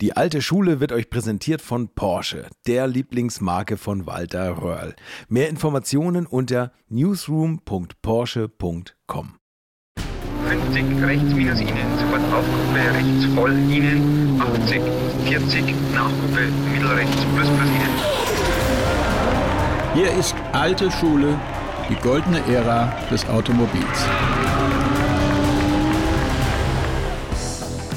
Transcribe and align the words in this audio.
Die 0.00 0.16
alte 0.16 0.40
Schule 0.40 0.80
wird 0.80 0.92
euch 0.92 1.10
präsentiert 1.10 1.60
von 1.60 1.88
Porsche, 1.88 2.46
der 2.66 2.86
Lieblingsmarke 2.86 3.76
von 3.76 4.06
Walter 4.06 4.62
Röhrl. 4.62 4.94
Mehr 5.28 5.50
Informationen 5.50 6.24
unter 6.24 6.72
newsroom.porsche.com. 6.88 9.34
50 10.48 11.02
rechts 11.02 11.34
minus 11.34 11.60
Ihnen, 11.60 11.98
sofort 11.98 12.22
Aufgruppe 12.32 12.78
rechts 12.94 13.26
voll 13.34 13.52
Ihnen, 13.70 14.40
80, 14.40 14.80
40 15.26 15.74
Nachgruppe 15.92 16.48
mittelrechts 16.72 17.22
plus 17.36 17.48
plus 17.48 17.68
Ihnen. 17.68 17.90
Hier 19.92 20.10
ist 20.18 20.34
alte 20.52 20.90
Schule, 20.90 21.38
die 21.90 21.96
goldene 21.96 22.40
Ära 22.48 22.90
des 23.10 23.28
Automobils. 23.28 24.06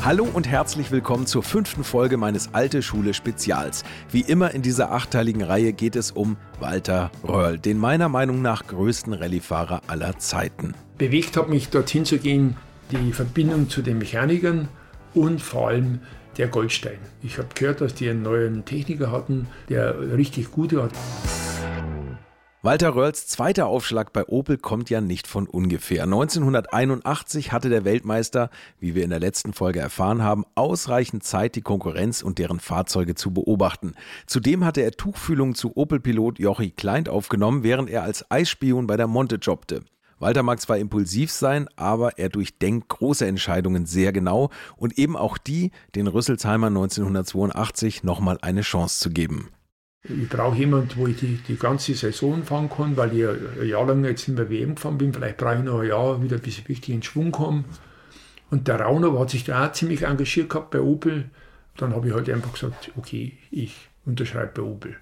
Hallo 0.05 0.27
und 0.33 0.49
herzlich 0.49 0.91
willkommen 0.91 1.27
zur 1.27 1.43
fünften 1.43 1.85
Folge 1.85 2.17
meines 2.17 2.53
Alte 2.53 2.81
Schule 2.81 3.13
Spezials. 3.13 3.85
Wie 4.11 4.19
immer 4.19 4.51
in 4.51 4.61
dieser 4.61 4.91
achteiligen 4.91 5.41
Reihe 5.41 5.71
geht 5.71 5.95
es 5.95 6.11
um 6.11 6.35
Walter 6.59 7.09
Röhrl, 7.25 7.57
den 7.57 7.77
meiner 7.77 8.09
Meinung 8.09 8.41
nach 8.41 8.67
größten 8.67 9.13
Rallyefahrer 9.13 9.79
aller 9.87 10.19
Zeiten. 10.19 10.73
Bewegt 10.97 11.37
hat 11.37 11.47
mich 11.47 11.69
dorthin 11.69 12.03
zu 12.03 12.17
gehen, 12.17 12.57
die 12.91 13.13
Verbindung 13.13 13.69
zu 13.69 13.81
den 13.81 13.97
Mechanikern 13.97 14.67
und 15.13 15.41
vor 15.41 15.69
allem 15.69 16.01
der 16.37 16.49
Goldstein. 16.49 16.99
Ich 17.21 17.37
habe 17.37 17.47
gehört, 17.55 17.79
dass 17.79 17.93
die 17.93 18.09
einen 18.09 18.23
neuen 18.23 18.65
Techniker 18.65 19.09
hatten, 19.09 19.47
der 19.69 20.17
richtig 20.17 20.51
gut 20.51 20.75
war. 20.75 20.89
Walter 22.65 22.95
Röhrls 22.95 23.27
zweiter 23.27 23.67
Aufschlag 23.67 24.13
bei 24.13 24.25
Opel 24.25 24.57
kommt 24.57 24.89
ja 24.89 25.01
nicht 25.01 25.27
von 25.27 25.47
ungefähr. 25.47 26.03
1981 26.03 27.51
hatte 27.51 27.67
der 27.67 27.83
Weltmeister, 27.83 28.49
wie 28.79 28.95
wir 28.95 29.03
in 29.03 29.09
der 29.09 29.19
letzten 29.19 29.51
Folge 29.51 29.81
erfahren 29.81 30.23
haben, 30.23 30.45
ausreichend 30.55 31.25
Zeit, 31.25 31.55
die 31.55 31.61
Konkurrenz 31.61 32.21
und 32.21 32.37
deren 32.37 32.61
Fahrzeuge 32.61 33.15
zu 33.15 33.31
beobachten. 33.31 33.95
Zudem 34.27 34.63
hatte 34.63 34.79
er 34.79 34.91
Tuchfühlung 34.91 35.55
zu 35.55 35.75
Opel-Pilot 35.75 36.39
Jochi 36.39 36.71
Kleint 36.71 37.09
aufgenommen, 37.09 37.63
während 37.63 37.89
er 37.89 38.03
als 38.03 38.31
Eisspion 38.31 38.87
bei 38.87 38.95
der 38.95 39.07
Monte 39.07 39.35
jobbte. 39.35 39.83
Walter 40.19 40.41
mag 40.41 40.61
zwar 40.61 40.77
impulsiv 40.77 41.33
sein, 41.33 41.67
aber 41.75 42.17
er 42.17 42.29
durchdenkt 42.29 42.87
große 42.87 43.27
Entscheidungen 43.27 43.85
sehr 43.85 44.13
genau 44.13 44.51
und 44.77 44.97
eben 44.97 45.17
auch 45.17 45.37
die, 45.37 45.71
den 45.95 46.07
Rüsselsheimer 46.07 46.67
1982 46.67 48.03
nochmal 48.03 48.37
eine 48.41 48.61
Chance 48.61 49.01
zu 49.01 49.09
geben. 49.09 49.49
Ich 50.05 50.27
brauche 50.27 50.57
jemanden, 50.57 50.89
wo 50.97 51.07
ich 51.07 51.17
die, 51.17 51.37
die 51.47 51.55
ganze 51.55 51.93
Saison 51.93 52.43
fahren 52.43 52.69
kann, 52.69 52.97
weil 52.97 53.17
ich 53.17 53.25
ein 53.25 53.67
Jahr 53.67 53.85
lang 53.87 54.03
jetzt 54.03 54.27
in 54.27 54.35
der 54.35 54.49
WM 54.49 54.75
gefahren 54.75 54.97
bin. 54.97 55.13
Vielleicht 55.13 55.37
brauche 55.37 55.55
ich 55.55 55.63
noch 55.63 55.79
ein 55.79 55.87
Jahr 55.87 56.21
wieder, 56.21 56.37
bis 56.37 56.57
ich 56.57 56.67
richtig 56.67 56.93
in 56.93 57.03
Schwung 57.03 57.31
komme. 57.31 57.63
Und 58.51 58.67
der 58.67 58.81
Rauner 58.81 59.17
hat 59.17 59.29
sich 59.29 59.45
da 59.45 59.65
auch 59.65 59.71
ziemlich 59.71 60.03
engagiert 60.03 60.49
gehabt 60.49 60.71
bei 60.71 60.81
Opel. 60.81 61.29
Dann 61.77 61.95
habe 61.95 62.09
ich 62.09 62.13
halt 62.13 62.29
einfach 62.29 62.51
gesagt, 62.51 62.91
okay, 62.97 63.37
ich 63.49 63.89
unterschreibe 64.05 64.61
bei 64.61 64.61
Opel. 64.61 64.97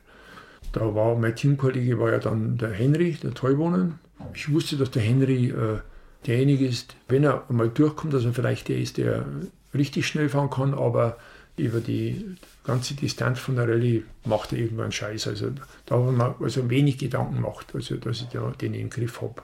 Da 0.72 0.94
war 0.95 1.16
mein 1.16 1.35
Teamkollege 1.35 1.99
war 1.99 2.11
ja 2.11 2.19
dann 2.19 2.57
der 2.57 2.72
Henry, 2.72 3.17
der 3.22 3.33
Teubonen. 3.33 3.99
Ich 4.35 4.53
wusste, 4.53 4.77
dass 4.77 4.91
der 4.91 5.02
Henry 5.02 5.49
äh, 5.49 5.79
derjenige 6.27 6.67
ist, 6.67 6.95
wenn 7.09 7.23
er 7.23 7.44
mal 7.49 7.69
durchkommt, 7.69 8.13
dass 8.13 8.23
er 8.23 8.33
vielleicht 8.33 8.69
der 8.69 8.77
ist, 8.77 8.97
der 8.97 9.25
richtig 9.73 10.05
schnell 10.05 10.29
fahren 10.29 10.49
kann, 10.49 10.73
aber 10.73 11.17
über 11.57 11.80
die 11.80 12.38
ganze 12.63 12.94
Distanz 12.95 13.39
von 13.39 13.55
der 13.55 13.67
Rallye 13.67 14.03
macht 14.25 14.53
er 14.53 14.59
irgendwann 14.59 14.91
Scheiß. 14.91 15.27
Also 15.27 15.52
da 15.85 15.95
haben 15.95 16.17
wir 16.17 16.35
also 16.39 16.69
wenig 16.69 16.97
Gedanken 16.97 17.35
gemacht, 17.35 17.67
also 17.73 17.95
dass 17.97 18.21
ich 18.21 18.27
den 18.57 18.73
im 18.73 18.89
Griff 18.89 19.21
habe. 19.21 19.41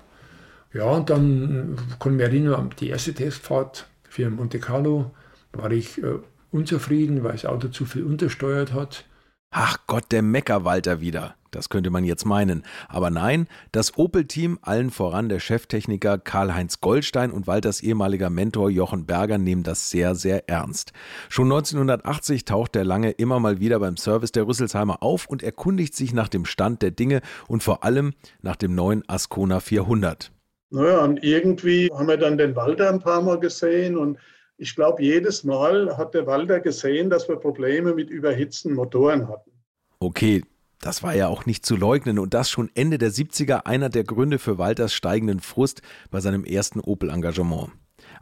Ja, 0.74 0.86
und 0.86 1.10
dann 1.10 1.78
kann 2.00 2.14
ich 2.14 2.18
mich 2.18 2.26
erinnern, 2.26 2.70
die 2.80 2.90
erste 2.90 3.14
Testfahrt 3.14 3.88
für 4.10 4.30
Monte 4.30 4.60
Carlo 4.60 5.12
war 5.54 5.72
ich 5.72 6.02
äh, 6.04 6.20
unzufrieden, 6.52 7.24
weil 7.24 7.34
das 7.34 7.46
Auto 7.46 7.70
zu 7.70 7.86
viel 7.86 8.04
untersteuert 8.04 8.74
hat. 8.74 9.06
Ach 9.52 9.78
Gott, 9.88 10.12
der 10.12 10.22
Meckerwalter 10.22 11.00
wieder. 11.00 11.36
Das 11.52 11.70
könnte 11.70 11.90
man 11.90 12.04
jetzt 12.04 12.26
meinen. 12.26 12.64
Aber 12.90 13.10
nein, 13.10 13.48
das 13.72 13.98
Opel-Team, 13.98 14.60
allen 14.62 14.92
voran 14.92 15.30
der 15.30 15.40
Cheftechniker 15.40 16.18
Karl-Heinz 16.18 16.82
Goldstein 16.82 17.32
und 17.32 17.48
Walters 17.48 17.82
ehemaliger 17.82 18.30
Mentor 18.30 18.70
Jochen 18.70 19.06
Berger 19.06 19.38
nehmen 19.38 19.64
das 19.64 19.90
sehr, 19.90 20.16
sehr 20.16 20.50
ernst. 20.50 20.92
Schon 21.30 21.46
1980 21.46 22.44
taucht 22.44 22.76
der 22.76 22.84
Lange 22.84 23.12
immer 23.12 23.40
mal 23.40 23.60
wieder 23.62 23.80
beim 23.80 23.96
Service 23.96 24.34
der 24.34 24.46
Rüsselsheimer 24.46 25.02
auf 25.02 25.26
und 25.28 25.42
erkundigt 25.42 25.96
sich 25.96 26.14
nach 26.14 26.28
dem 26.28 26.46
Stand 26.46 26.82
der 26.82 26.92
Dinge 26.92 27.22
und 27.48 27.64
vor 27.64 27.86
allem 27.86 28.14
nach 28.42 28.58
dem 28.58 28.76
neuen 28.76 29.08
Ascona 29.08 29.62
400. 29.62 30.32
Naja, 30.70 31.00
und 31.00 31.24
irgendwie 31.24 31.90
haben 31.94 32.08
wir 32.10 32.18
dann 32.18 32.38
den 32.38 32.56
Walter 32.58 32.90
ein 32.90 33.00
paar 33.00 33.22
Mal 33.22 33.40
gesehen 33.40 33.98
und 33.98 34.18
ich 34.58 34.76
glaube, 34.76 35.04
jedes 35.04 35.44
Mal 35.44 35.98
hat 35.98 36.14
der 36.14 36.26
Walter 36.26 36.60
gesehen, 36.60 37.10
dass 37.10 37.30
wir 37.30 37.38
Probleme 37.38 37.94
mit 37.94 38.10
überhitzten 38.10 38.74
Motoren 38.74 39.28
hatten. 39.28 39.52
Okay, 40.00 40.44
das 40.80 41.04
war 41.04 41.16
ja 41.16 41.28
auch 41.28 41.46
nicht 41.46 41.66
zu 41.66 41.76
leugnen 41.76 42.20
und 42.20 42.34
das 42.34 42.50
schon 42.50 42.70
Ende 42.74 42.98
der 42.98 43.12
70er 43.12 43.66
einer 43.66 43.90
der 43.90 44.04
Gründe 44.04 44.40
für 44.40 44.58
Walters 44.58 44.94
steigenden 44.94 45.40
Frust 45.40 45.82
bei 46.12 46.20
seinem 46.22 46.44
ersten 46.44 46.80
Opel-Engagement. 46.80 47.72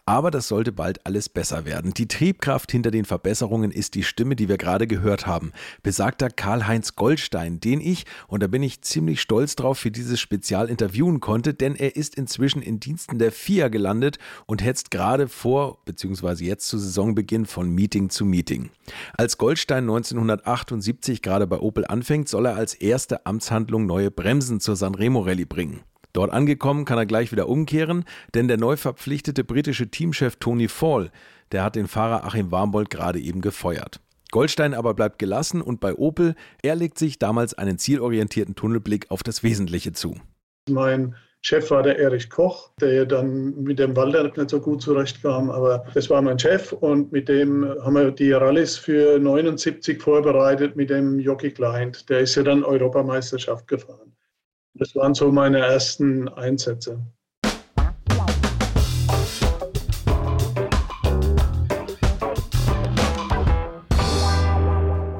Aber 0.08 0.30
das 0.30 0.48
sollte 0.48 0.72
bald 0.72 1.04
alles 1.08 1.30
besser 1.30 1.66
werden. 1.66 1.96
Die 1.96 2.08
Triebkraft 2.08 2.72
hinter 2.72 2.92
den 2.92 3.06
Verbesserungen 3.06 3.72
ist 3.72 3.96
die 3.96 4.04
Stimme, 4.04 4.36
die 4.36 4.48
wir 4.48 4.58
gerade 4.58 4.86
gehört 4.86 5.26
haben. 5.26 5.52
Besagter 5.82 6.30
Karl-Heinz 6.30 6.96
Goldstein, 6.96 7.60
den 7.60 7.82
ich, 7.82 8.06
und 8.28 8.44
da 8.44 8.48
bin 8.48 8.62
ich 8.62 8.82
ziemlich 8.82 9.20
stolz 9.20 9.56
drauf, 9.56 9.80
für 9.80 9.90
dieses 9.90 10.20
Spezial 10.20 10.70
interviewen 10.70 11.22
konnte, 11.22 11.56
denn 11.56 11.76
er 11.76 11.96
ist 11.96 12.14
inzwischen 12.14 12.62
in 12.62 12.80
Diensten 12.80 13.18
der 13.18 13.32
FIA 13.32 13.70
gelandet 13.70 14.20
und 14.46 14.64
hetzt 14.64 14.92
gerade 14.92 15.28
vor, 15.28 15.80
beziehungsweise 15.86 16.44
jetzt 16.44 16.68
zu 16.68 16.78
Saisonbeginn 16.78 17.48
von 17.48 17.70
Meeting 17.70 18.12
zu 18.12 18.26
Meeting. 18.26 18.70
Als 19.18 19.40
Goldstein 19.40 19.86
1978 19.86 21.24
gerade 21.24 21.48
bei 21.48 21.58
Opel 21.58 21.84
anfängt, 21.84 22.30
soll 22.30 22.46
er 22.46 22.56
als 22.56 22.76
erste 22.76 23.26
Amtshandlung 23.26 23.88
neue 23.88 24.12
Bremsen 24.12 24.60
zur 24.60 24.76
Sanremo 24.76 25.22
Rallye 25.22 25.46
bringen. 25.46 25.80
Dort 26.16 26.32
angekommen 26.32 26.86
kann 26.86 26.98
er 26.98 27.06
gleich 27.06 27.34
wieder 27.34 27.50
umkehren, 27.50 28.06
denn 28.34 28.48
der 28.48 28.56
neu 28.56 28.78
verpflichtete 28.78 29.44
britische 29.44 29.90
Teamchef 29.90 30.38
Tony 30.38 30.70
Fall, 30.70 31.12
der 31.52 31.62
hat 31.62 31.76
den 31.76 31.88
Fahrer 31.88 32.24
Achim 32.24 32.52
Warmbold 32.52 32.90
gerade 32.90 33.20
eben 33.20 33.42
gefeuert. 33.42 34.00
Goldstein 34.32 34.74
aber 34.74 34.94
bleibt 34.94 35.20
gelassen 35.20 35.62
und 35.62 35.82
bei 35.82 35.94
Opel, 35.94 36.36
er 36.64 36.76
legt 36.76 36.98
sich 36.98 37.20
damals 37.20 37.54
einen 37.54 37.78
zielorientierten 37.78 38.56
Tunnelblick 38.56 39.12
auf 39.12 39.24
das 39.24 39.44
Wesentliche 39.44 39.92
zu. 39.92 40.16
Mein 40.70 41.16
Chef 41.42 41.70
war 41.70 41.84
der 41.84 42.00
Erich 42.00 42.30
Koch, 42.30 42.72
der 42.80 43.06
dann 43.06 43.54
mit 43.64 43.78
dem 43.78 43.94
Walter 43.98 44.24
nicht 44.24 44.50
so 44.50 44.62
gut 44.62 44.82
zurechtkam, 44.82 45.52
aber 45.52 45.86
das 45.94 46.10
war 46.10 46.22
mein 46.22 46.40
Chef 46.40 46.72
und 46.72 47.12
mit 47.12 47.28
dem 47.28 47.66
haben 47.84 47.94
wir 47.94 48.12
die 48.12 48.32
Rallyes 48.32 48.78
für 48.78 49.20
79 49.20 50.02
vorbereitet 50.02 50.78
mit 50.78 50.90
dem 50.90 51.20
Jockey 51.20 51.52
Client. 51.52 52.10
Der 52.10 52.22
ist 52.22 52.36
ja 52.36 52.44
dann 52.44 52.64
Europameisterschaft 52.64 53.68
gefahren. 53.68 54.15
Das 54.78 54.94
waren 54.94 55.14
so 55.14 55.32
meine 55.32 55.60
ersten 55.60 56.28
Einsätze. 56.28 57.00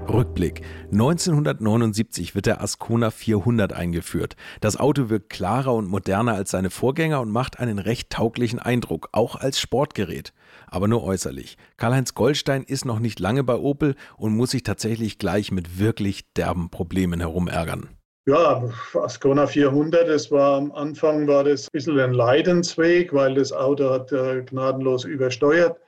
Rückblick. 0.10 0.62
1979 0.92 2.36
wird 2.36 2.48
der 2.48 2.62
Ascona 2.62 3.12
400 3.12 3.72
eingeführt. 3.72 4.36
Das 4.60 4.76
Auto 4.76 5.10
wirkt 5.10 5.30
klarer 5.30 5.74
und 5.74 5.88
moderner 5.88 6.34
als 6.34 6.52
seine 6.52 6.70
Vorgänger 6.70 7.22
und 7.22 7.32
macht 7.32 7.58
einen 7.58 7.80
recht 7.80 8.10
tauglichen 8.10 8.60
Eindruck, 8.60 9.08
auch 9.14 9.38
als 9.38 9.58
Sportgerät. 9.58 10.34
Aber 10.68 10.90
nur 10.90 11.04
äußerlich. 11.04 11.58
Karl-Heinz 11.78 12.14
Goldstein 12.14 12.64
ist 12.64 12.84
noch 12.84 13.00
nicht 13.00 13.22
lange 13.22 13.46
bei 13.46 13.56
Opel 13.56 13.96
und 14.18 14.36
muss 14.36 14.52
sich 14.52 14.64
tatsächlich 14.64 15.18
gleich 15.18 15.54
mit 15.54 15.80
wirklich 15.80 16.34
derben 16.34 16.70
Problemen 16.70 17.22
herumärgern. 17.22 17.90
Ja, 18.28 18.68
Ascona 18.96 19.46
400, 19.46 20.10
das 20.10 20.32
war 20.32 20.58
am 20.58 20.72
Anfang 20.72 21.28
war 21.28 21.44
das 21.44 21.66
ein 21.66 21.70
bisschen 21.74 22.00
ein 22.00 22.14
Leidensweg, 22.14 23.14
weil 23.14 23.36
das 23.36 23.54
Auto 23.54 23.92
hat 23.92 24.12
äh, 24.12 24.42
gnadenlos 24.42 25.04
übersteuert. 25.06 25.80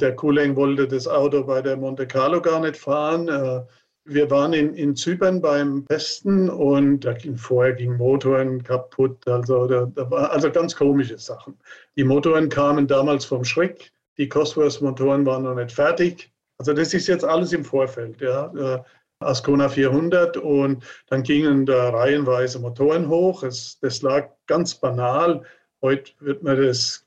Der 0.00 0.14
Kuleng 0.14 0.56
wollte 0.56 0.86
das 0.86 1.08
Auto 1.08 1.44
bei 1.44 1.62
der 1.62 1.78
Monte 1.78 2.06
Carlo 2.06 2.42
gar 2.42 2.60
nicht 2.60 2.76
fahren. 2.76 3.28
Äh, 3.28 3.62
wir 4.04 4.30
waren 4.30 4.52
in, 4.52 4.74
in 4.74 4.94
Zypern 4.94 5.40
beim 5.40 5.86
Testen 5.88 6.50
und 6.50 7.00
da 7.00 7.14
ging, 7.14 7.38
vorher 7.38 7.72
gingen 7.72 7.96
Motoren 7.96 8.62
kaputt. 8.62 9.26
Also, 9.26 9.66
da, 9.66 9.86
da 9.86 10.10
war 10.10 10.30
also 10.30 10.50
ganz 10.50 10.76
komische 10.76 11.16
Sachen. 11.16 11.58
Die 11.96 12.04
Motoren 12.04 12.50
kamen 12.50 12.86
damals 12.86 13.24
vom 13.24 13.42
Schreck. 13.42 13.90
Die 14.18 14.28
Cosworth-Motoren 14.28 15.24
waren 15.24 15.44
noch 15.44 15.54
nicht 15.54 15.72
fertig. 15.72 16.30
Also 16.58 16.72
das 16.72 16.94
ist 16.94 17.06
jetzt 17.06 17.24
alles 17.24 17.52
im 17.52 17.64
Vorfeld. 17.64 18.20
Ja. 18.20 18.84
Ascona 19.20 19.68
400 19.68 20.36
und 20.36 20.84
dann 21.08 21.22
gingen 21.22 21.66
da 21.66 21.90
reihenweise 21.90 22.58
Motoren 22.58 23.08
hoch. 23.08 23.42
Es, 23.42 23.78
das 23.80 24.02
lag 24.02 24.28
ganz 24.46 24.74
banal. 24.74 25.42
Heute 25.82 26.12
wird 26.20 26.42
man 26.42 26.60
das 26.60 27.04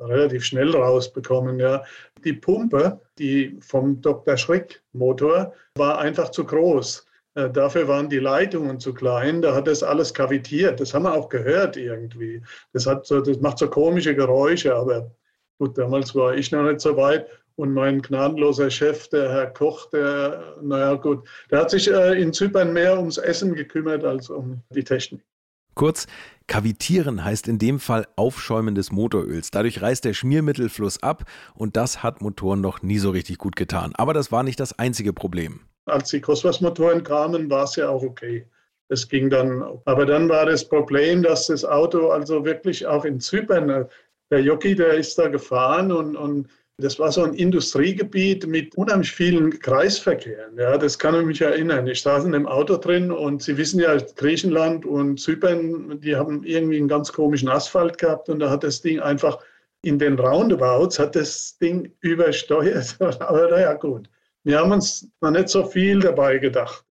relativ 0.00 0.44
schnell 0.44 0.70
rausbekommen. 0.74 1.58
Ja. 1.58 1.84
Die 2.24 2.32
Pumpe, 2.32 3.00
die 3.18 3.58
vom 3.60 4.00
Dr. 4.00 4.36
Schreck 4.36 4.82
Motor, 4.92 5.52
war 5.76 5.98
einfach 5.98 6.30
zu 6.30 6.44
groß. 6.44 7.06
Äh, 7.34 7.50
dafür 7.50 7.88
waren 7.88 8.08
die 8.08 8.18
Leitungen 8.18 8.78
zu 8.80 8.94
klein, 8.94 9.42
da 9.42 9.54
hat 9.54 9.66
das 9.66 9.82
alles 9.82 10.14
kavitiert. 10.14 10.80
Das 10.80 10.94
haben 10.94 11.02
wir 11.02 11.14
auch 11.14 11.28
gehört 11.28 11.76
irgendwie. 11.76 12.42
Das, 12.72 12.86
hat 12.86 13.06
so, 13.06 13.20
das 13.20 13.40
macht 13.40 13.58
so 13.58 13.68
komische 13.68 14.14
Geräusche, 14.14 14.74
aber 14.74 15.10
gut, 15.58 15.76
damals 15.76 16.14
war 16.14 16.34
ich 16.34 16.50
noch 16.52 16.62
nicht 16.62 16.80
so 16.80 16.96
weit. 16.96 17.26
Und 17.56 17.72
mein 17.72 18.02
gnadenloser 18.02 18.68
Chef, 18.70 19.08
der 19.08 19.30
Herr 19.30 19.46
Koch, 19.46 19.88
der, 19.90 20.56
naja 20.60 20.94
gut, 20.94 21.28
der 21.50 21.60
hat 21.60 21.70
sich 21.70 21.90
äh, 21.90 22.20
in 22.20 22.32
Zypern 22.32 22.72
mehr 22.72 22.98
ums 22.98 23.16
Essen 23.16 23.54
gekümmert 23.54 24.04
als 24.04 24.28
um 24.28 24.60
die 24.70 24.82
Technik. 24.82 25.22
Kurz, 25.74 26.06
kavitieren 26.46 27.24
heißt 27.24 27.48
in 27.48 27.58
dem 27.58 27.80
Fall 27.80 28.06
Aufschäumen 28.16 28.74
des 28.74 28.92
Motoröls. 28.92 29.50
Dadurch 29.50 29.82
reißt 29.82 30.04
der 30.04 30.14
Schmiermittelfluss 30.14 31.02
ab 31.02 31.24
und 31.54 31.76
das 31.76 32.02
hat 32.02 32.20
Motoren 32.22 32.60
noch 32.60 32.82
nie 32.82 32.98
so 32.98 33.10
richtig 33.10 33.38
gut 33.38 33.56
getan. 33.56 33.92
Aber 33.96 34.14
das 34.14 34.30
war 34.30 34.42
nicht 34.42 34.60
das 34.60 34.78
einzige 34.78 35.12
Problem. 35.12 35.60
Als 35.86 36.10
die 36.10 36.20
Cosworth-Motoren 36.20 37.02
kamen, 37.02 37.50
war 37.50 37.64
es 37.64 37.76
ja 37.76 37.88
auch 37.88 38.02
okay. 38.02 38.46
Es 38.88 39.08
ging 39.08 39.30
dann, 39.30 39.64
aber 39.84 40.06
dann 40.06 40.28
war 40.28 40.46
das 40.46 40.68
Problem, 40.68 41.22
dass 41.22 41.46
das 41.46 41.64
Auto 41.64 42.08
also 42.10 42.44
wirklich 42.44 42.86
auch 42.86 43.04
in 43.04 43.20
Zypern, 43.20 43.70
äh, 43.70 43.86
der 44.30 44.40
Jockey, 44.40 44.74
der 44.74 44.94
ist 44.94 45.18
da 45.18 45.28
gefahren 45.28 45.92
und, 45.92 46.16
und 46.16 46.48
das 46.78 46.98
war 46.98 47.12
so 47.12 47.22
ein 47.22 47.34
Industriegebiet 47.34 48.46
mit 48.46 48.74
unheimlich 48.76 49.12
vielen 49.12 49.58
Kreisverkehren. 49.60 50.58
Ja, 50.58 50.76
das 50.76 50.98
kann 50.98 51.14
ich 51.14 51.24
mich 51.24 51.40
erinnern. 51.40 51.86
Ich 51.86 52.02
saß 52.02 52.24
in 52.24 52.32
dem 52.32 52.46
Auto 52.46 52.76
drin 52.76 53.12
und 53.12 53.42
Sie 53.42 53.56
wissen 53.56 53.80
ja, 53.80 53.96
Griechenland 54.16 54.84
und 54.84 55.20
Zypern, 55.20 56.00
die 56.00 56.16
haben 56.16 56.42
irgendwie 56.42 56.78
einen 56.78 56.88
ganz 56.88 57.12
komischen 57.12 57.48
Asphalt 57.48 57.98
gehabt 57.98 58.28
und 58.28 58.40
da 58.40 58.50
hat 58.50 58.64
das 58.64 58.80
Ding 58.80 58.98
einfach 58.98 59.38
in 59.84 59.98
den 59.98 60.18
Roundabouts 60.18 60.98
hat 60.98 61.14
das 61.14 61.58
Ding 61.58 61.92
übersteuert. 62.00 62.96
Aber 63.00 63.50
naja, 63.50 63.74
gut. 63.74 64.08
Wir 64.42 64.58
haben 64.58 64.72
uns 64.72 65.08
noch 65.20 65.30
nicht 65.30 65.48
so 65.48 65.64
viel 65.64 66.00
dabei 66.00 66.38
gedacht. 66.38 66.84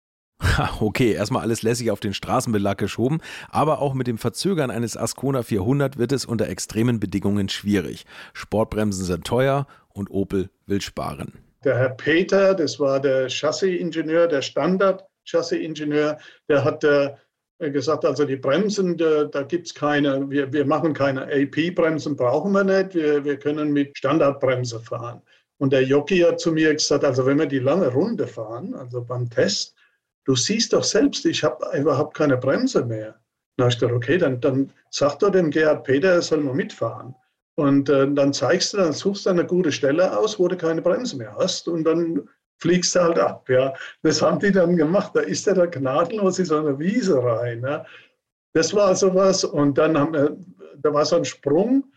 Okay, 0.79 1.13
erstmal 1.13 1.43
alles 1.43 1.61
lässig 1.61 1.91
auf 1.91 1.99
den 1.99 2.13
Straßenbelag 2.13 2.77
geschoben, 2.77 3.21
aber 3.49 3.79
auch 3.79 3.93
mit 3.93 4.07
dem 4.07 4.17
Verzögern 4.17 4.71
eines 4.71 4.97
Ascona 4.97 5.43
400 5.43 5.97
wird 5.97 6.11
es 6.11 6.25
unter 6.25 6.47
extremen 6.47 6.99
Bedingungen 6.99 7.49
schwierig. 7.49 8.05
Sportbremsen 8.33 9.05
sind 9.05 9.25
teuer 9.25 9.67
und 9.93 10.09
Opel 10.09 10.49
will 10.65 10.81
sparen. 10.81 11.33
Der 11.63 11.77
Herr 11.77 11.89
Peter, 11.89 12.55
das 12.55 12.79
war 12.79 12.99
der 12.99 13.29
Chassisingenieur, 13.29 14.27
der 14.27 14.41
Standard-Chassisingenieur, 14.41 16.17
der 16.49 16.63
hat 16.63 16.83
äh, 16.83 17.11
gesagt, 17.59 18.03
also 18.03 18.25
die 18.25 18.37
Bremsen, 18.37 18.97
da, 18.97 19.25
da 19.25 19.43
gibt 19.43 19.67
es 19.67 19.75
keine, 19.75 20.27
wir, 20.29 20.51
wir 20.51 20.65
machen 20.65 20.93
keine 20.93 21.23
AP-Bremsen, 21.23 22.15
brauchen 22.15 22.51
wir 22.53 22.63
nicht, 22.63 22.95
wir, 22.95 23.23
wir 23.23 23.37
können 23.37 23.71
mit 23.71 23.95
Standardbremse 23.95 24.79
fahren. 24.79 25.21
Und 25.59 25.73
der 25.73 25.83
Jockey 25.83 26.19
hat 26.21 26.39
zu 26.39 26.51
mir 26.51 26.73
gesagt, 26.73 27.05
also 27.05 27.27
wenn 27.27 27.37
wir 27.37 27.45
die 27.45 27.59
lange 27.59 27.89
Runde 27.89 28.25
fahren, 28.25 28.73
also 28.73 29.03
beim 29.03 29.29
Test, 29.29 29.75
du 30.25 30.35
siehst 30.35 30.73
doch 30.73 30.83
selbst, 30.83 31.25
ich 31.25 31.43
habe 31.43 31.65
überhaupt 31.77 32.15
keine 32.15 32.37
Bremse 32.37 32.85
mehr. 32.85 33.19
Dann 33.57 33.65
habe 33.65 33.73
ich 33.73 33.79
gedacht, 33.79 33.95
okay, 33.95 34.17
dann, 34.17 34.39
dann 34.41 34.71
sag 34.89 35.19
doch 35.19 35.31
dem 35.31 35.51
Gerhard 35.51 35.83
Peter, 35.83 36.13
er 36.13 36.21
soll 36.21 36.39
mal 36.39 36.53
mitfahren. 36.53 37.15
Und 37.55 37.89
äh, 37.89 38.11
dann 38.11 38.33
zeigst 38.33 38.73
du, 38.73 38.77
dann 38.77 38.93
suchst 38.93 39.25
du 39.25 39.29
eine 39.29 39.45
gute 39.45 39.71
Stelle 39.71 40.17
aus, 40.17 40.39
wo 40.39 40.47
du 40.47 40.55
keine 40.55 40.81
Bremse 40.81 41.17
mehr 41.17 41.35
hast 41.37 41.67
und 41.67 41.83
dann 41.83 42.27
fliegst 42.57 42.95
du 42.95 43.01
halt 43.01 43.19
ab. 43.19 43.49
Ja. 43.49 43.73
Das 44.03 44.21
haben 44.21 44.39
die 44.39 44.51
dann 44.51 44.77
gemacht. 44.77 45.11
Da 45.13 45.21
ist 45.21 45.47
er 45.47 45.55
da 45.55 45.65
gnadenlos 45.65 46.39
in 46.39 46.45
so 46.45 46.57
eine 46.57 46.79
Wiese 46.79 47.21
rein. 47.21 47.61
Ja. 47.61 47.85
Das 48.53 48.73
war 48.73 48.95
sowas. 48.95 49.43
Und 49.43 49.77
dann 49.77 49.97
haben 49.97 50.13
wir, 50.13 50.37
da 50.77 50.93
war 50.93 51.05
so 51.05 51.17
ein 51.17 51.25
Sprung 51.25 51.91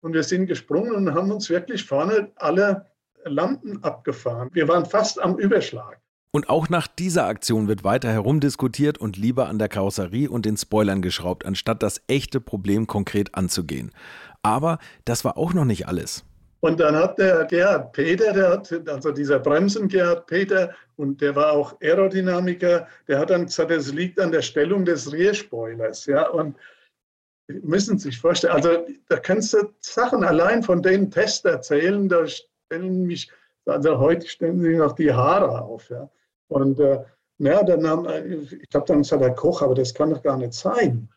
und 0.00 0.14
wir 0.14 0.22
sind 0.22 0.46
gesprungen 0.46 0.94
und 0.94 1.14
haben 1.14 1.32
uns 1.32 1.50
wirklich 1.50 1.84
vorne 1.84 2.30
alle 2.36 2.86
Lampen 3.24 3.82
abgefahren. 3.82 4.48
Wir 4.52 4.68
waren 4.68 4.86
fast 4.86 5.20
am 5.20 5.38
Überschlag. 5.38 6.00
Und 6.32 6.48
auch 6.48 6.68
nach 6.68 6.86
dieser 6.86 7.26
Aktion 7.26 7.66
wird 7.66 7.82
weiter 7.82 8.12
herumdiskutiert 8.12 8.98
und 8.98 9.16
lieber 9.16 9.48
an 9.48 9.58
der 9.58 9.68
Karosserie 9.68 10.28
und 10.28 10.46
den 10.46 10.56
Spoilern 10.56 11.02
geschraubt, 11.02 11.44
anstatt 11.44 11.82
das 11.82 12.02
echte 12.06 12.40
Problem 12.40 12.86
konkret 12.86 13.34
anzugehen. 13.34 13.90
Aber 14.42 14.78
das 15.04 15.24
war 15.24 15.36
auch 15.36 15.54
noch 15.54 15.64
nicht 15.64 15.88
alles. 15.88 16.24
Und 16.60 16.78
dann 16.78 16.94
hat 16.94 17.18
der 17.18 17.46
Gerhard 17.46 17.92
Peter, 17.92 18.32
der 18.32 18.50
hat, 18.50 18.88
also 18.88 19.10
dieser 19.10 19.40
Bremsen 19.40 19.88
Gerhard 19.88 20.26
Peter, 20.26 20.74
und 20.96 21.20
der 21.20 21.34
war 21.34 21.52
auch 21.52 21.80
Aerodynamiker, 21.80 22.86
der 23.08 23.18
hat 23.18 23.30
dann 23.30 23.46
gesagt, 23.46 23.70
es 23.70 23.92
liegt 23.92 24.20
an 24.20 24.30
der 24.30 24.42
Stellung 24.42 24.84
des 24.84 25.10
Rearspoilers. 25.10 26.06
Ja, 26.06 26.28
und 26.28 26.56
müssen 27.48 27.98
sich 27.98 28.18
vorstellen, 28.18 28.52
also 28.52 28.86
da 29.08 29.18
kannst 29.18 29.54
du 29.54 29.72
Sachen 29.80 30.22
allein 30.22 30.62
von 30.62 30.82
den 30.82 31.10
Tests 31.10 31.44
erzählen, 31.44 32.08
da 32.08 32.24
stellen 32.26 33.06
mich, 33.06 33.32
also 33.64 33.98
heute 33.98 34.28
stellen 34.28 34.60
sich 34.60 34.76
noch 34.76 34.92
die 34.92 35.12
Haare 35.12 35.62
auf. 35.62 35.88
Ja. 35.90 36.08
Und 36.50 36.80
äh, 36.80 37.02
ja, 37.38 37.62
dann 37.62 37.86
haben, 37.88 38.06
ich 38.06 38.74
habe 38.74 38.84
dann 38.86 38.98
gesagt, 38.98 39.22
der 39.22 39.34
Koch, 39.34 39.62
aber 39.62 39.74
das 39.74 39.94
kann 39.94 40.10
doch 40.10 40.22
gar 40.22 40.36
nicht 40.36 40.52
sein. 40.52 41.08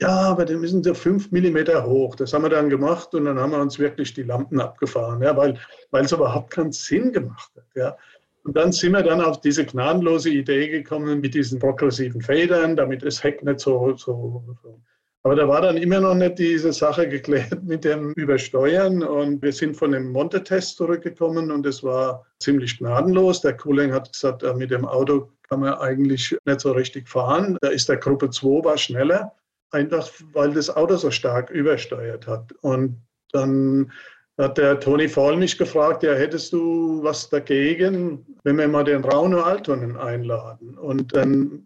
Ja, 0.00 0.30
aber 0.30 0.44
die 0.44 0.56
müssen 0.56 0.82
so 0.82 0.94
fünf 0.94 1.30
Millimeter 1.32 1.84
hoch. 1.84 2.14
Das 2.14 2.32
haben 2.32 2.42
wir 2.42 2.50
dann 2.50 2.70
gemacht 2.70 3.14
und 3.14 3.24
dann 3.24 3.38
haben 3.38 3.52
wir 3.52 3.60
uns 3.60 3.78
wirklich 3.78 4.14
die 4.14 4.22
Lampen 4.22 4.60
abgefahren, 4.60 5.22
ja, 5.22 5.36
weil, 5.36 5.58
weil 5.90 6.04
es 6.04 6.12
überhaupt 6.12 6.50
keinen 6.50 6.72
Sinn 6.72 7.12
gemacht 7.12 7.52
hat. 7.56 7.66
Ja. 7.74 7.96
Und 8.44 8.56
dann 8.56 8.72
sind 8.72 8.92
wir 8.92 9.02
dann 9.02 9.20
auf 9.20 9.40
diese 9.40 9.66
gnadenlose 9.66 10.30
Idee 10.30 10.68
gekommen 10.68 11.20
mit 11.20 11.34
diesen 11.34 11.58
progressiven 11.58 12.22
Federn, 12.22 12.76
damit 12.76 13.02
das 13.02 13.22
Heck 13.22 13.42
nicht 13.42 13.60
so, 13.60 13.96
so, 13.96 14.44
so 14.62 14.80
aber 15.24 15.34
da 15.34 15.48
war 15.48 15.60
dann 15.60 15.76
immer 15.76 16.00
noch 16.00 16.14
nicht 16.14 16.38
diese 16.38 16.72
Sache 16.72 17.08
geklärt 17.08 17.62
mit 17.64 17.84
dem 17.84 18.12
Übersteuern. 18.12 19.02
Und 19.02 19.42
wir 19.42 19.52
sind 19.52 19.76
von 19.76 19.92
dem 19.92 20.12
Monte-Test 20.12 20.76
zurückgekommen 20.76 21.50
und 21.50 21.66
es 21.66 21.82
war 21.82 22.24
ziemlich 22.40 22.78
gnadenlos. 22.78 23.40
Der 23.40 23.56
Kuling 23.56 23.92
hat 23.92 24.12
gesagt, 24.12 24.42
äh, 24.42 24.54
mit 24.54 24.70
dem 24.70 24.84
Auto 24.84 25.28
kann 25.48 25.60
man 25.60 25.74
eigentlich 25.74 26.36
nicht 26.44 26.60
so 26.60 26.72
richtig 26.72 27.08
fahren. 27.08 27.58
Da 27.60 27.68
ist 27.68 27.88
der 27.88 27.96
Gruppe 27.96 28.30
2 28.30 28.64
war 28.64 28.78
schneller, 28.78 29.32
einfach 29.70 30.08
weil 30.32 30.52
das 30.52 30.74
Auto 30.74 30.96
so 30.96 31.10
stark 31.10 31.50
übersteuert 31.50 32.26
hat. 32.26 32.52
Und 32.60 33.02
dann 33.32 33.90
hat 34.38 34.56
der 34.56 34.78
Toni 34.78 35.08
Fall 35.08 35.36
mich 35.36 35.58
gefragt, 35.58 36.04
ja, 36.04 36.14
hättest 36.14 36.52
du 36.52 37.02
was 37.02 37.28
dagegen, 37.28 38.24
wenn 38.44 38.56
wir 38.56 38.68
mal 38.68 38.84
den 38.84 39.04
Rauno 39.04 39.40
Altonen 39.40 39.96
einladen? 39.96 40.78
Und 40.78 41.14
dann, 41.14 41.64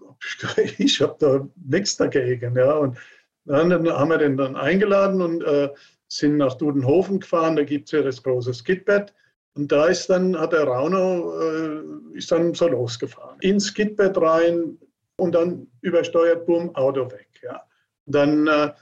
ich 0.78 1.00
habe 1.02 1.16
da 1.18 1.46
nichts 1.68 1.96
dagegen. 1.98 2.56
Ja. 2.56 2.72
Und 2.76 2.96
dann 3.44 3.88
haben 3.88 4.10
wir 4.10 4.18
den 4.18 4.36
dann 4.36 4.56
eingeladen 4.56 5.20
und 5.20 5.42
äh, 5.42 5.70
sind 6.08 6.36
nach 6.36 6.54
Dudenhofen 6.54 7.20
gefahren. 7.20 7.56
Da 7.56 7.64
gibt 7.64 7.88
es 7.88 7.92
ja 7.92 8.02
das 8.02 8.22
große 8.22 8.54
Skidbett. 8.54 9.14
Und 9.54 9.70
da 9.70 9.86
ist 9.86 10.08
dann, 10.08 10.38
hat 10.38 10.52
der 10.52 10.64
Rauno, 10.64 11.38
äh, 11.40 12.16
ist 12.16 12.32
dann 12.32 12.54
so 12.54 12.68
losgefahren. 12.68 13.38
Ins 13.40 13.66
Skidbett 13.68 14.16
rein 14.18 14.78
und 15.16 15.34
dann 15.34 15.66
übersteuert, 15.80 16.46
bumm, 16.46 16.74
Auto 16.74 17.10
weg. 17.10 17.28
Ja. 17.42 17.62
Dann 18.06 18.46
äh, 18.46 18.72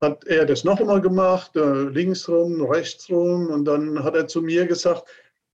hat 0.00 0.24
er 0.26 0.46
das 0.46 0.64
noch 0.64 0.80
einmal 0.80 1.00
gemacht, 1.00 1.56
äh, 1.56 1.82
links 1.88 2.28
rum, 2.28 2.64
rechts 2.64 3.10
rum. 3.10 3.48
Und 3.48 3.64
dann 3.64 4.02
hat 4.02 4.14
er 4.14 4.28
zu 4.28 4.42
mir 4.42 4.66
gesagt, 4.66 5.04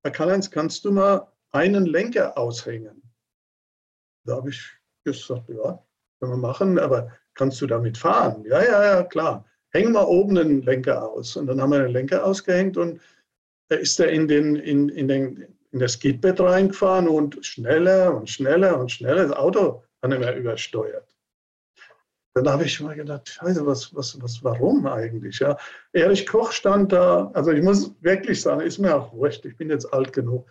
Herr 0.03 0.13
Kallens, 0.13 0.51
kannst 0.51 0.85
du 0.85 0.93
mal 0.93 1.27
einen 1.53 1.87
Lenker 1.87 2.37
aushängen? 2.37 3.03
Da 4.25 4.37
habe 4.37 4.51
ich 4.51 4.63
gesagt, 5.05 5.49
ja, 5.49 5.83
können 6.21 6.33
wir 6.33 6.37
machen, 6.37 6.79
aber 6.79 7.11
kannst 7.37 7.61
du 7.61 7.67
damit 7.67 7.97
fahren? 7.97 8.45
Ja, 8.47 8.63
ja, 8.63 8.85
ja, 8.85 9.03
klar. 9.05 9.45
Hängen 9.71 9.93
wir 9.93 10.09
oben 10.09 10.37
einen 10.39 10.63
Lenker 10.63 11.09
aus. 11.09 11.37
Und 11.37 11.47
dann 11.47 11.61
haben 11.61 11.71
wir 11.71 11.81
den 11.81 11.93
Lenker 11.93 12.25
ausgehängt 12.25 12.77
und 12.77 13.01
da 13.69 13.77
ist 13.77 13.99
er 14.01 14.11
in, 14.11 14.27
den, 14.29 14.57
in, 14.57 14.89
in, 14.89 15.09
den, 15.09 15.47
in 15.73 15.79
das 15.79 15.95
Skidbett 15.95 16.41
reingefahren 16.41 17.09
und 17.09 17.45
schneller 17.45 18.15
und 18.15 18.31
schneller 18.31 18.79
und 18.79 18.91
schneller. 18.91 19.27
Das 19.27 19.37
Auto 19.37 19.83
hat 20.03 20.13
er 20.13 20.19
mehr 20.19 20.37
übersteuert. 20.37 21.17
Dann 22.35 22.49
habe 22.51 22.65
ich 22.65 22.81
mal 22.81 22.95
gedacht, 22.95 23.31
Scheiße, 23.31 23.65
was, 23.65 23.95
was, 23.95 24.21
was, 24.21 24.45
warum 24.45 24.87
eigentlich? 24.87 25.39
Ja, 25.39 25.57
Erich 25.95 26.27
Koch 26.27 26.53
stand 26.53 26.93
da, 26.93 27.31
also 27.33 27.51
ich 27.51 27.63
muss 27.63 27.95
wirklich 28.03 28.43
sagen, 28.43 28.61
ist 28.61 28.79
mir 28.79 28.95
auch 28.95 29.11
wurscht, 29.15 29.47
ich 29.47 29.57
bin 29.57 29.71
jetzt 29.71 29.91
alt 29.95 30.13
genug. 30.13 30.47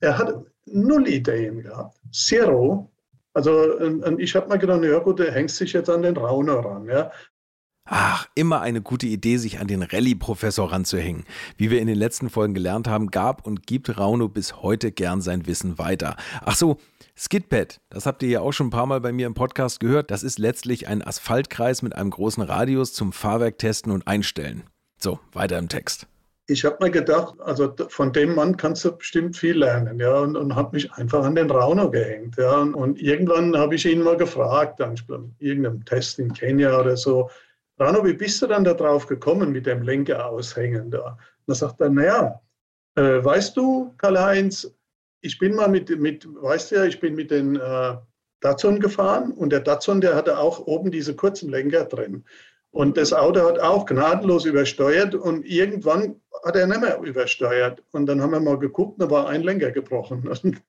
Er 0.00 0.16
hat 0.16 0.44
null 0.66 1.08
Ideen 1.08 1.62
gehabt, 1.62 1.98
zero. 2.12 2.91
Also 3.34 3.76
und 3.78 4.20
ich 4.20 4.34
habe 4.36 4.48
mir 4.48 4.58
gedacht, 4.58 4.82
ja 4.84 4.98
gut, 4.98 5.18
der 5.18 5.32
hängt 5.32 5.50
sich 5.50 5.72
jetzt 5.72 5.88
an 5.88 6.02
den 6.02 6.16
Rauner 6.16 6.64
ran. 6.64 6.86
Ja. 6.86 7.10
Ach, 7.84 8.28
immer 8.36 8.60
eine 8.60 8.80
gute 8.80 9.06
Idee, 9.06 9.38
sich 9.38 9.58
an 9.58 9.66
den 9.66 9.82
Rallye-Professor 9.82 10.70
ranzuhängen. 10.70 11.24
Wie 11.56 11.70
wir 11.70 11.80
in 11.80 11.88
den 11.88 11.98
letzten 11.98 12.30
Folgen 12.30 12.54
gelernt 12.54 12.86
haben, 12.86 13.10
gab 13.10 13.44
und 13.44 13.66
gibt 13.66 13.98
Rauno 13.98 14.28
bis 14.28 14.62
heute 14.62 14.92
gern 14.92 15.20
sein 15.20 15.46
Wissen 15.46 15.78
weiter. 15.78 16.16
Ach 16.42 16.54
so, 16.54 16.76
Skidpad, 17.16 17.80
das 17.90 18.06
habt 18.06 18.22
ihr 18.22 18.28
ja 18.28 18.40
auch 18.40 18.52
schon 18.52 18.68
ein 18.68 18.70
paar 18.70 18.86
Mal 18.86 19.00
bei 19.00 19.12
mir 19.12 19.26
im 19.26 19.34
Podcast 19.34 19.80
gehört. 19.80 20.10
Das 20.10 20.22
ist 20.22 20.38
letztlich 20.38 20.86
ein 20.86 21.02
Asphaltkreis 21.02 21.82
mit 21.82 21.96
einem 21.96 22.10
großen 22.10 22.42
Radius 22.42 22.92
zum 22.92 23.12
Fahrwerk 23.12 23.58
testen 23.58 23.92
und 23.92 24.06
einstellen. 24.06 24.62
So, 24.98 25.18
weiter 25.32 25.58
im 25.58 25.68
Text 25.68 26.06
ich 26.46 26.64
habe 26.64 26.76
mir 26.80 26.90
gedacht, 26.90 27.34
also 27.40 27.72
von 27.88 28.12
dem 28.12 28.34
Mann 28.34 28.56
kannst 28.56 28.84
du 28.84 28.96
bestimmt 28.96 29.36
viel 29.36 29.58
lernen, 29.58 30.00
ja, 30.00 30.18
und, 30.18 30.36
und 30.36 30.54
habe 30.54 30.76
mich 30.76 30.92
einfach 30.92 31.24
an 31.24 31.34
den 31.34 31.50
Rauno 31.50 31.90
gehängt, 31.90 32.36
ja, 32.36 32.58
und, 32.58 32.74
und 32.74 33.00
irgendwann 33.00 33.56
habe 33.56 33.76
ich 33.76 33.86
ihn 33.86 34.02
mal 34.02 34.16
gefragt, 34.16 34.80
dann 34.80 34.96
irgendeinem 35.38 35.84
Test 35.84 36.18
in 36.18 36.32
Kenia 36.32 36.78
oder 36.78 36.96
so, 36.96 37.30
Rauno, 37.80 38.04
wie 38.04 38.12
bist 38.12 38.42
du 38.42 38.46
dann 38.46 38.64
da 38.64 38.74
drauf 38.74 39.06
gekommen 39.06 39.52
mit 39.52 39.66
dem 39.66 39.82
Lenker 39.82 40.26
aushängen 40.26 40.90
da? 40.90 41.12
Und 41.12 41.18
dann 41.46 41.56
sagt 41.56 41.80
er, 41.80 41.90
naja, 41.90 42.40
äh, 42.96 43.24
weißt 43.24 43.56
du, 43.56 43.92
Karl-Heinz, 43.98 44.70
ich 45.22 45.38
bin 45.38 45.54
mal 45.54 45.68
mit, 45.68 45.88
mit, 45.98 46.26
weißt 46.26 46.70
du 46.70 46.76
ja, 46.76 46.84
ich 46.84 47.00
bin 47.00 47.14
mit 47.14 47.30
den 47.30 47.56
äh, 47.56 47.96
Datsun 48.40 48.80
gefahren 48.80 49.32
und 49.32 49.50
der 49.50 49.60
Datsun, 49.60 50.00
der 50.00 50.14
hatte 50.14 50.38
auch 50.38 50.66
oben 50.66 50.90
diese 50.90 51.14
kurzen 51.14 51.48
Lenker 51.48 51.84
drin. 51.84 52.24
Und 52.72 52.96
das 52.96 53.12
Auto 53.12 53.46
hat 53.46 53.60
auch 53.60 53.84
gnadenlos 53.84 54.46
übersteuert 54.46 55.14
und 55.14 55.44
irgendwann 55.44 56.16
hat 56.42 56.56
er 56.56 56.66
nicht 56.66 56.80
mehr 56.80 56.98
übersteuert. 57.00 57.82
Und 57.92 58.06
dann 58.06 58.20
haben 58.22 58.32
wir 58.32 58.40
mal 58.40 58.58
geguckt, 58.58 59.00
da 59.00 59.10
war 59.10 59.28
ein 59.28 59.42
Lenker 59.42 59.70
gebrochen. 59.70 60.28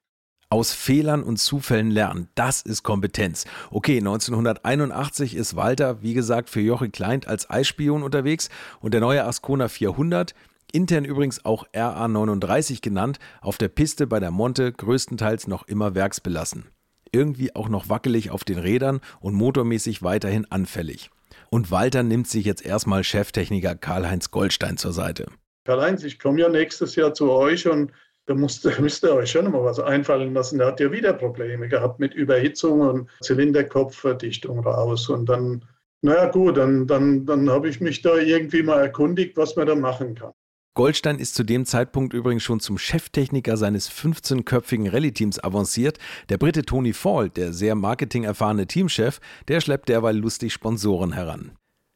Aus 0.49 0.71
Fehlern 0.71 1.23
und 1.23 1.37
Zufällen 1.37 1.89
lernen, 1.89 2.27
das 2.35 2.61
ist 2.61 2.83
Kompetenz. 2.83 3.45
Okay, 3.71 3.97
1981 3.97 5.35
ist 5.35 5.55
Walter, 5.55 6.03
wie 6.03 6.13
gesagt, 6.13 6.51
für 6.51 6.59
Jochi 6.59 6.89
Kleint 6.89 7.27
als 7.27 7.49
Eisspion 7.49 8.03
unterwegs 8.03 8.49
und 8.79 8.93
der 8.93 9.01
neue 9.01 9.23
Ascona 9.23 9.67
400, 9.67 10.35
intern 10.71 11.05
übrigens 11.05 11.43
auch 11.43 11.65
RA39 11.73 12.83
genannt, 12.83 13.17
auf 13.41 13.57
der 13.57 13.69
Piste 13.69 14.05
bei 14.05 14.19
der 14.19 14.29
Monte 14.29 14.71
größtenteils 14.71 15.47
noch 15.47 15.67
immer 15.67 15.95
werksbelassen. 15.95 16.65
Irgendwie 17.11 17.55
auch 17.55 17.69
noch 17.69 17.89
wackelig 17.89 18.29
auf 18.29 18.43
den 18.43 18.59
Rädern 18.59 18.99
und 19.21 19.33
motormäßig 19.33 20.03
weiterhin 20.03 20.45
anfällig. 20.51 21.09
Und 21.53 21.69
Walter 21.69 22.01
nimmt 22.01 22.27
sich 22.27 22.45
jetzt 22.45 22.65
erstmal 22.65 23.03
Cheftechniker 23.03 23.75
Karl-Heinz 23.75 24.31
Goldstein 24.31 24.75
zur 24.75 24.91
Seite. 24.91 25.27
Karl-Heinz, 25.65 26.03
ich 26.03 26.17
komme 26.17 26.41
ja 26.41 26.49
nächstes 26.49 26.95
Jahr 26.95 27.13
zu 27.13 27.29
euch 27.29 27.67
und 27.67 27.91
da 28.25 28.33
musste, 28.33 28.73
müsst 28.81 29.03
ihr 29.03 29.13
euch 29.13 29.29
schon 29.29 29.51
mal 29.51 29.63
was 29.63 29.79
einfallen 29.79 30.33
lassen. 30.33 30.57
Da 30.57 30.65
hat 30.65 30.79
ja 30.79 30.91
wieder 30.91 31.13
Probleme 31.13 31.67
gehabt 31.67 31.99
mit 31.99 32.15
Überhitzung 32.15 32.81
und 32.81 33.09
Zylinderkopfverdichtung 33.21 34.61
raus. 34.61 35.07
Und 35.09 35.27
dann, 35.27 35.63
naja 36.01 36.31
gut, 36.31 36.57
dann, 36.57 36.87
dann, 36.87 37.23
dann 37.27 37.47
habe 37.51 37.69
ich 37.69 37.79
mich 37.79 38.01
da 38.01 38.15
irgendwie 38.15 38.63
mal 38.63 38.81
erkundigt, 38.81 39.37
was 39.37 39.55
man 39.55 39.67
da 39.67 39.75
machen 39.75 40.15
kann. 40.15 40.31
Goldstein 40.75 41.19
ist 41.19 41.35
zu 41.35 41.43
dem 41.43 41.65
Zeitpunkt 41.65 42.15
übrigens 42.15 42.41
schon 42.41 42.59
zum 42.59 42.79
Cheftechniker 42.79 43.57
seines 43.57 43.91
15-köpfigen 43.91 44.89
Rallye-Teams 44.89 45.43
avanciert. 45.43 45.99
Der 46.29 46.39
Brite 46.39 46.63
Tony 46.63 46.93
Fall, 46.93 47.29
der 47.29 47.53
sehr 47.53 47.75
marketingerfahrene 47.75 48.65
Teamchef, 48.65 49.19
der 49.47 49.61
schleppt 49.61 49.89
derweil 49.89 50.17
lustig 50.17 50.51
Sponsoren 50.51 51.13
heran. 51.13 51.51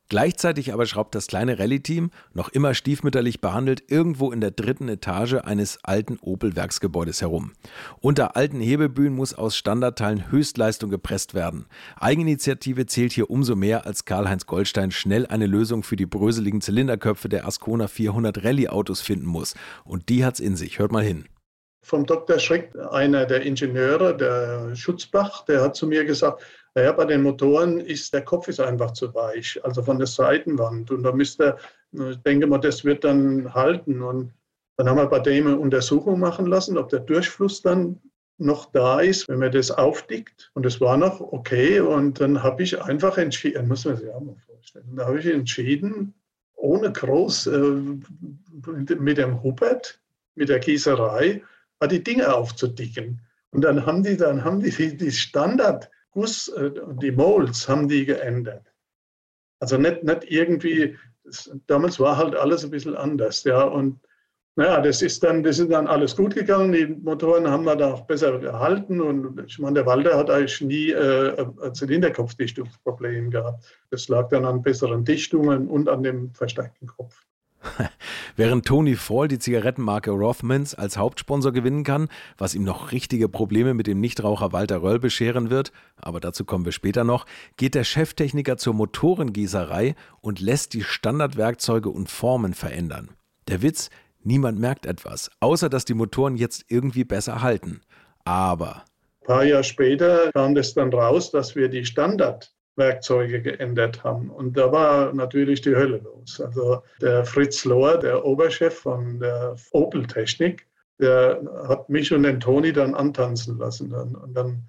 Gleichzeitig 0.09 0.71
aber 0.71 0.85
schraubt 0.85 1.15
das 1.15 1.27
kleine 1.27 1.59
Rallye-Team, 1.59 2.11
noch 2.33 2.49
immer 2.49 2.73
stiefmütterlich 2.73 3.41
behandelt, 3.41 3.83
irgendwo 3.87 4.31
in 4.31 4.39
der 4.39 4.51
dritten 4.51 4.87
Etage 4.87 5.35
eines 5.43 5.83
alten 5.83 6.17
Opel-Werksgebäudes 6.21 7.21
herum. 7.21 7.51
Unter 7.99 8.37
alten 8.37 8.61
Hebebühnen 8.61 9.15
muss 9.15 9.33
aus 9.33 9.57
Standardteilen 9.57 10.31
Höchstleistung 10.31 10.89
gepresst 10.89 11.33
werden. 11.33 11.65
Eigeninitiative 11.97 12.85
zählt 12.85 13.11
hier 13.11 13.29
umso 13.29 13.55
mehr, 13.55 13.85
als 13.85 14.05
Karl-Heinz 14.05 14.45
Goldstein 14.45 14.91
schnell 14.91 15.27
eine 15.27 15.45
Lösung 15.45 15.83
für 15.83 15.97
die 15.97 16.05
bröseligen 16.05 16.61
Zylinderköpfe 16.61 17.27
der 17.27 17.45
Ascona 17.45 17.87
400 17.87 18.45
Rallye-Autos 18.45 19.01
finden 19.01 19.27
muss. 19.27 19.55
Und 19.83 20.07
die 20.07 20.23
hat's 20.23 20.39
in 20.39 20.55
sich. 20.55 20.79
Hört 20.79 20.93
mal 20.93 21.03
hin 21.03 21.25
vom 21.87 22.05
Dr. 22.05 22.37
Schreck, 22.37 22.73
einer 22.91 23.25
der 23.25 23.43
Ingenieure, 23.43 24.15
der 24.17 24.75
Schutzbach, 24.75 25.45
der 25.45 25.61
hat 25.61 25.77
zu 25.77 25.87
mir 25.87 26.03
gesagt, 26.03 26.43
naja, 26.77 26.91
bei 26.91 27.05
den 27.05 27.23
Motoren 27.23 27.79
ist 27.79 28.13
der 28.13 28.21
Kopf 28.21 28.47
ist 28.49 28.59
einfach 28.59 28.91
zu 28.91 29.11
weich, 29.15 29.59
also 29.63 29.81
von 29.81 29.97
der 29.97 30.05
Seitenwand. 30.05 30.91
Und 30.91 31.01
da 31.01 31.11
müsste, 31.11 31.57
ich 31.91 32.17
denke 32.17 32.45
mal, 32.45 32.59
das 32.59 32.85
wird 32.85 33.03
dann 33.03 33.51
halten. 33.51 34.03
Und 34.03 34.31
dann 34.75 34.87
haben 34.87 34.97
wir 34.97 35.07
bei 35.07 35.17
dem 35.17 35.47
eine 35.47 35.57
Untersuchung 35.57 36.19
machen 36.19 36.45
lassen, 36.45 36.77
ob 36.77 36.89
der 36.89 36.99
Durchfluss 36.99 37.63
dann 37.63 37.99
noch 38.37 38.71
da 38.73 38.99
ist, 38.99 39.27
wenn 39.27 39.39
man 39.39 39.51
das 39.51 39.71
aufdickt. 39.71 40.51
Und 40.53 40.67
das 40.67 40.79
war 40.79 40.97
noch 40.97 41.19
okay. 41.19 41.79
Und 41.79 42.21
dann 42.21 42.43
habe 42.43 42.61
ich 42.61 42.79
einfach 42.79 43.17
entschieden, 43.17 43.67
muss 43.67 43.83
man 43.83 43.97
sich 43.97 44.09
auch 44.11 44.21
mal 44.21 44.35
vorstellen, 44.45 44.95
da 44.95 45.07
habe 45.07 45.17
ich 45.17 45.25
entschieden, 45.25 46.13
ohne 46.53 46.91
groß 46.91 47.47
äh, 47.47 47.59
mit 48.99 49.17
dem 49.17 49.41
Hubert, 49.41 49.99
mit 50.35 50.49
der 50.49 50.59
Gießerei, 50.59 51.41
die 51.89 52.03
Dinge 52.03 52.31
aufzudicken. 52.35 53.19
Und 53.49 53.61
dann 53.61 53.83
haben 53.83 54.03
die, 54.03 54.15
dann 54.15 54.43
haben 54.43 54.59
die 54.59 54.95
die 54.95 55.11
Standard 55.11 55.89
Guss, 56.17 56.47
äh, 56.47 56.71
die 56.99 57.11
Molds 57.11 57.69
haben 57.69 57.87
die 57.87 58.03
geändert. 58.03 58.73
Also 59.59 59.77
nicht, 59.77 60.03
nicht 60.03 60.31
irgendwie, 60.31 60.97
das, 61.23 61.51
damals 61.67 61.99
war 61.99 62.17
halt 62.17 62.35
alles 62.35 62.63
ein 62.63 62.71
bisschen 62.71 62.95
anders, 62.95 63.43
ja. 63.43 63.61
Und 63.61 63.99
naja, 64.55 64.81
das 64.81 65.03
ist 65.03 65.23
dann, 65.23 65.43
das 65.43 65.59
ist 65.59 65.71
dann 65.71 65.85
alles 65.85 66.15
gut 66.15 66.33
gegangen. 66.33 66.71
Die 66.71 66.87
Motoren 66.87 67.47
haben 67.47 67.65
wir 67.65 67.75
da 67.75 67.93
auch 67.93 68.07
besser 68.07 68.39
gehalten. 68.39 68.99
Und 68.99 69.39
ich 69.45 69.59
meine, 69.59 69.75
der 69.75 69.85
Walter 69.85 70.17
hat 70.17 70.31
eigentlich 70.31 70.59
nie 70.59 70.89
äh, 70.89 71.39
ein 71.61 71.75
Zylinderkopfdichtungsproblem 71.75 73.29
gehabt. 73.29 73.63
Das 73.91 74.07
lag 74.07 74.29
dann 74.29 74.45
an 74.45 74.63
besseren 74.63 75.05
Dichtungen 75.05 75.67
und 75.67 75.87
an 75.87 76.01
dem 76.01 76.33
verstärkten 76.33 76.87
Kopf. 76.87 77.27
Während 78.37 78.67
Tony 78.67 78.95
Fall 78.95 79.27
die 79.27 79.39
Zigarettenmarke 79.39 80.11
Rothmans 80.11 80.75
als 80.75 80.95
Hauptsponsor 80.95 81.51
gewinnen 81.51 81.83
kann, 81.83 82.07
was 82.37 82.53
ihm 82.53 82.63
noch 82.63 82.91
richtige 82.91 83.29
Probleme 83.29 83.73
mit 83.73 83.87
dem 83.87 83.99
Nichtraucher 83.99 84.53
Walter 84.53 84.83
Röll 84.83 84.99
bescheren 84.99 85.49
wird, 85.49 85.71
aber 85.95 86.19
dazu 86.19 86.45
kommen 86.45 86.63
wir 86.63 86.71
später 86.71 87.03
noch, 87.03 87.25
geht 87.57 87.73
der 87.73 87.83
Cheftechniker 87.83 88.57
zur 88.57 88.75
Motorengießerei 88.75 89.95
und 90.21 90.39
lässt 90.39 90.75
die 90.75 90.83
Standardwerkzeuge 90.83 91.89
und 91.89 92.11
Formen 92.11 92.53
verändern. 92.53 93.09
Der 93.47 93.63
Witz, 93.63 93.89
niemand 94.21 94.59
merkt 94.59 94.85
etwas, 94.85 95.31
außer 95.39 95.67
dass 95.67 95.85
die 95.85 95.95
Motoren 95.95 96.35
jetzt 96.35 96.65
irgendwie 96.67 97.05
besser 97.05 97.41
halten. 97.41 97.81
Aber 98.23 98.83
ein 99.21 99.25
paar 99.25 99.45
Jahre 99.45 99.63
später 99.63 100.31
kam 100.31 100.55
es 100.57 100.75
dann 100.75 100.93
raus, 100.93 101.31
dass 101.31 101.55
wir 101.55 101.69
die 101.69 101.85
Standard 101.85 102.53
Werkzeuge 102.77 103.41
geändert 103.41 104.03
haben. 104.03 104.29
Und 104.29 104.55
da 104.55 104.71
war 104.71 105.13
natürlich 105.13 105.61
die 105.61 105.75
Hölle 105.75 105.97
los. 105.97 106.39
Also 106.39 106.83
der 107.01 107.25
Fritz 107.25 107.65
Lohr, 107.65 107.97
der 107.97 108.23
Oberchef 108.23 108.73
von 108.73 109.19
der 109.19 109.55
Opel-Technik, 109.71 110.65
der 110.99 111.41
hat 111.67 111.89
mich 111.89 112.13
und 112.13 112.23
den 112.23 112.39
Toni 112.39 112.71
dann 112.71 112.95
antanzen 112.95 113.57
lassen. 113.57 113.93
Und 113.93 114.33
dann 114.33 114.63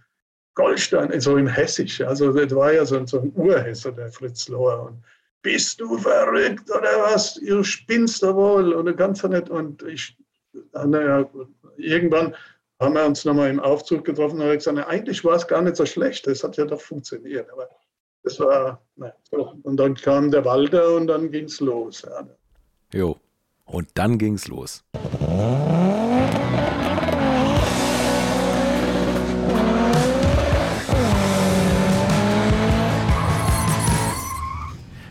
Goldstein, 0.54 1.20
so 1.20 1.36
im 1.36 1.46
Hessisch. 1.46 2.00
Also 2.00 2.32
das 2.32 2.54
war 2.54 2.72
ja 2.72 2.84
so, 2.84 2.96
ein 2.96 3.32
Urhesse, 3.36 3.92
der 3.92 4.10
Fritz 4.10 4.48
Lohr. 4.48 4.86
Und 4.86 5.04
bist 5.42 5.80
du 5.80 5.96
verrückt 5.98 6.68
oder 6.70 6.98
was? 7.00 7.36
Ihr 7.36 7.62
spinnst 7.62 8.22
da 8.22 8.34
wohl 8.34 8.72
und 8.72 8.96
ganz 8.96 9.22
nicht. 9.22 9.50
Und 9.50 9.82
ich, 9.84 10.16
naja, 10.72 11.30
irgendwann 11.76 12.34
haben 12.80 12.94
wir 12.94 13.06
uns 13.06 13.24
nochmal 13.24 13.50
im 13.50 13.60
Aufzug 13.60 14.04
getroffen 14.04 14.40
und 14.40 14.46
haben 14.46 14.54
gesagt, 14.54 14.78
eigentlich 14.88 15.24
war 15.24 15.36
es 15.36 15.46
gar 15.46 15.62
nicht 15.62 15.76
so 15.76 15.86
schlecht. 15.86 16.26
Das 16.26 16.42
hat 16.42 16.56
ja 16.56 16.64
doch 16.64 16.80
funktioniert. 16.80 17.50
Aber 17.52 17.68
das 18.22 18.40
war, 18.40 18.80
na, 18.96 19.12
so. 19.30 19.54
Und 19.62 19.76
dann 19.76 19.94
kam 19.94 20.30
der 20.30 20.44
Walter 20.44 20.96
und 20.96 21.06
dann 21.06 21.30
ging 21.30 21.44
es 21.44 21.60
los. 21.60 22.02
Ja. 22.02 22.26
Jo, 22.92 23.16
und 23.64 23.88
dann 23.94 24.18
ging 24.18 24.34
es 24.34 24.48
los. 24.48 24.84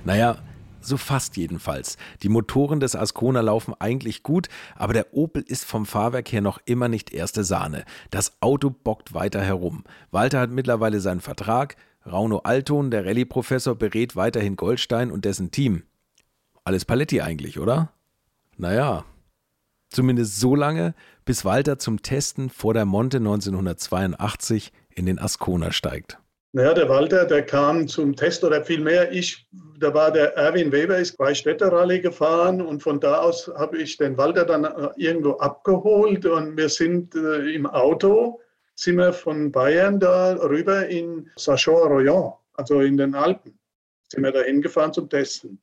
Naja, 0.04 0.38
so 0.80 0.96
fast 0.96 1.36
jedenfalls. 1.36 1.98
Die 2.24 2.30
Motoren 2.30 2.80
des 2.80 2.96
Ascona 2.96 3.42
laufen 3.42 3.74
eigentlich 3.78 4.24
gut, 4.24 4.48
aber 4.76 4.94
der 4.94 5.14
Opel 5.14 5.44
ist 5.46 5.66
vom 5.66 5.86
Fahrwerk 5.86 6.32
her 6.32 6.40
noch 6.40 6.60
immer 6.64 6.88
nicht 6.88 7.12
erste 7.14 7.44
Sahne. 7.44 7.84
Das 8.10 8.42
Auto 8.42 8.70
bockt 8.70 9.14
weiter 9.14 9.42
herum. 9.42 9.84
Walter 10.12 10.40
hat 10.40 10.50
mittlerweile 10.50 11.02
seinen 11.02 11.20
Vertrag, 11.20 11.76
Rauno 12.12 12.40
Alton, 12.40 12.90
der 12.90 13.06
Rallye-Professor, 13.06 13.76
berät 13.76 14.16
weiterhin 14.16 14.56
Goldstein 14.56 15.12
und 15.12 15.26
dessen 15.26 15.52
Team. 15.52 15.84
Alles 16.64 16.86
Paletti 16.86 17.22
eigentlich, 17.22 17.60
oder? 17.60 17.92
Naja, 18.58 19.06
zumindest 19.90 20.40
so 20.40 20.56
lange, 20.56 20.96
bis 21.26 21.46
Walter 21.46 21.80
zum 21.80 22.02
Testen 22.02 22.50
vor 22.50 22.74
der 22.74 22.86
Monte 22.86 23.18
1982 23.18 24.72
in 24.90 25.06
den 25.06 25.20
Ascona 25.20 25.72
steigt. 25.72 26.18
Naja, 26.54 26.74
der 26.74 26.90
Walter, 26.90 27.26
der 27.26 27.46
kam 27.46 27.88
zum 27.88 28.16
Test 28.16 28.44
oder 28.44 28.64
vielmehr 28.64 29.12
ich, 29.12 29.48
da 29.80 29.94
war 29.94 30.12
der 30.12 30.36
Erwin 30.38 30.72
Weber, 30.72 30.98
ist 30.98 31.18
bei 31.18 31.34
Städterrallye 31.34 32.00
gefahren 32.00 32.62
und 32.62 32.82
von 32.82 33.00
da 33.00 33.20
aus 33.20 33.52
habe 33.56 33.78
ich 33.78 33.98
den 33.98 34.18
Walter 34.18 34.46
dann 34.46 34.64
äh, 34.64 34.90
irgendwo 34.96 35.34
abgeholt 35.34 36.26
und 36.26 36.58
wir 36.58 36.70
sind 36.70 37.14
äh, 37.16 37.54
im 37.54 37.68
Auto 37.68 38.40
sind 38.78 38.98
wir 38.98 39.12
von 39.12 39.52
Bayern 39.52 40.00
da 40.00 40.36
rüber 40.36 40.88
in 40.88 41.32
Sachon-Royan, 41.36 42.34
also 42.54 42.82
in 42.82 42.96
den 42.96 43.16
Alpen. 43.16 43.60
Sind 44.08 44.24
wir 44.24 44.32
da 44.32 44.42
hingefahren 44.42 44.94
zum 44.94 45.10
Testen. 45.10 45.60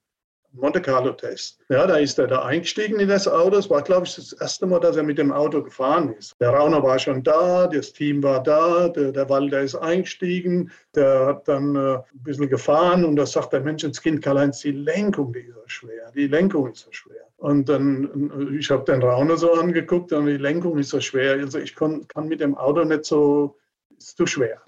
Monte 0.55 0.81
Carlo-Test. 0.81 1.59
Ja, 1.69 1.87
da 1.87 1.97
ist 1.97 2.19
er 2.19 2.29
da 2.29 2.45
eingestiegen 2.45 3.01
in 3.01 3.09
das 3.09 3.27
Auto. 3.27 3.57
Es 3.57 3.69
war, 3.69 3.83
glaube 3.83 4.07
ich, 4.07 4.15
das 4.15 4.33
erste 4.33 4.67
Mal, 4.67 4.81
dass 4.81 4.97
er 4.97 5.03
mit 5.03 5.19
dem 5.19 5.33
Auto 5.33 5.63
gefahren 5.63 6.15
ist. 6.15 6.35
Der 6.41 6.51
Rauner 6.51 6.83
war 6.83 6.99
schon 6.99 7.23
da, 7.23 7.67
das 7.67 7.93
Team 7.93 8.23
war 8.23 8.43
da, 8.43 8.89
der, 8.89 9.13
der 9.13 9.29
Walter 9.29 9.61
ist 9.61 9.75
eingestiegen, 9.75 10.71
der 10.95 11.27
hat 11.27 11.49
dann 11.49 11.75
äh, 11.75 11.95
ein 11.97 12.03
bisschen 12.23 12.49
gefahren 12.49 13.05
und 13.05 13.17
da 13.17 13.27
sagt 13.27 13.53
der 13.53 13.61
Menschenskind, 13.61 14.23
Karl-Heinz, 14.23 14.61
die 14.61 14.71
Lenkung, 14.71 15.33
die 15.33 15.41
ist 15.41 15.55
so 15.55 15.63
schwer, 15.67 16.11
die 16.15 16.29
Lenkung 16.29 16.71
ist 16.71 16.85
so 16.85 16.93
schwer. 16.93 17.27
Und 17.37 17.69
dann, 17.69 18.31
äh, 18.31 18.57
ich 18.57 18.71
habe 18.71 18.85
den 18.85 19.03
Rauner 19.03 19.37
so 19.37 19.53
angeguckt 19.53 20.13
und 20.13 20.27
die 20.27 20.37
Lenkung 20.37 20.79
ist 20.79 20.91
so 20.91 21.01
schwer. 21.01 21.33
Also 21.33 21.59
ich 21.59 21.75
kann, 21.75 22.07
kann 22.09 22.29
mit 22.29 22.41
dem 22.41 22.57
Auto 22.57 22.85
nicht 22.85 23.05
so, 23.05 23.57
ist 23.99 24.17
zu 24.17 24.27
schwer. 24.27 24.63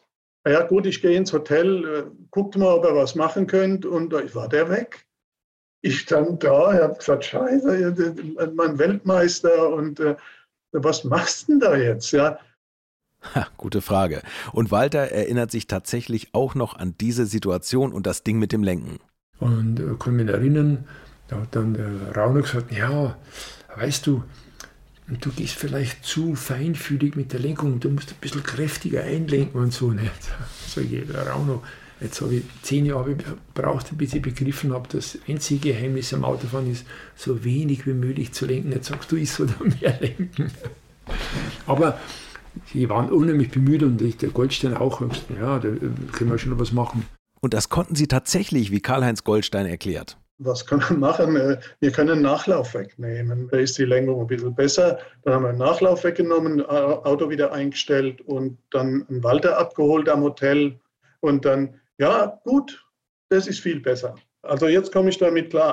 Ja 0.46 0.62
gut, 0.62 0.86
ich 0.86 1.00
gehe 1.00 1.16
ins 1.16 1.32
Hotel, 1.32 1.84
äh, 1.84 2.02
guckt 2.30 2.56
mal, 2.56 2.74
ob 2.74 2.84
er 2.84 2.94
was 2.94 3.14
machen 3.14 3.46
könnt 3.46 3.86
und 3.86 4.12
da 4.12 4.22
war 4.34 4.48
der 4.48 4.68
weg 4.68 5.05
ich 5.86 6.00
stand 6.00 6.42
da, 6.42 6.74
ich 6.74 6.80
habe 6.80 6.96
gesagt, 6.96 7.24
scheiße, 7.24 8.14
mein 8.54 8.78
Weltmeister 8.78 9.70
und 9.70 10.00
äh, 10.00 10.16
was 10.72 11.04
machst 11.04 11.48
du 11.48 11.52
denn 11.52 11.60
da 11.60 11.76
jetzt? 11.76 12.10
Ja? 12.10 12.38
Ha, 13.34 13.46
gute 13.56 13.80
Frage. 13.80 14.22
Und 14.52 14.70
Walter 14.70 15.10
erinnert 15.10 15.50
sich 15.50 15.66
tatsächlich 15.66 16.28
auch 16.32 16.54
noch 16.54 16.76
an 16.76 16.94
diese 17.00 17.26
Situation 17.26 17.92
und 17.92 18.06
das 18.06 18.24
Ding 18.24 18.38
mit 18.38 18.52
dem 18.52 18.62
Lenken. 18.62 18.98
Und 19.38 19.80
äh, 19.80 19.94
kann 19.98 20.16
mich 20.16 20.28
erinnern, 20.28 20.84
da 21.28 21.40
hat 21.40 21.54
dann 21.54 21.74
der 21.74 22.16
Rauner 22.16 22.42
gesagt, 22.42 22.72
ja, 22.72 23.16
weißt 23.76 24.06
du, 24.06 24.24
du 25.08 25.30
gehst 25.30 25.54
vielleicht 25.54 26.04
zu 26.04 26.34
feinfühlig 26.34 27.16
mit 27.16 27.32
der 27.32 27.40
Lenkung, 27.40 27.80
du 27.80 27.90
musst 27.90 28.10
ein 28.10 28.20
bisschen 28.20 28.42
kräftiger 28.42 29.02
einlenken 29.02 29.60
und 29.60 29.72
so. 29.72 29.92
Ne? 29.92 30.10
Sag 30.68 30.84
ich, 30.84 31.04
Rauner, 31.14 31.62
jetzt 32.00 32.20
habe 32.20 32.36
ich 32.36 32.44
zehn 32.62 32.86
Jahre 32.86 33.16
gebraucht, 33.16 33.86
bis 33.96 34.14
ich 34.14 34.22
begriffen 34.22 34.72
habe, 34.72 34.88
das 34.90 35.18
einzige 35.28 35.72
Geheimnis 35.72 36.12
am 36.12 36.24
Autofahren 36.24 36.70
ist, 36.70 36.86
so 37.14 37.44
wenig 37.44 37.86
wie 37.86 37.94
möglich 37.94 38.32
zu 38.32 38.46
lenken. 38.46 38.72
Jetzt 38.72 38.88
sagst 38.88 39.10
du, 39.12 39.16
ich 39.16 39.30
soll 39.30 39.46
da 39.46 39.64
mehr 39.64 39.98
lenken. 40.00 40.50
Aber 41.66 41.98
sie 42.72 42.88
waren 42.88 43.10
unheimlich 43.10 43.50
bemüht 43.50 43.82
und 43.82 44.00
der 44.00 44.28
Goldstein 44.30 44.74
auch. 44.74 45.00
Ja, 45.38 45.58
da 45.58 45.68
können 46.12 46.30
wir 46.30 46.38
schon 46.38 46.52
noch 46.52 46.58
was 46.58 46.72
machen. 46.72 47.06
Und 47.40 47.54
das 47.54 47.68
konnten 47.68 47.94
sie 47.94 48.08
tatsächlich, 48.08 48.70
wie 48.70 48.80
Karl-Heinz 48.80 49.22
Goldstein 49.22 49.66
erklärt. 49.66 50.16
Was 50.38 50.66
können 50.66 50.82
wir 50.88 50.98
machen? 50.98 51.38
Wir 51.80 51.90
können 51.92 52.20
Nachlauf 52.20 52.74
wegnehmen. 52.74 53.48
Da 53.50 53.56
ist 53.58 53.78
die 53.78 53.86
Lenkung 53.86 54.20
ein 54.20 54.26
bisschen 54.26 54.54
besser. 54.54 54.98
Dann 55.22 55.34
haben 55.34 55.44
wir 55.44 55.52
Nachlauf 55.54 56.04
weggenommen, 56.04 56.60
Auto 56.60 57.30
wieder 57.30 57.52
eingestellt 57.52 58.20
und 58.20 58.58
dann 58.70 59.06
einen 59.08 59.22
Walter 59.22 59.58
abgeholt 59.58 60.10
am 60.10 60.22
Hotel. 60.22 60.78
Und 61.20 61.46
dann, 61.46 61.80
ja, 61.98 62.40
gut, 62.44 62.84
das 63.28 63.46
ist 63.46 63.60
viel 63.60 63.80
besser. 63.80 64.16
Also 64.42 64.66
jetzt 64.66 64.92
komme 64.92 65.10
ich 65.10 65.18
damit 65.18 65.50
klar. 65.50 65.72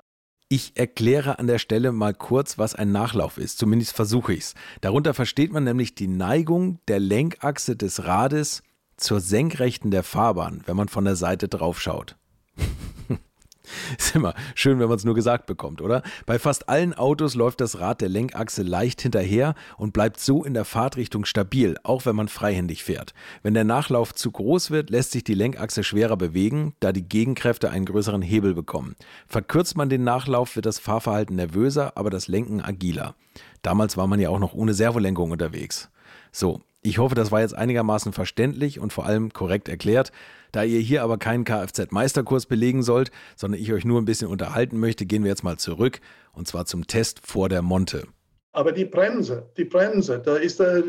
Ich 0.49 0.73
erkläre 0.75 1.39
an 1.39 1.47
der 1.47 1.57
Stelle 1.57 1.91
mal 1.91 2.13
kurz, 2.13 2.57
was 2.57 2.75
ein 2.75 2.91
Nachlauf 2.91 3.37
ist. 3.37 3.57
Zumindest 3.57 3.95
versuche 3.95 4.33
ich 4.33 4.39
es. 4.39 4.55
Darunter 4.81 5.13
versteht 5.13 5.51
man 5.51 5.63
nämlich 5.63 5.95
die 5.95 6.07
Neigung 6.07 6.79
der 6.87 6.99
Lenkachse 6.99 7.75
des 7.75 8.05
Rades 8.05 8.61
zur 8.95 9.19
Senkrechten 9.19 9.89
der 9.89 10.03
Fahrbahn, 10.03 10.61
wenn 10.65 10.77
man 10.77 10.89
von 10.89 11.05
der 11.05 11.15
Seite 11.15 11.47
drauf 11.47 11.81
schaut. 11.81 12.17
Ist 13.97 14.15
immer 14.15 14.33
schön, 14.55 14.79
wenn 14.79 14.89
man 14.89 14.97
es 14.97 15.05
nur 15.05 15.15
gesagt 15.15 15.45
bekommt, 15.45 15.81
oder? 15.81 16.03
Bei 16.25 16.39
fast 16.39 16.69
allen 16.69 16.93
Autos 16.93 17.35
läuft 17.35 17.61
das 17.61 17.79
Rad 17.79 18.01
der 18.01 18.09
Lenkachse 18.09 18.63
leicht 18.63 19.01
hinterher 19.01 19.55
und 19.77 19.93
bleibt 19.93 20.19
so 20.19 20.43
in 20.43 20.53
der 20.53 20.65
Fahrtrichtung 20.65 21.25
stabil, 21.25 21.77
auch 21.83 22.05
wenn 22.05 22.15
man 22.15 22.27
freihändig 22.27 22.83
fährt. 22.83 23.13
Wenn 23.41 23.53
der 23.53 23.63
Nachlauf 23.63 24.13
zu 24.13 24.31
groß 24.31 24.71
wird, 24.71 24.89
lässt 24.89 25.11
sich 25.11 25.23
die 25.23 25.33
Lenkachse 25.33 25.83
schwerer 25.83 26.17
bewegen, 26.17 26.75
da 26.79 26.91
die 26.91 27.07
Gegenkräfte 27.07 27.69
einen 27.69 27.85
größeren 27.85 28.21
Hebel 28.21 28.53
bekommen. 28.53 28.95
Verkürzt 29.27 29.77
man 29.77 29.89
den 29.89 30.03
Nachlauf, 30.03 30.55
wird 30.55 30.65
das 30.65 30.79
Fahrverhalten 30.79 31.35
nervöser, 31.35 31.93
aber 31.95 32.09
das 32.09 32.27
Lenken 32.27 32.61
agiler. 32.61 33.15
Damals 33.61 33.97
war 33.97 34.07
man 34.07 34.19
ja 34.19 34.29
auch 34.29 34.39
noch 34.39 34.53
ohne 34.53 34.73
Servolenkung 34.73 35.31
unterwegs. 35.31 35.89
So, 36.31 36.61
ich 36.81 36.97
hoffe, 36.97 37.15
das 37.15 37.31
war 37.31 37.39
jetzt 37.39 37.55
einigermaßen 37.55 38.11
verständlich 38.11 38.79
und 38.79 38.91
vor 38.91 39.05
allem 39.05 39.31
korrekt 39.31 39.69
erklärt. 39.69 40.11
Da 40.53 40.63
ihr 40.63 40.79
hier 40.79 41.03
aber 41.03 41.17
keinen 41.17 41.43
Kfz-Meisterkurs 41.43 42.45
belegen 42.45 42.83
sollt, 42.83 43.11
sondern 43.35 43.59
ich 43.59 43.73
euch 43.73 43.85
nur 43.85 43.99
ein 43.99 44.05
bisschen 44.05 44.27
unterhalten 44.27 44.79
möchte, 44.79 45.05
gehen 45.05 45.23
wir 45.23 45.29
jetzt 45.29 45.43
mal 45.43 45.57
zurück 45.57 45.99
und 46.31 46.47
zwar 46.47 46.65
zum 46.65 46.87
Test 46.87 47.19
vor 47.25 47.49
der 47.49 47.63
Monte. 47.63 48.07
Aber 48.53 48.71
die 48.71 48.85
Bremse, 48.85 49.49
die 49.57 49.65
Bremse, 49.65 50.19
da 50.19 50.35
ist 50.35 50.59
der, 50.59 50.83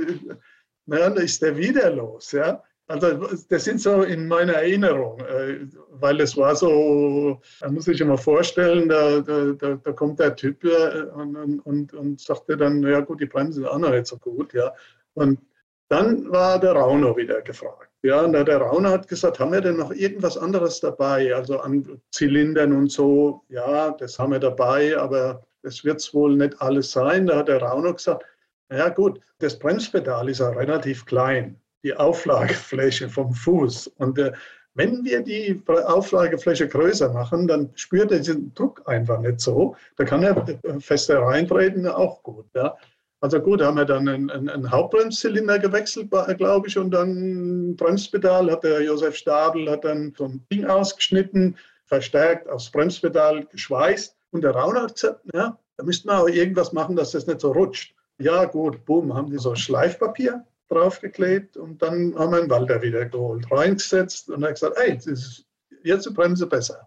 na, 0.87 1.09
da 1.09 1.21
ist 1.21 1.41
der 1.41 1.57
wieder 1.57 1.91
los, 1.91 2.33
ja. 2.33 2.63
Also 2.87 3.27
das 3.49 3.65
sind 3.65 3.81
so 3.81 4.03
in 4.03 4.29
meiner 4.29 4.53
Erinnerung, 4.53 5.19
äh, 5.21 5.61
weil 5.93 6.21
es 6.21 6.37
war 6.37 6.55
so, 6.55 7.41
man 7.63 7.75
muss 7.75 7.87
sich 7.87 8.03
immer 8.03 8.19
vorstellen, 8.19 8.91
da, 8.91 9.21
da, 9.21 9.53
da 9.83 9.93
kommt 9.93 10.21
der 10.21 10.37
Typ 10.37 10.63
äh, 10.65 11.05
und, 11.15 11.61
und, 11.61 11.95
und 11.95 12.21
sagte 12.21 12.59
dann, 12.59 12.83
ja 12.83 13.01
gut, 13.01 13.23
die 13.23 13.27
Bremse 13.27 13.63
ist 13.63 13.69
auch 13.69 13.79
noch 13.79 13.93
nicht 13.93 14.07
so 14.07 14.19
gut, 14.19 14.53
ja. 14.53 14.75
Und 15.15 15.41
dann 15.89 16.31
war 16.31 16.61
der 16.61 16.73
Rauner 16.73 17.17
wieder 17.17 17.41
gefragt. 17.41 17.94
Ja, 18.05 18.21
und 18.21 18.35
der 18.35 18.59
Rauner 18.59 18.91
hat 18.91 19.09
gesagt, 19.09 19.39
haben 19.41 19.53
wir 19.53 19.63
denn 19.63 19.79
noch 19.79 19.91
irgendwas 19.91 20.37
anderes 20.37 20.79
dabei? 20.79 21.35
Also 21.35 21.61
an 21.61 22.03
Zylindern 22.11 22.75
und 22.75 22.93
so, 22.93 23.43
ja, 23.49 23.93
das 23.93 24.19
haben 24.19 24.33
wir 24.33 24.39
dabei, 24.39 24.95
aber 24.99 25.43
das 25.63 25.85
wird 25.87 26.01
es 26.01 26.13
wohl 26.13 26.37
nicht 26.37 26.61
alles 26.61 26.91
sein. 26.91 27.27
Da 27.27 27.39
hat 27.39 27.49
der 27.49 27.63
Rauner 27.63 27.95
gesagt, 27.95 28.27
ja 28.71 28.91
gut, 28.91 29.21
das 29.39 29.59
Bremspedal 29.59 30.29
ist 30.29 30.41
ja 30.41 30.51
relativ 30.51 31.07
klein, 31.07 31.59
die 31.83 31.97
Auflagefläche 31.97 33.09
vom 33.09 33.33
Fuß. 33.33 33.87
Und 33.97 34.19
äh, 34.19 34.33
wenn 34.75 35.03
wir 35.03 35.23
die 35.23 35.63
Auflagefläche 35.67 36.69
größer 36.69 37.11
machen, 37.11 37.49
dann 37.49 37.71
spürt 37.75 38.13
er 38.13 38.19
diesen 38.19 38.53
Druck 38.53 38.83
einfach 38.85 39.19
nicht 39.21 39.41
so. 39.41 39.77
Da 39.97 40.05
kann 40.05 40.23
er 40.23 40.45
fester 40.79 41.21
reintreten, 41.23 41.87
auch 41.87 42.23
gut. 42.23 42.45
Ja. 42.55 42.77
Also 43.25 43.41
gut, 43.41 43.63
haben 43.63 43.79
wir 43.79 43.87
dann 43.87 44.07
einen, 44.07 44.29
einen, 44.29 44.71
Hauptbremszylinder 44.71 45.59
gewechselt, 45.59 46.11
glaube 46.37 46.69
ich, 46.69 46.77
und 46.77 46.91
dann 46.91 47.75
Bremspedal 47.75 48.51
hat 48.51 48.65
der 48.65 48.83
Josef 48.83 49.17
Stadl 49.17 49.71
hat 49.71 49.87
dann 49.87 50.13
so 50.15 50.27
ein 50.27 50.47
Ding 50.53 50.67
ausgeschnitten, 50.67 51.57
verstärkt 51.87 52.51
aufs 52.51 52.71
Bremspedal 52.71 53.47
geschweißt. 53.47 54.15
Und 54.33 54.43
der 54.43 54.51
Rauner 54.51 54.89
ja, 55.33 55.59
da 55.79 55.85
müssten 55.85 56.09
wir 56.09 56.21
auch 56.21 56.29
irgendwas 56.29 56.75
machen, 56.75 56.97
dass 56.97 57.13
das 57.13 57.27
nicht 57.27 57.41
so 57.41 57.53
rutscht. 57.53 57.95
Ja 58.19 58.45
gut, 58.45 58.85
boom, 58.85 59.15
haben 59.15 59.31
die 59.31 59.39
so 59.39 59.55
Schleifpapier 59.55 60.45
draufgeklebt 60.69 61.57
und 61.57 61.81
dann 61.81 62.15
haben 62.19 62.33
wir 62.33 62.41
einen 62.41 62.51
Walter 62.51 62.83
wieder 62.83 63.07
geholt, 63.07 63.51
reingesetzt 63.51 64.29
und 64.29 64.43
er 64.43 64.49
hat 64.49 64.57
gesagt, 64.57 64.77
ey, 64.77 64.97
das 64.97 65.07
ist 65.07 65.47
jetzt 65.83 66.05
die 66.05 66.13
Bremse 66.13 66.47
besser. 66.47 66.87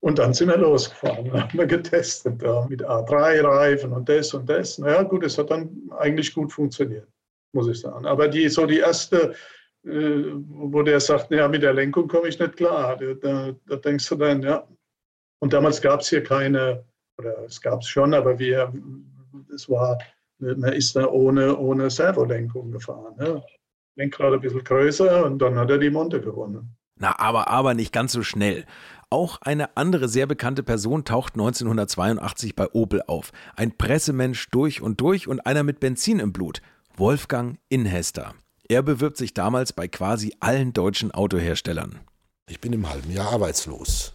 Und 0.00 0.18
dann 0.18 0.32
sind 0.32 0.48
wir 0.48 0.56
losgefahren, 0.56 1.32
haben 1.32 1.58
wir 1.58 1.66
getestet 1.66 2.40
da 2.40 2.66
mit 2.68 2.84
A3-Reifen 2.84 3.92
und 3.92 4.08
das 4.08 4.32
und 4.32 4.48
das. 4.48 4.78
Naja, 4.78 5.02
gut, 5.02 5.24
es 5.24 5.36
hat 5.38 5.50
dann 5.50 5.70
eigentlich 5.98 6.32
gut 6.32 6.52
funktioniert, 6.52 7.08
muss 7.52 7.68
ich 7.68 7.80
sagen. 7.80 8.06
Aber 8.06 8.28
die, 8.28 8.48
so 8.48 8.64
die 8.64 8.78
erste, 8.78 9.34
äh, 9.84 10.22
wo 10.34 10.82
der 10.82 11.00
sagt, 11.00 11.32
ja, 11.32 11.48
mit 11.48 11.62
der 11.62 11.74
Lenkung 11.74 12.06
komme 12.06 12.28
ich 12.28 12.38
nicht 12.38 12.56
klar, 12.56 12.96
da, 12.96 13.52
da 13.66 13.76
denkst 13.76 14.08
du 14.08 14.14
dann, 14.14 14.42
ja. 14.42 14.66
Und 15.40 15.52
damals 15.52 15.80
gab 15.80 16.00
es 16.00 16.08
hier 16.08 16.22
keine, 16.22 16.84
oder 17.18 17.44
es 17.44 17.60
gab 17.60 17.80
es 17.80 17.88
schon, 17.88 18.14
aber 18.14 18.38
wir, 18.38 18.72
es 19.52 19.68
war, 19.68 19.98
man 20.38 20.72
ist 20.72 20.94
da 20.94 21.06
ohne, 21.06 21.56
ohne 21.56 21.90
Servolenkung 21.90 22.70
gefahren. 22.70 23.16
Ja. 23.18 23.42
Lenkrad 23.96 24.32
ein 24.32 24.40
bisschen 24.40 24.62
größer 24.62 25.24
und 25.24 25.40
dann 25.40 25.56
hat 25.56 25.70
er 25.70 25.78
die 25.78 25.90
Monte 25.90 26.20
gewonnen. 26.20 26.76
Na, 27.00 27.18
aber, 27.18 27.48
aber 27.48 27.74
nicht 27.74 27.92
ganz 27.92 28.12
so 28.12 28.22
schnell. 28.22 28.64
Auch 29.10 29.40
eine 29.40 29.74
andere 29.76 30.06
sehr 30.06 30.26
bekannte 30.26 30.62
Person 30.62 31.04
taucht 31.04 31.34
1982 31.34 32.54
bei 32.54 32.70
Opel 32.72 33.02
auf. 33.06 33.32
Ein 33.56 33.76
Pressemensch 33.76 34.50
durch 34.50 34.82
und 34.82 35.00
durch 35.00 35.28
und 35.28 35.40
einer 35.40 35.62
mit 35.62 35.80
Benzin 35.80 36.18
im 36.18 36.32
Blut. 36.34 36.60
Wolfgang 36.96 37.58
Inhester. 37.70 38.34
Er 38.68 38.82
bewirbt 38.82 39.16
sich 39.16 39.32
damals 39.32 39.72
bei 39.72 39.88
quasi 39.88 40.34
allen 40.40 40.74
deutschen 40.74 41.10
Autoherstellern. 41.10 42.00
Ich 42.48 42.60
bin 42.60 42.74
im 42.74 42.88
halben 42.88 43.10
Jahr 43.10 43.32
arbeitslos, 43.32 44.12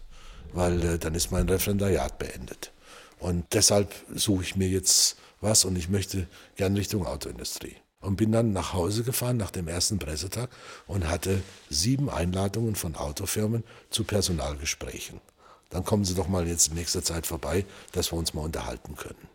weil 0.54 0.84
äh, 0.84 1.00
dann 1.00 1.16
ist 1.16 1.32
mein 1.32 1.50
Referendariat 1.50 2.20
beendet. 2.20 2.72
Und 3.18 3.46
deshalb 3.54 3.92
suche 4.14 4.44
ich 4.44 4.56
mir 4.56 4.68
jetzt 4.68 5.18
was 5.42 5.66
und 5.66 5.76
ich 5.76 5.90
möchte 5.90 6.28
gern 6.56 6.76
Richtung 6.76 7.08
Autoindustrie 7.08 7.78
und 8.04 8.18
bin 8.18 8.32
dann 8.32 8.54
nach 8.54 8.74
Hause 8.74 9.04
gefahren 9.04 9.38
nach 9.38 9.50
dem 9.50 9.68
ersten 9.68 9.98
Pressetag 9.98 10.50
und 10.86 11.10
hatte 11.10 11.42
sieben 11.70 12.10
Einladungen 12.10 12.76
von 12.76 12.96
Autofirmen 12.96 13.64
zu 13.90 14.04
Personalgesprächen. 14.04 15.22
Dann 15.70 15.86
kommen 15.86 16.06
Sie 16.06 16.14
doch 16.14 16.28
mal 16.28 16.48
jetzt 16.48 16.68
in 16.68 16.76
nächster 16.76 17.04
Zeit 17.04 17.26
vorbei, 17.26 17.66
dass 17.94 18.12
wir 18.12 18.20
uns 18.20 18.34
mal 18.34 18.42
unterhalten 18.42 18.96
können. 18.96 19.28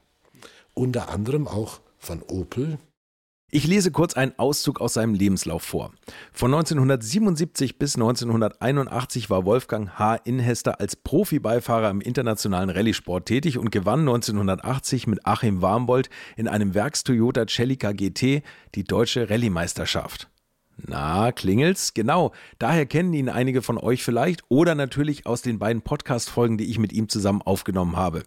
Unter 0.75 1.09
anderem 1.09 1.49
auch 1.49 1.81
von 1.99 2.23
Opel, 2.23 2.79
ich 3.51 3.67
lese 3.67 3.91
kurz 3.91 4.15
einen 4.15 4.39
Auszug 4.39 4.81
aus 4.81 4.95
seinem 4.95 5.15
Lebenslauf 5.15 5.63
vor. 5.63 5.93
Von 6.33 6.53
1977 6.53 7.79
bis 7.79 7.95
1981 7.95 9.31
war 9.31 9.47
Wolfgang 9.47 9.99
H. 9.99 10.17
Inhester 10.17 10.81
als 10.81 10.97
Profibeifahrer 10.97 11.89
im 11.89 12.03
internationalen 12.03 12.69
Rallye-Sport 12.69 13.25
tätig 13.27 13.57
und 13.57 13.71
gewann 13.71 14.01
1980 14.01 15.07
mit 15.07 15.27
Achim 15.27 15.63
Warmbold 15.63 16.11
in 16.37 16.47
einem 16.47 16.75
Werks-Toyota 16.75 17.47
Celica 17.47 17.93
GT 17.93 18.43
die 18.75 18.85
deutsche 18.85 19.31
Rallye-Meisterschaft. 19.31 20.29
Na, 20.77 21.33
klingelt's? 21.33 21.95
Genau. 21.95 22.33
Daher 22.59 22.85
kennen 22.85 23.15
ihn 23.15 23.31
einige 23.31 23.63
von 23.63 23.79
euch 23.79 24.03
vielleicht 24.03 24.43
oder 24.49 24.75
natürlich 24.75 25.27
aus 25.27 25.43
den 25.43 25.59
beiden 25.59 25.83
Podcast-Folgen, 25.83 26.59
die 26.59 26.71
ich 26.71 26.79
mit 26.79 26.93
ihm 26.93 27.09
zusammen 27.09 27.43
aufgenommen 27.43 27.97
habe. 27.97 28.25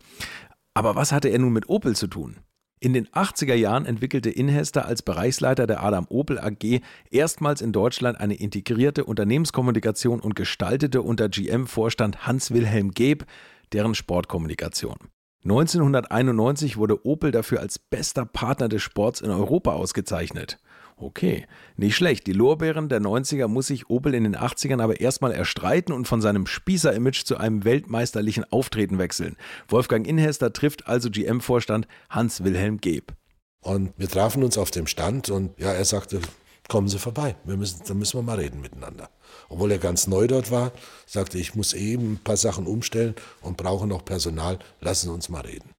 Aber 0.74 0.96
was 0.96 1.12
hatte 1.12 1.30
er 1.30 1.40
nun 1.40 1.54
mit 1.54 1.70
Opel 1.70 1.96
zu 1.96 2.08
tun? 2.08 2.38
In 2.84 2.94
den 2.94 3.08
80er 3.10 3.54
Jahren 3.54 3.86
entwickelte 3.86 4.32
Inhester 4.32 4.86
als 4.88 5.04
Bereichsleiter 5.04 5.68
der 5.68 5.84
Adam 5.84 6.08
Opel 6.10 6.40
AG 6.40 6.82
erstmals 7.12 7.62
in 7.62 7.74
Deutschland 7.74 8.20
eine 8.20 8.34
integrierte 8.34 9.06
Unternehmenskommunikation 9.06 10.20
und 10.20 10.36
gestaltete 10.36 11.04
unter 11.04 11.30
GM-Vorstand 11.30 12.26
Hans-Wilhelm 12.26 12.90
Geb 12.90 13.28
deren 13.72 13.94
Sportkommunikation. 13.94 14.96
1991 15.44 16.78
wurde 16.78 17.06
Opel 17.06 17.30
dafür 17.30 17.60
als 17.60 17.78
bester 17.78 18.26
Partner 18.26 18.68
des 18.68 18.82
Sports 18.82 19.22
in 19.22 19.30
Europa 19.30 19.74
ausgezeichnet. 19.74 20.58
Okay, 21.02 21.48
nicht 21.78 21.96
schlecht. 21.96 22.28
Die 22.28 22.32
Lorbeeren 22.32 22.88
der 22.88 23.02
90er 23.02 23.48
muss 23.48 23.68
sich 23.68 23.90
Opel 23.90 24.14
in 24.14 24.24
den 24.24 24.38
80ern 24.38 24.80
aber 24.80 25.02
erstmal 25.02 25.32
erstreiten 25.32 25.94
und 25.94 26.08
von 26.08 26.22
seinem 26.22 26.46
Spießer-Image 26.46 27.24
zu 27.24 27.38
einem 27.38 27.64
weltmeisterlichen 27.64 28.46
Auftreten 28.52 29.00
wechseln. 29.00 29.36
Wolfgang 29.68 30.06
Inhester 30.06 30.54
trifft 30.54 30.88
also 30.88 31.10
GM-Vorstand 31.10 31.88
Hans-Wilhelm 32.12 32.78
Geb. 32.78 33.14
Und 33.64 33.94
wir 33.98 34.10
trafen 34.10 34.44
uns 34.44 34.60
auf 34.60 34.70
dem 34.70 34.86
Stand 34.86 35.32
und 35.32 35.60
ja, 35.60 35.72
er 35.72 35.86
sagte, 35.86 36.20
kommen 36.68 36.88
Sie 36.88 37.00
vorbei, 37.00 37.36
wir 37.46 37.58
müssen, 37.58 37.82
dann 37.88 37.98
müssen 37.98 38.20
wir 38.20 38.24
mal 38.24 38.38
reden 38.38 38.62
miteinander. 38.62 39.10
Obwohl 39.50 39.72
er 39.72 39.80
ganz 39.80 40.06
neu 40.06 40.28
dort 40.28 40.52
war, 40.52 40.72
sagte, 41.08 41.40
ich 41.40 41.56
muss 41.56 41.74
eben 41.74 42.14
ein 42.14 42.20
paar 42.24 42.38
Sachen 42.38 42.68
umstellen 42.68 43.16
und 43.42 43.58
brauche 43.58 43.88
noch 43.88 44.06
Personal, 44.06 44.60
lassen 44.82 45.08
Sie 45.08 45.14
uns 45.14 45.30
mal 45.30 45.42
reden. 45.42 45.72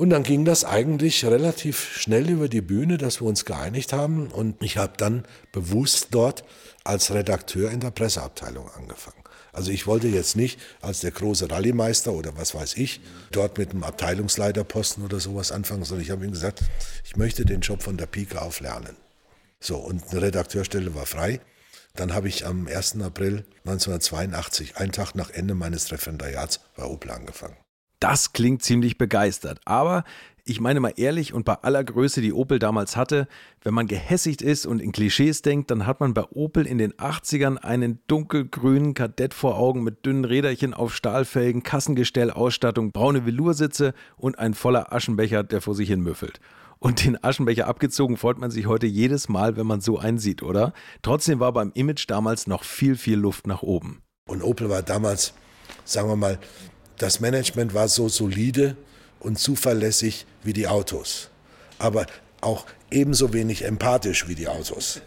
Und 0.00 0.08
dann 0.08 0.22
ging 0.22 0.46
das 0.46 0.64
eigentlich 0.64 1.26
relativ 1.26 1.94
schnell 1.94 2.30
über 2.30 2.48
die 2.48 2.62
Bühne, 2.62 2.96
dass 2.96 3.20
wir 3.20 3.26
uns 3.26 3.44
geeinigt 3.44 3.92
haben. 3.92 4.28
Und 4.28 4.62
ich 4.62 4.78
habe 4.78 4.94
dann 4.96 5.26
bewusst 5.52 6.06
dort 6.12 6.42
als 6.84 7.12
Redakteur 7.12 7.70
in 7.70 7.80
der 7.80 7.90
Presseabteilung 7.90 8.70
angefangen. 8.70 9.22
Also 9.52 9.70
ich 9.70 9.86
wollte 9.86 10.08
jetzt 10.08 10.36
nicht 10.36 10.58
als 10.80 11.00
der 11.00 11.10
große 11.10 11.50
Rallymeister 11.50 12.14
oder 12.14 12.34
was 12.38 12.54
weiß 12.54 12.78
ich 12.78 13.02
dort 13.30 13.58
mit 13.58 13.72
einem 13.72 13.84
Abteilungsleiterposten 13.84 15.04
oder 15.04 15.20
sowas 15.20 15.52
anfangen, 15.52 15.84
sondern 15.84 16.06
ich 16.06 16.10
habe 16.10 16.24
ihm 16.24 16.32
gesagt, 16.32 16.62
ich 17.04 17.16
möchte 17.16 17.44
den 17.44 17.60
Job 17.60 17.82
von 17.82 17.98
der 17.98 18.06
Pike 18.06 18.40
auf 18.40 18.60
lernen. 18.60 18.96
So, 19.60 19.76
und 19.76 20.02
eine 20.10 20.22
Redakteurstelle 20.22 20.94
war 20.94 21.04
frei. 21.04 21.42
Dann 21.94 22.14
habe 22.14 22.28
ich 22.30 22.46
am 22.46 22.68
1. 22.68 23.02
April 23.02 23.44
1982, 23.66 24.78
einen 24.78 24.92
Tag 24.92 25.14
nach 25.14 25.28
Ende 25.28 25.54
meines 25.54 25.92
Referendariats, 25.92 26.60
bei 26.74 26.84
Opel 26.84 27.10
angefangen. 27.10 27.56
Das 28.00 28.32
klingt 28.32 28.62
ziemlich 28.62 28.98
begeistert. 28.98 29.60
Aber 29.66 30.04
ich 30.44 30.60
meine 30.60 30.80
mal 30.80 30.94
ehrlich 30.96 31.34
und 31.34 31.44
bei 31.44 31.54
aller 31.54 31.84
Größe, 31.84 32.22
die 32.22 32.32
Opel 32.32 32.58
damals 32.58 32.96
hatte, 32.96 33.28
wenn 33.62 33.74
man 33.74 33.86
gehässigt 33.86 34.42
ist 34.42 34.66
und 34.66 34.80
in 34.80 34.90
Klischees 34.90 35.42
denkt, 35.42 35.70
dann 35.70 35.86
hat 35.86 36.00
man 36.00 36.14
bei 36.14 36.24
Opel 36.30 36.66
in 36.66 36.78
den 36.78 36.92
80ern 36.94 37.58
einen 37.58 38.00
dunkelgrünen 38.06 38.94
Kadett 38.94 39.34
vor 39.34 39.58
Augen 39.58 39.84
mit 39.84 40.04
dünnen 40.06 40.24
Räderchen 40.24 40.74
auf 40.74 40.94
Stahlfelgen, 40.94 41.62
Kassengestell, 41.62 42.30
Ausstattung, 42.30 42.90
braune 42.90 43.22
Veloursitze 43.22 43.92
und 44.16 44.38
ein 44.38 44.54
voller 44.54 44.92
Aschenbecher, 44.92 45.44
der 45.44 45.60
vor 45.60 45.74
sich 45.74 45.88
hin 45.88 46.00
müffelt. 46.00 46.40
Und 46.78 47.04
den 47.04 47.22
Aschenbecher 47.22 47.66
abgezogen 47.66 48.16
freut 48.16 48.38
man 48.38 48.50
sich 48.50 48.66
heute 48.66 48.86
jedes 48.86 49.28
Mal, 49.28 49.58
wenn 49.58 49.66
man 49.66 49.82
so 49.82 49.98
einen 49.98 50.18
sieht, 50.18 50.42
oder? 50.42 50.72
Trotzdem 51.02 51.38
war 51.38 51.52
beim 51.52 51.72
Image 51.74 52.06
damals 52.08 52.46
noch 52.46 52.64
viel, 52.64 52.96
viel 52.96 53.18
Luft 53.18 53.46
nach 53.46 53.62
oben. 53.62 54.00
Und 54.26 54.42
Opel 54.42 54.70
war 54.70 54.82
damals, 54.82 55.34
sagen 55.84 56.08
wir 56.08 56.16
mal, 56.16 56.38
das 57.00 57.18
Management 57.18 57.72
war 57.72 57.88
so 57.88 58.08
solide 58.10 58.76
und 59.20 59.38
zuverlässig 59.38 60.26
wie 60.42 60.52
die 60.52 60.68
Autos, 60.68 61.30
aber 61.78 62.04
auch 62.42 62.66
ebenso 62.90 63.32
wenig 63.32 63.64
empathisch 63.64 64.28
wie 64.28 64.34
die 64.34 64.48
Autos. 64.48 65.00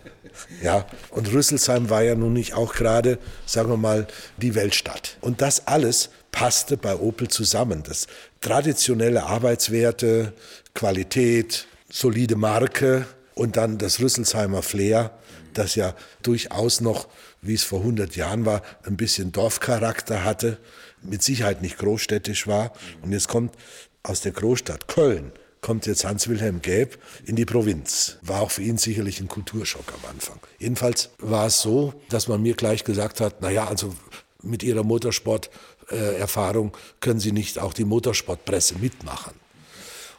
Ja, 0.63 0.87
und 1.11 1.31
Rüsselsheim 1.31 1.91
war 1.91 2.01
ja 2.01 2.15
nun 2.15 2.33
nicht 2.33 2.55
auch 2.55 2.73
gerade, 2.73 3.19
sagen 3.45 3.69
wir 3.69 3.77
mal, 3.77 4.07
die 4.37 4.55
Weltstadt. 4.55 5.17
Und 5.21 5.41
das 5.41 5.67
alles 5.67 6.09
passte 6.31 6.77
bei 6.77 6.95
Opel 6.95 7.27
zusammen. 7.27 7.83
Das 7.83 8.07
traditionelle 8.41 9.23
Arbeitswerte, 9.23 10.33
Qualität, 10.73 11.67
solide 11.91 12.35
Marke 12.35 13.05
und 13.35 13.55
dann 13.57 13.77
das 13.77 13.99
Rüsselsheimer 13.99 14.63
Flair, 14.63 15.11
das 15.53 15.75
ja 15.75 15.93
durchaus 16.23 16.81
noch, 16.81 17.07
wie 17.43 17.53
es 17.53 17.63
vor 17.63 17.81
100 17.81 18.15
Jahren 18.15 18.45
war, 18.47 18.63
ein 18.83 18.97
bisschen 18.97 19.31
Dorfcharakter 19.31 20.23
hatte 20.23 20.57
mit 21.03 21.23
Sicherheit 21.23 21.61
nicht 21.61 21.77
großstädtisch 21.77 22.47
war. 22.47 22.73
Und 23.01 23.11
jetzt 23.11 23.27
kommt 23.27 23.55
aus 24.03 24.21
der 24.21 24.31
Großstadt 24.31 24.87
Köln, 24.87 25.31
kommt 25.61 25.85
jetzt 25.85 26.05
Hans-Wilhelm 26.05 26.61
Gäb 26.61 26.97
in 27.25 27.35
die 27.35 27.45
Provinz. 27.45 28.17
War 28.21 28.41
auch 28.41 28.51
für 28.51 28.61
ihn 28.61 28.77
sicherlich 28.77 29.19
ein 29.19 29.27
Kulturschock 29.27 29.93
am 29.93 30.09
Anfang. 30.09 30.39
Jedenfalls 30.59 31.09
war 31.19 31.47
es 31.47 31.61
so, 31.61 31.93
dass 32.09 32.27
man 32.27 32.41
mir 32.41 32.55
gleich 32.55 32.83
gesagt 32.83 33.21
hat, 33.21 33.41
naja, 33.41 33.67
also 33.67 33.95
mit 34.41 34.61
Ihrer 34.61 34.83
Motorsport-Erfahrung 34.83 36.75
können 36.99 37.19
Sie 37.19 37.31
nicht 37.31 37.59
auch 37.59 37.73
die 37.73 37.85
Motorsportpresse 37.85 38.75
mitmachen. 38.75 39.33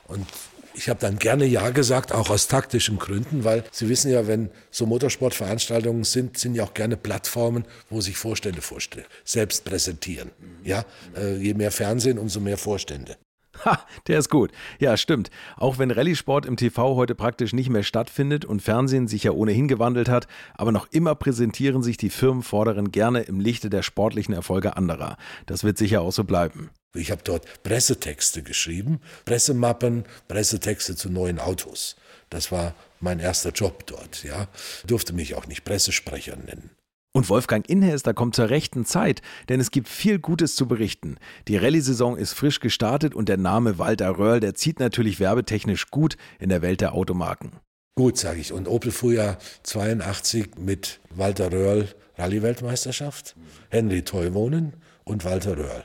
Und 0.07 0.27
ich 0.75 0.89
habe 0.89 1.01
dann 1.01 1.19
gerne 1.19 1.45
Ja 1.47 1.71
gesagt, 1.71 2.13
auch 2.13 2.31
aus 2.31 2.49
taktischen 2.49 2.99
Gründen, 2.99 3.45
weil 3.45 3.65
Sie 3.71 3.89
wissen 3.89 4.11
ja, 4.11 4.27
wenn 4.27 4.51
so 4.71 4.87
Motorsportveranstaltungen 4.87 6.05
sind, 6.05 6.39
sind 6.39 6.55
ja 6.55 6.65
auch 6.65 6.75
gerne 6.75 6.97
Plattformen, 6.97 7.65
wo 7.91 8.01
sich 8.01 8.17
Vorstände 8.17 8.61
vorstellen, 8.61 9.07
selbst 9.25 9.65
präsentieren. 9.65 10.31
Ja, 10.63 10.85
äh, 11.17 11.37
je 11.37 11.55
mehr 11.55 11.71
Fernsehen, 11.71 12.19
umso 12.19 12.41
mehr 12.41 12.59
Vorstände. 12.59 13.17
Ha, 13.65 13.79
der 14.09 14.19
ist 14.19 14.31
gut. 14.31 14.51
Ja, 14.81 14.97
stimmt. 14.97 15.31
Auch 15.57 15.79
wenn 15.79 15.93
Rallye-Sport 15.93 16.45
im 16.45 16.57
TV 16.57 16.97
heute 16.97 17.15
praktisch 17.15 17.53
nicht 17.53 17.71
mehr 17.71 17.85
stattfindet 17.85 18.45
und 18.45 18.63
Fernsehen 18.63 19.07
sich 19.07 19.25
ja 19.25 19.31
ohnehin 19.31 19.69
gewandelt 19.69 20.09
hat, 20.09 20.27
aber 20.55 20.73
noch 20.73 20.89
immer 20.91 21.15
präsentieren 21.15 21.83
sich 21.83 21.97
die 21.97 22.11
Firmenvorderen 22.11 22.91
gerne 22.91 23.21
im 23.23 23.39
Lichte 23.39 23.71
der 23.71 23.83
sportlichen 23.83 24.35
Erfolge 24.35 24.77
anderer. 24.77 25.17
Das 25.47 25.63
wird 25.63 25.79
sicher 25.79 26.01
auch 26.01 26.13
so 26.13 26.25
bleiben. 26.25 26.71
Ich 26.95 27.11
habe 27.11 27.23
dort 27.25 27.63
Pressetexte 27.65 28.43
geschrieben, 28.43 29.01
Pressemappen, 29.25 30.05
Pressetexte 30.29 30.95
zu 30.95 31.11
neuen 31.11 31.41
Autos. 31.41 31.97
Das 32.31 32.53
war 32.53 32.75
mein 33.01 33.19
erster 33.19 33.51
Job 33.51 33.87
dort, 33.87 34.23
ja. 34.23 34.49
Durfte 34.87 35.13
mich 35.13 35.35
auch 35.35 35.47
nicht 35.47 35.65
Pressesprecher 35.65 36.37
nennen. 36.37 36.71
Und 37.13 37.29
Wolfgang 37.29 37.69
Inhester 37.69 38.15
kommt 38.15 38.35
zur 38.35 38.51
rechten 38.51 38.85
Zeit, 38.85 39.23
denn 39.49 39.61
es 39.61 39.71
gibt 39.71 39.89
viel 39.89 40.19
Gutes 40.19 40.57
zu 40.57 40.67
berichten. 40.67 41.17
Die 41.47 41.57
Rallye-Saison 41.57 42.17
ist 42.17 42.33
frisch 42.33 42.59
gestartet 42.59 43.15
und 43.15 43.29
der 43.29 43.37
Name 43.37 43.79
Walter 43.79 44.19
Röhrl, 44.19 44.41
der 44.41 44.55
zieht 44.55 44.81
natürlich 44.81 45.21
werbetechnisch 45.21 45.91
gut 45.91 46.17
in 46.41 46.49
der 46.49 46.63
Welt 46.63 46.81
der 46.81 46.95
Automarken. 46.95 47.53
Gut, 47.97 48.19
sage 48.19 48.41
ich. 48.41 48.53
Und 48.53 48.67
Opel 48.67 48.91
Frühjahr 48.91 49.39
82 49.63 50.59
mit 50.59 50.99
Walter 51.11 51.53
Röhrl 51.53 51.89
Rallye-Weltmeisterschaft, 52.19 53.37
Henry 53.71 54.03
Teuwohnen 54.03 54.75
und 55.05 55.25
Walter 55.25 55.57
Röhrl 55.57 55.85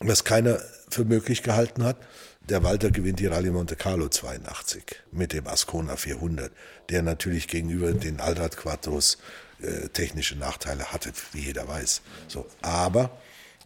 was 0.00 0.24
keiner 0.24 0.60
für 0.88 1.04
möglich 1.04 1.42
gehalten 1.42 1.84
hat. 1.84 1.96
Der 2.48 2.62
Walter 2.62 2.90
gewinnt 2.90 3.18
die 3.18 3.26
Rallye 3.26 3.50
Monte 3.50 3.74
Carlo 3.74 4.08
82 4.08 5.02
mit 5.10 5.32
dem 5.32 5.48
Ascona 5.48 5.96
400, 5.96 6.52
der 6.90 7.02
natürlich 7.02 7.48
gegenüber 7.48 7.92
den 7.92 8.20
Allrad 8.20 8.56
Quattros 8.56 9.18
äh, 9.60 9.88
technische 9.88 10.36
Nachteile 10.36 10.92
hatte, 10.92 11.12
wie 11.32 11.40
jeder 11.40 11.66
weiß. 11.66 12.02
So, 12.28 12.46
aber 12.62 13.18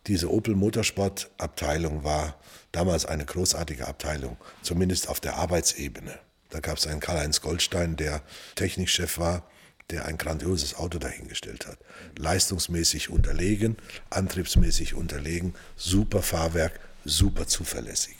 diese 0.06 0.30
Opel 0.32 0.54
Motorsport 0.54 1.30
Abteilung 1.36 2.04
war 2.04 2.36
damals 2.72 3.04
eine 3.04 3.26
großartige 3.26 3.86
Abteilung, 3.86 4.38
zumindest 4.62 5.08
auf 5.08 5.20
der 5.20 5.36
Arbeitsebene. 5.36 6.18
Da 6.48 6.60
gab 6.60 6.78
es 6.78 6.86
einen 6.86 7.00
Karl-Heinz 7.00 7.42
Goldstein, 7.42 7.96
der 7.96 8.22
Technikchef 8.54 9.18
war 9.18 9.49
der 9.90 10.06
ein 10.06 10.18
grandioses 10.18 10.74
Auto 10.74 10.98
dahingestellt 10.98 11.66
hat. 11.66 11.78
Leistungsmäßig 12.16 13.10
unterlegen, 13.10 13.76
antriebsmäßig 14.10 14.94
unterlegen, 14.94 15.54
super 15.76 16.22
Fahrwerk, 16.22 16.80
super 17.04 17.46
zuverlässig. 17.46 18.16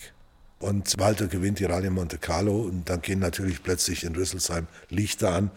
Und 0.58 0.98
Walter 0.98 1.26
gewinnt 1.26 1.58
die 1.58 1.64
Rallye 1.64 1.90
Monte 1.90 2.18
Carlo 2.18 2.60
und 2.62 2.88
dann 2.88 3.00
gehen 3.00 3.18
natürlich 3.18 3.62
plötzlich 3.62 4.04
in 4.04 4.14
Rüsselsheim 4.14 4.66
Lichter 4.90 5.32
an, 5.32 5.50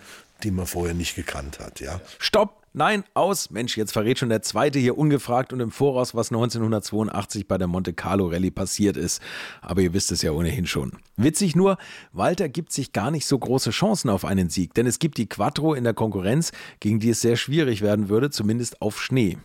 die 0.43 0.52
man 0.52 0.65
vorher 0.65 0.93
nicht 0.93 1.15
gekannt 1.15 1.60
hat. 1.60 1.82
Ja. 1.82 1.99
Stopp! 2.19 2.62
Nein, 2.76 3.04
aus. 3.14 3.52
Mensch, 3.52 3.78
jetzt 3.78 3.92
verrät 3.92 4.18
schon 4.18 4.30
der 4.30 4.42
Zweite 4.42 4.80
hier 4.80 4.98
ungefragt 4.98 5.54
und 5.54 5.60
im 5.60 5.70
Voraus, 5.70 6.16
was 6.16 6.32
1982 6.32 7.48
bei 7.48 7.60
der 7.60 7.68
Monte 7.68 7.94
Carlo 7.94 8.26
Rallye 8.30 8.50
passiert 8.50 8.98
ist. 8.98 9.22
Aber 9.62 9.82
ihr 9.82 9.94
wisst 9.94 10.12
es 10.12 10.24
ja 10.24 10.32
ohnehin 10.32 10.66
schon. 10.66 10.94
Witzig 11.16 11.56
nur, 11.56 11.78
Walter 12.14 12.50
gibt 12.50 12.72
sich 12.72 12.92
gar 12.92 13.12
nicht 13.12 13.28
so 13.28 13.38
große 13.38 13.70
Chancen 13.70 14.10
auf 14.10 14.26
einen 14.26 14.50
Sieg, 14.50 14.74
denn 14.74 14.88
es 14.88 14.98
gibt 14.98 15.20
die 15.20 15.30
Quattro 15.30 15.76
in 15.76 15.84
der 15.84 15.94
Konkurrenz, 15.94 16.52
gegen 16.80 17.00
die 17.00 17.12
es 17.12 17.22
sehr 17.22 17.36
schwierig 17.36 17.84
werden 17.84 18.10
würde, 18.10 18.32
zumindest 18.32 18.82
auf 18.82 19.00
Schnee. 19.00 19.38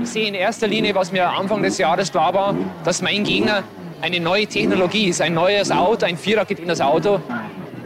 Ich 0.00 0.10
sehe 0.10 0.28
in 0.28 0.34
erster 0.34 0.68
Linie, 0.68 0.94
was 0.94 1.10
mir 1.10 1.28
Anfang 1.28 1.64
des 1.64 1.78
Jahres 1.78 2.12
klar 2.12 2.34
war, 2.34 2.56
dass 2.84 3.02
mein 3.02 3.24
Gegner 3.24 3.64
eine 4.00 4.20
neue 4.20 4.46
Technologie 4.46 5.08
ist, 5.08 5.20
ein 5.20 5.34
neues 5.34 5.72
Auto, 5.72 6.06
ein 6.06 6.16
vierradgetriebenes 6.16 6.80
Auto, 6.80 7.20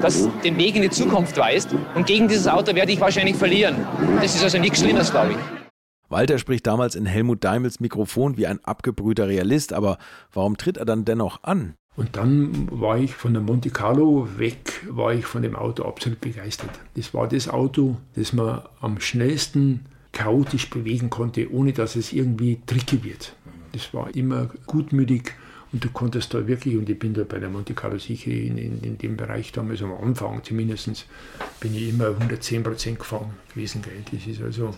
das 0.00 0.28
den 0.42 0.56
Weg 0.56 0.76
in 0.76 0.82
die 0.82 0.90
Zukunft 0.90 1.36
weist. 1.36 1.74
Und 1.94 2.06
gegen 2.06 2.28
dieses 2.28 2.48
Auto 2.48 2.74
werde 2.74 2.92
ich 2.92 3.00
wahrscheinlich 3.00 3.36
verlieren. 3.36 3.76
Das 4.20 4.34
ist 4.34 4.42
also 4.42 4.58
nichts 4.58 4.80
Schlimmes, 4.80 5.10
glaube 5.10 5.32
ich. 5.32 5.38
Walter 6.08 6.38
spricht 6.38 6.66
damals 6.66 6.96
in 6.96 7.06
Helmut 7.06 7.44
Daimels 7.44 7.78
Mikrofon 7.78 8.36
wie 8.36 8.46
ein 8.46 8.58
abgebrühter 8.64 9.28
Realist, 9.28 9.72
aber 9.72 9.98
warum 10.32 10.56
tritt 10.56 10.76
er 10.76 10.84
dann 10.84 11.04
dennoch 11.04 11.44
an? 11.44 11.74
Und 11.96 12.16
dann 12.16 12.68
war 12.70 12.98
ich 12.98 13.14
von 13.14 13.32
der 13.32 13.42
Monte 13.42 13.70
Carlo 13.70 14.26
weg, 14.36 14.84
war 14.88 15.12
ich 15.12 15.26
von 15.26 15.42
dem 15.42 15.54
Auto 15.54 15.84
absolut 15.84 16.20
begeistert. 16.20 16.70
Das 16.94 17.14
war 17.14 17.28
das 17.28 17.48
Auto, 17.48 17.96
das 18.14 18.32
man 18.32 18.62
am 18.80 19.00
schnellsten 19.00 19.86
chaotisch 20.12 20.70
bewegen 20.70 21.10
konnte, 21.10 21.52
ohne 21.52 21.72
dass 21.72 21.96
es 21.96 22.12
irgendwie 22.12 22.60
tricky 22.66 23.04
wird. 23.04 23.34
Das 23.72 23.94
war 23.94 24.14
immer 24.14 24.50
gutmütig 24.66 25.34
und 25.72 25.84
du 25.84 25.90
konntest 25.90 26.34
da 26.34 26.46
wirklich, 26.46 26.76
und 26.76 26.88
ich 26.88 26.98
bin 26.98 27.14
da 27.14 27.22
bei 27.22 27.38
der 27.38 27.48
Monte 27.48 27.74
Carlo 27.74 27.98
sicher 27.98 28.30
in, 28.30 28.58
in, 28.58 28.82
in 28.82 28.98
dem 28.98 29.16
Bereich 29.16 29.52
damals 29.52 29.82
am 29.82 29.92
Anfang 29.92 30.42
zumindest, 30.42 31.06
bin 31.60 31.74
ich 31.74 31.90
immer 31.90 32.08
110 32.08 32.62
Prozent 32.62 32.98
gefahren 32.98 33.30
gewesen. 33.54 33.82
Gell. 33.82 34.02
Das 34.10 34.26
ist 34.26 34.42
also, 34.42 34.74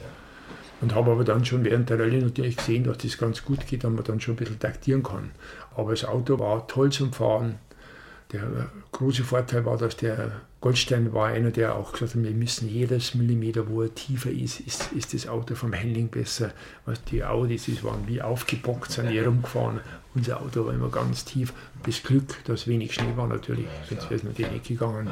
und 0.82 0.94
habe 0.94 1.12
aber 1.12 1.24
dann 1.24 1.44
schon 1.44 1.64
während 1.64 1.88
der 1.88 1.98
Rallye 1.98 2.20
natürlich 2.20 2.56
gesehen, 2.56 2.84
dass 2.84 2.98
das 2.98 3.16
ganz 3.16 3.44
gut 3.44 3.66
geht, 3.66 3.84
dass 3.84 3.90
man 3.90 4.04
dann 4.04 4.20
schon 4.20 4.34
ein 4.34 4.38
bisschen 4.38 4.58
taktieren 4.58 5.02
kann. 5.02 5.30
Aber 5.76 5.92
das 5.92 6.04
Auto 6.04 6.38
war 6.38 6.66
toll 6.66 6.90
zum 6.90 7.12
Fahren. 7.12 7.54
Der 8.32 8.70
große 8.92 9.24
Vorteil 9.24 9.64
war, 9.66 9.76
dass 9.76 9.96
der 9.96 10.40
Goldstein 10.62 11.12
war 11.12 11.26
einer, 11.26 11.50
der 11.50 11.74
auch 11.74 11.92
gesagt 11.92 12.14
hat, 12.14 12.22
wir 12.22 12.30
müssen 12.30 12.68
jedes 12.68 13.14
Millimeter, 13.14 13.68
wo 13.68 13.82
er 13.82 13.94
tiefer 13.94 14.30
ist, 14.30 14.60
ist, 14.60 14.92
ist 14.92 15.12
das 15.12 15.28
Auto 15.28 15.54
vom 15.54 15.74
Handling 15.74 16.08
besser. 16.08 16.52
Was 16.86 17.02
die 17.04 17.24
Audis, 17.24 17.64
die 17.64 17.82
waren 17.82 18.06
wie 18.06 18.22
aufgebockt, 18.22 18.90
sind 18.90 19.08
hier 19.08 19.26
rumgefahren. 19.26 19.80
Unser 20.14 20.40
Auto 20.40 20.64
war 20.64 20.72
immer 20.72 20.88
ganz 20.88 21.24
tief. 21.24 21.52
Das 21.84 22.02
Glück, 22.02 22.42
dass 22.44 22.66
wenig 22.66 22.94
Schnee 22.94 23.16
war 23.16 23.26
natürlich, 23.26 23.66
sonst 23.88 24.04
wäre 24.04 24.14
es 24.14 24.22
natürlich 24.22 24.52
nicht 24.52 24.68
gegangen. 24.68 25.10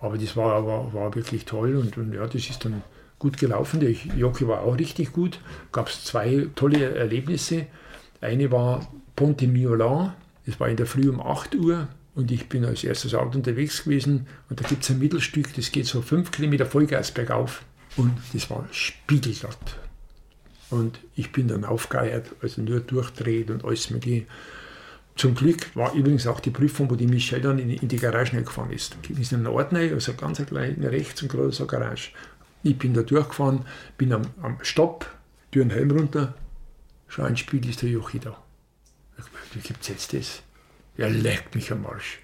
Aber 0.00 0.18
das 0.18 0.36
war, 0.36 0.66
war, 0.66 0.92
war 0.92 1.14
wirklich 1.14 1.44
toll 1.44 1.76
und, 1.76 1.96
und 1.96 2.12
ja, 2.12 2.26
das 2.26 2.50
ist 2.50 2.64
dann 2.64 2.82
gut 3.18 3.38
gelaufen. 3.38 3.80
Der 3.80 3.90
Jockey 3.90 4.46
war 4.46 4.62
auch 4.62 4.78
richtig 4.78 5.12
gut. 5.12 5.40
Gab 5.72 5.88
es 5.88 6.04
zwei 6.04 6.48
tolle 6.54 6.94
Erlebnisse. 6.94 7.66
Eine 8.20 8.50
war 8.50 8.86
Ponte 9.16 9.46
Miolan, 9.46 10.12
das 10.46 10.58
war 10.60 10.68
in 10.68 10.76
der 10.76 10.86
Früh 10.86 11.08
um 11.08 11.20
8 11.20 11.54
Uhr 11.56 11.88
und 12.18 12.32
ich 12.32 12.48
bin 12.48 12.64
als 12.64 12.82
erstes 12.82 13.14
Auto 13.14 13.38
unterwegs 13.38 13.84
gewesen 13.84 14.26
und 14.50 14.60
da 14.60 14.66
gibt 14.66 14.82
es 14.82 14.90
ein 14.90 14.98
Mittelstück, 14.98 15.54
das 15.54 15.70
geht 15.70 15.86
so 15.86 16.02
5 16.02 16.32
Kilometer 16.32 16.66
Vollgas 16.66 17.12
bergauf 17.12 17.62
und 17.96 18.12
das 18.32 18.50
war 18.50 18.66
spiegelglatt. 18.72 19.78
Und 20.68 20.98
ich 21.14 21.30
bin 21.30 21.46
dann 21.46 21.64
aufgeheiert, 21.64 22.26
also 22.42 22.60
nur 22.60 22.80
durchdreht 22.80 23.52
und 23.52 23.64
alles 23.64 23.90
mögliche. 23.90 24.26
Zum 25.14 25.36
Glück 25.36 25.74
war 25.76 25.94
übrigens 25.94 26.26
auch 26.26 26.40
die 26.40 26.50
Prüfung, 26.50 26.90
wo 26.90 26.96
die 26.96 27.06
Michelle 27.06 27.42
dann 27.42 27.60
in, 27.60 27.70
in 27.70 27.86
die 27.86 27.96
Garage 27.96 28.42
gefahren 28.42 28.72
ist. 28.72 28.96
Wir 29.08 29.24
sind 29.24 29.40
in 29.40 29.46
einen 29.46 29.54
Ort 29.54 29.72
rein, 29.72 29.92
also 29.92 30.12
ganz 30.14 30.44
kleine 30.44 30.90
rechts 30.90 31.22
und 31.22 31.28
große 31.28 31.66
Garage. 31.66 32.10
Ich 32.64 32.76
bin 32.76 32.94
da 32.94 33.02
durchgefahren, 33.02 33.64
bin 33.96 34.12
am, 34.12 34.22
am 34.42 34.58
Stopp, 34.62 35.08
Türen 35.52 35.70
Helm 35.70 35.92
runter, 35.92 36.34
schau 37.06 37.22
ein 37.22 37.36
Spiegel, 37.36 37.70
ist 37.70 37.82
der 37.82 37.90
Jochi 37.90 38.18
da. 38.18 38.36
Wie 39.52 39.60
gibt 39.60 39.82
es 39.82 39.88
jetzt 39.88 40.12
das? 40.12 40.42
Er 40.98 41.10
leckt 41.10 41.54
mich 41.54 41.70
am 41.72 41.86
Arsch. 41.86 42.18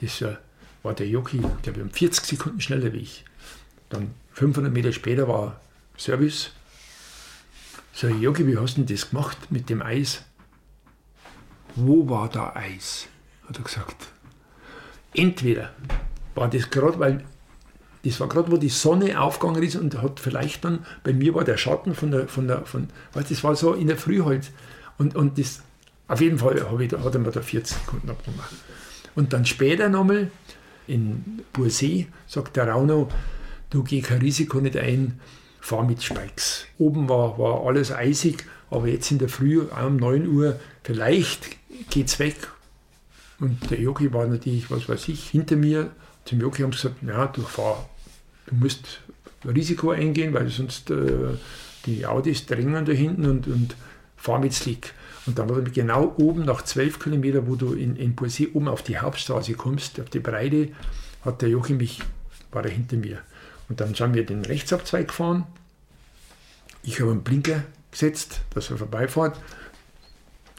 Das 0.00 0.22
äh, 0.22 0.36
war 0.82 0.94
der 0.94 1.06
Jochi, 1.06 1.42
der 1.64 1.76
war 1.76 1.88
40 1.88 2.24
Sekunden 2.24 2.60
schneller 2.60 2.92
wie 2.92 2.98
ich. 2.98 3.24
Dann 3.90 4.14
500 4.32 4.72
Meter 4.72 4.92
später 4.92 5.28
war 5.28 5.60
Service. 5.98 6.50
So, 7.92 8.08
Jogi, 8.08 8.46
wie 8.46 8.56
hast 8.56 8.78
du 8.78 8.82
denn 8.82 8.94
das 8.96 9.10
gemacht 9.10 9.36
mit 9.50 9.68
dem 9.68 9.82
Eis? 9.82 10.24
Wo 11.76 12.08
war 12.08 12.30
da 12.30 12.54
Eis? 12.56 13.06
Hat 13.46 13.58
er 13.58 13.64
gesagt. 13.64 14.08
Entweder 15.12 15.74
war 16.34 16.48
das 16.48 16.70
gerade, 16.70 16.98
weil 16.98 17.24
das 18.04 18.18
war 18.18 18.28
gerade, 18.28 18.50
wo 18.50 18.56
die 18.56 18.70
Sonne 18.70 19.20
aufgegangen 19.20 19.62
ist 19.62 19.76
und 19.76 20.00
hat 20.00 20.20
vielleicht 20.20 20.64
dann, 20.64 20.86
bei 21.04 21.12
mir 21.12 21.34
war 21.34 21.44
der 21.44 21.58
Schatten 21.58 21.94
von 21.94 22.10
der, 22.10 22.28
von 22.28 22.48
der, 22.48 22.64
von, 22.64 22.88
weißt, 23.12 23.30
das 23.30 23.44
war 23.44 23.54
so 23.56 23.74
in 23.74 23.88
der 23.88 23.98
Früh 23.98 24.24
halt. 24.24 24.50
Und, 24.96 25.16
und 25.16 25.38
das, 25.38 25.62
auf 26.10 26.20
jeden 26.20 26.38
Fall 26.38 26.60
hat 26.60 27.14
er 27.14 27.20
mir 27.20 27.30
da 27.30 27.40
40 27.40 27.76
Sekunden 27.78 28.10
abgenommen. 28.10 28.44
Und 29.14 29.32
dann 29.32 29.46
später 29.46 29.88
nochmal 29.88 30.30
in 30.88 31.42
Bursee 31.52 32.08
sagt 32.26 32.56
der 32.56 32.68
Rauno, 32.68 33.08
du 33.70 33.84
geh 33.84 34.00
kein 34.00 34.18
Risiko 34.18 34.60
nicht 34.60 34.76
ein, 34.76 35.20
fahr 35.60 35.84
mit 35.84 36.02
Spikes. 36.02 36.66
Oben 36.78 37.08
war, 37.08 37.38
war 37.38 37.64
alles 37.64 37.92
eisig, 37.92 38.44
aber 38.70 38.88
jetzt 38.88 39.10
in 39.12 39.18
der 39.18 39.28
Früh 39.28 39.60
um 39.60 39.96
9 39.98 40.26
Uhr, 40.26 40.58
vielleicht 40.82 41.48
geht's 41.90 42.18
weg. 42.18 42.48
Und 43.38 43.70
der 43.70 43.80
Jogi 43.80 44.12
war 44.12 44.26
natürlich, 44.26 44.68
was 44.68 44.88
weiß 44.88 45.08
ich, 45.08 45.30
hinter 45.30 45.54
mir. 45.54 45.92
Zum 46.24 46.40
Jogi 46.40 46.62
haben 46.62 46.72
sie 46.72 46.88
gesagt, 46.88 47.04
ja, 47.06 47.26
du 47.28 47.42
fahr, 47.42 47.88
du 48.46 48.56
musst 48.56 49.00
Risiko 49.44 49.90
eingehen, 49.90 50.34
weil 50.34 50.48
sonst 50.48 50.90
äh, 50.90 51.36
die 51.86 52.04
Audis 52.04 52.46
drängen 52.46 52.84
da 52.84 52.92
hinten 52.92 53.26
und, 53.26 53.46
und 53.46 53.76
fahr 54.16 54.40
mit 54.40 54.52
Slick. 54.52 54.92
Und 55.26 55.38
dann 55.38 55.48
war 55.48 55.60
genau 55.60 56.14
oben, 56.18 56.44
nach 56.44 56.62
12 56.62 56.98
Kilometern, 56.98 57.46
wo 57.46 57.56
du 57.56 57.74
in, 57.74 57.96
in 57.96 58.16
Poesie 58.16 58.48
oben 58.52 58.68
auf 58.68 58.82
die 58.82 58.98
Hauptstraße 58.98 59.54
kommst, 59.54 60.00
auf 60.00 60.08
die 60.08 60.18
Breite, 60.18 60.68
hat 61.24 61.42
der 61.42 61.50
Joachim 61.50 61.76
mich, 61.76 62.00
war 62.52 62.64
er 62.64 62.70
hinter 62.70 62.96
mir. 62.96 63.18
Und 63.68 63.80
dann 63.80 63.94
sind 63.94 64.14
wir 64.14 64.24
den 64.24 64.44
Rechtsabzweig 64.44 65.08
gefahren. 65.08 65.46
Ich 66.82 67.00
habe 67.00 67.10
einen 67.10 67.22
Blinker 67.22 67.64
gesetzt, 67.90 68.40
dass 68.54 68.70
er 68.70 68.78
vorbeifährt. 68.78 69.38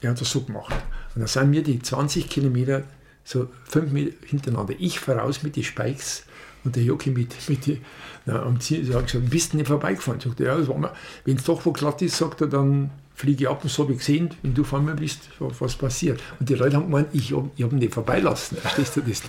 Er 0.02 0.12
hat 0.12 0.22
das 0.22 0.32
so 0.32 0.42
gemacht. 0.42 0.74
Und 1.16 1.22
dann 1.22 1.28
sind 1.28 1.52
wir 1.52 1.64
die 1.64 1.82
20 1.82 2.30
Kilometer 2.30 2.84
so 3.24 3.50
fünf 3.66 3.92
Meter 3.92 4.16
hintereinander. 4.26 4.76
Ich 4.80 5.00
voraus 5.00 5.44
mit 5.44 5.56
den 5.56 5.64
Spikes 5.64 6.26
und 6.64 6.76
der 6.76 6.84
Jockey 6.84 7.12
mit, 7.12 7.36
mit 7.50 7.66
die, 7.66 7.82
na, 8.26 8.44
am 8.44 8.60
Ziel. 8.60 8.88
Ich 8.88 8.94
habe 8.94 9.04
gesagt, 9.04 9.30
bist 9.30 9.54
du 9.54 9.58
nicht 9.58 9.68
vorbeigefahren? 9.68 10.20
Sagt 10.20 10.40
er, 10.40 10.60
ja, 10.60 10.94
wenn 11.26 11.38
es 11.38 11.44
doch 11.44 11.66
wo 11.66 11.72
glatt 11.72 12.02
ist, 12.02 12.18
sagt 12.18 12.42
er, 12.42 12.48
dann 12.48 12.92
fliege 13.22 13.44
ich 13.44 13.50
ab 13.50 13.64
und 13.64 13.70
so 13.70 13.84
habe 13.84 13.94
ich 13.94 14.00
gesehen, 14.00 14.32
wenn 14.42 14.56
du 14.56 14.64
vor 14.64 14.82
mir 14.82 14.96
bist, 14.96 15.30
was 15.40 15.76
passiert. 15.76 16.20
Und 16.40 16.50
die 16.50 16.56
Leute 16.56 16.76
haben 16.76 16.86
gemeint, 16.86 17.10
ich 17.14 17.32
habe 17.34 17.52
hab 17.62 17.72
ihn 17.72 17.78
nicht 17.78 17.94
vorbeilassen. 17.94 18.58
Verstehst 18.58 18.96
du 18.96 19.02
das? 19.02 19.22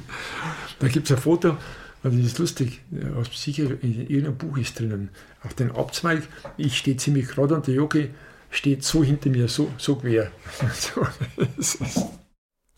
da 0.78 0.88
gibt 0.88 1.06
es 1.06 1.16
ein 1.16 1.22
Foto, 1.22 1.56
also 2.02 2.18
das 2.18 2.26
ist 2.26 2.38
lustig, 2.38 2.82
sicher 3.32 3.64
in 3.82 4.02
irgendeinem 4.02 4.36
Buch 4.36 4.58
ist 4.58 4.78
drinnen. 4.78 5.08
Auf 5.42 5.54
den 5.54 5.70
Abzweig, 5.70 6.24
ich 6.58 6.76
stehe 6.76 6.98
ziemlich 6.98 7.28
gerade 7.28 7.54
und 7.54 7.66
der 7.66 7.74
Jockey 7.74 8.10
steht 8.50 8.84
so 8.84 9.02
hinter 9.02 9.30
mir, 9.30 9.48
so, 9.48 9.72
so 9.78 9.96
quer. 9.96 10.30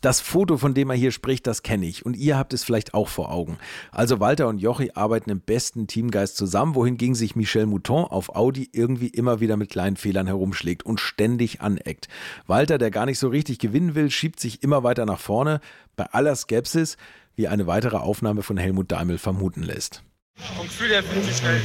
Das 0.07 0.21
Foto, 0.21 0.57
von 0.57 0.73
dem 0.73 0.91
er 0.91 0.95
hier 0.95 1.11
spricht, 1.11 1.49
das 1.49 1.65
kenne 1.65 1.85
ich 1.85 2.07
und 2.07 2.17
ihr 2.17 2.39
habt 2.39 2.53
es 2.53 2.63
vielleicht 2.63 2.95
auch 2.95 3.09
vor 3.09 3.33
Augen. 3.33 3.59
Also 3.91 4.21
Walter 4.21 4.47
und 4.47 4.61
Jochi 4.61 4.93
arbeiten 4.95 5.31
im 5.31 5.41
besten 5.41 5.89
Teamgeist 5.89 6.37
zusammen, 6.37 6.77
wohingegen 6.77 7.17
sich 7.17 7.35
Michel 7.35 7.67
Mouton 7.67 8.05
auf 8.05 8.37
Audi 8.37 8.71
irgendwie 8.71 9.09
immer 9.09 9.41
wieder 9.41 9.57
mit 9.57 9.69
kleinen 9.69 9.97
Fehlern 9.97 10.29
herumschlägt 10.29 10.85
und 10.85 11.01
ständig 11.01 11.61
aneckt. 11.61 12.07
Walter, 12.47 12.79
der 12.79 12.93
gar 12.93 13.05
nicht 13.05 13.19
so 13.19 13.27
richtig 13.27 13.59
gewinnen 13.59 13.97
will, 13.97 14.09
schiebt 14.13 14.39
sich 14.39 14.63
immer 14.63 14.85
weiter 14.85 15.07
nach 15.07 15.19
vorne, 15.19 15.61
bei 15.97 16.05
aller 16.05 16.37
Skepsis, 16.37 16.99
wie 17.35 17.49
eine 17.49 17.67
weitere 17.67 17.97
Aufnahme 17.97 18.45
von 18.45 18.59
Helmut 18.59 18.93
Daimel 18.93 19.19
vermuten 19.19 19.65
lässt. 19.65 20.05
Vom 20.37 20.67
Gefühl 20.67 20.91
her 20.91 21.03
bin 21.03 21.29
ich 21.29 21.37
schnell. 21.37 21.61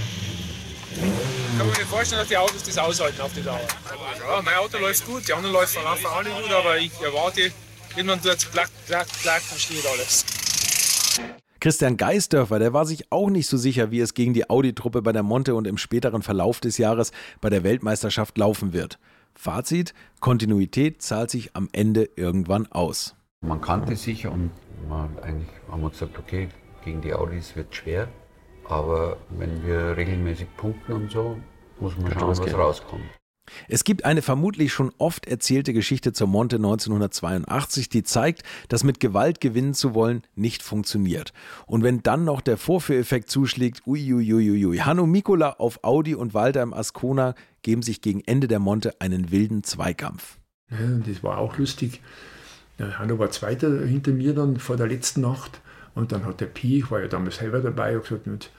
Ich 0.95 1.57
kann 1.59 1.67
mir 1.67 1.73
vorstellen, 1.85 2.21
dass 2.21 2.29
die 2.29 2.37
Autos 2.37 2.63
das 2.63 2.75
aushalten 2.79 3.21
auf 3.21 3.33
die 3.33 3.43
Dauer. 3.43 3.59
Ja, 3.59 4.41
mein 4.41 4.55
Auto 4.55 4.79
läuft 4.79 5.05
gut, 5.05 5.27
die 5.27 5.31
anderen 5.31 5.53
laufen 5.53 5.77
auch 5.85 6.23
nicht 6.23 6.41
gut, 6.41 6.51
aber 6.51 6.79
ich 6.79 6.91
erwarte, 7.03 7.51
Irgendwann 7.95 8.21
tut 8.21 8.35
es 8.35 8.51
klack, 8.51 8.69
klack, 8.87 9.07
klack 9.21 9.41
und 9.51 9.59
steht 9.59 9.85
alles. 9.85 10.25
Christian 11.59 11.97
Geisdörfer, 11.97 12.57
der 12.57 12.73
war 12.73 12.85
sich 12.85 13.11
auch 13.11 13.29
nicht 13.29 13.47
so 13.47 13.57
sicher, 13.57 13.91
wie 13.91 13.99
es 13.99 14.13
gegen 14.13 14.33
die 14.33 14.49
Audi-Truppe 14.49 15.01
bei 15.01 15.11
der 15.11 15.23
Monte 15.23 15.53
und 15.53 15.67
im 15.67 15.77
späteren 15.77 16.23
Verlauf 16.23 16.59
des 16.59 16.77
Jahres 16.77 17.11
bei 17.39 17.49
der 17.49 17.63
Weltmeisterschaft 17.63 18.37
laufen 18.37 18.73
wird. 18.73 18.97
Fazit: 19.35 19.93
Kontinuität 20.21 21.01
zahlt 21.01 21.29
sich 21.29 21.55
am 21.55 21.69
Ende 21.71 22.09
irgendwann 22.15 22.65
aus. 22.71 23.15
Man 23.41 23.61
kannte 23.61 23.95
sich 23.95 24.25
und 24.25 24.51
man, 24.87 25.17
eigentlich 25.19 25.49
haben 25.69 25.81
wir 25.81 25.89
gesagt, 25.89 26.17
okay, 26.17 26.49
gegen 26.83 27.01
die 27.01 27.13
Audis 27.13 27.55
wird 27.55 27.75
schwer, 27.75 28.07
aber 28.67 29.17
wenn 29.29 29.65
wir 29.65 29.97
regelmäßig 29.97 30.47
punkten 30.57 30.93
und 30.93 31.11
so, 31.11 31.37
muss 31.79 31.97
man 31.97 32.11
schauen, 32.11 32.29
was 32.29 32.53
rauskommt. 32.53 33.03
Es 33.67 33.83
gibt 33.83 34.05
eine 34.05 34.21
vermutlich 34.21 34.73
schon 34.73 34.91
oft 34.97 35.27
erzählte 35.27 35.73
Geschichte 35.73 36.13
zur 36.13 36.27
Monte 36.27 36.57
1982, 36.57 37.89
die 37.89 38.03
zeigt, 38.03 38.43
dass 38.69 38.83
mit 38.83 38.99
Gewalt 38.99 39.41
gewinnen 39.41 39.73
zu 39.73 39.93
wollen 39.93 40.23
nicht 40.35 40.63
funktioniert. 40.63 41.33
Und 41.65 41.83
wenn 41.83 42.03
dann 42.03 42.23
noch 42.23 42.41
der 42.41 42.57
Vorführeffekt 42.57 43.29
zuschlägt, 43.29 43.87
uiuiuiui. 43.87 44.77
Hanno 44.79 45.05
Mikola 45.05 45.51
auf 45.51 45.83
Audi 45.83 46.15
und 46.15 46.33
Walter 46.33 46.61
im 46.61 46.73
Ascona 46.73 47.35
geben 47.61 47.81
sich 47.81 48.01
gegen 48.01 48.21
Ende 48.21 48.47
der 48.47 48.59
Monte 48.59 48.99
einen 48.99 49.31
wilden 49.31 49.63
Zweikampf. 49.63 50.37
Ja, 50.69 50.77
das 51.05 51.23
war 51.23 51.37
auch 51.37 51.57
lustig. 51.57 52.01
Hanno 52.79 53.19
war 53.19 53.29
Zweiter 53.29 53.85
hinter 53.85 54.11
mir 54.11 54.33
dann 54.33 54.57
vor 54.57 54.77
der 54.77 54.87
letzten 54.87 55.21
Nacht 55.21 55.61
und 55.93 56.11
dann 56.11 56.25
hat 56.25 56.41
der 56.41 56.47
Pi, 56.47 56.79
ich 56.79 56.91
war 56.91 57.01
ja 57.01 57.07
damals 57.07 57.37
selber 57.37 57.59
dabei, 57.59 57.93
gesagt, 57.93 58.49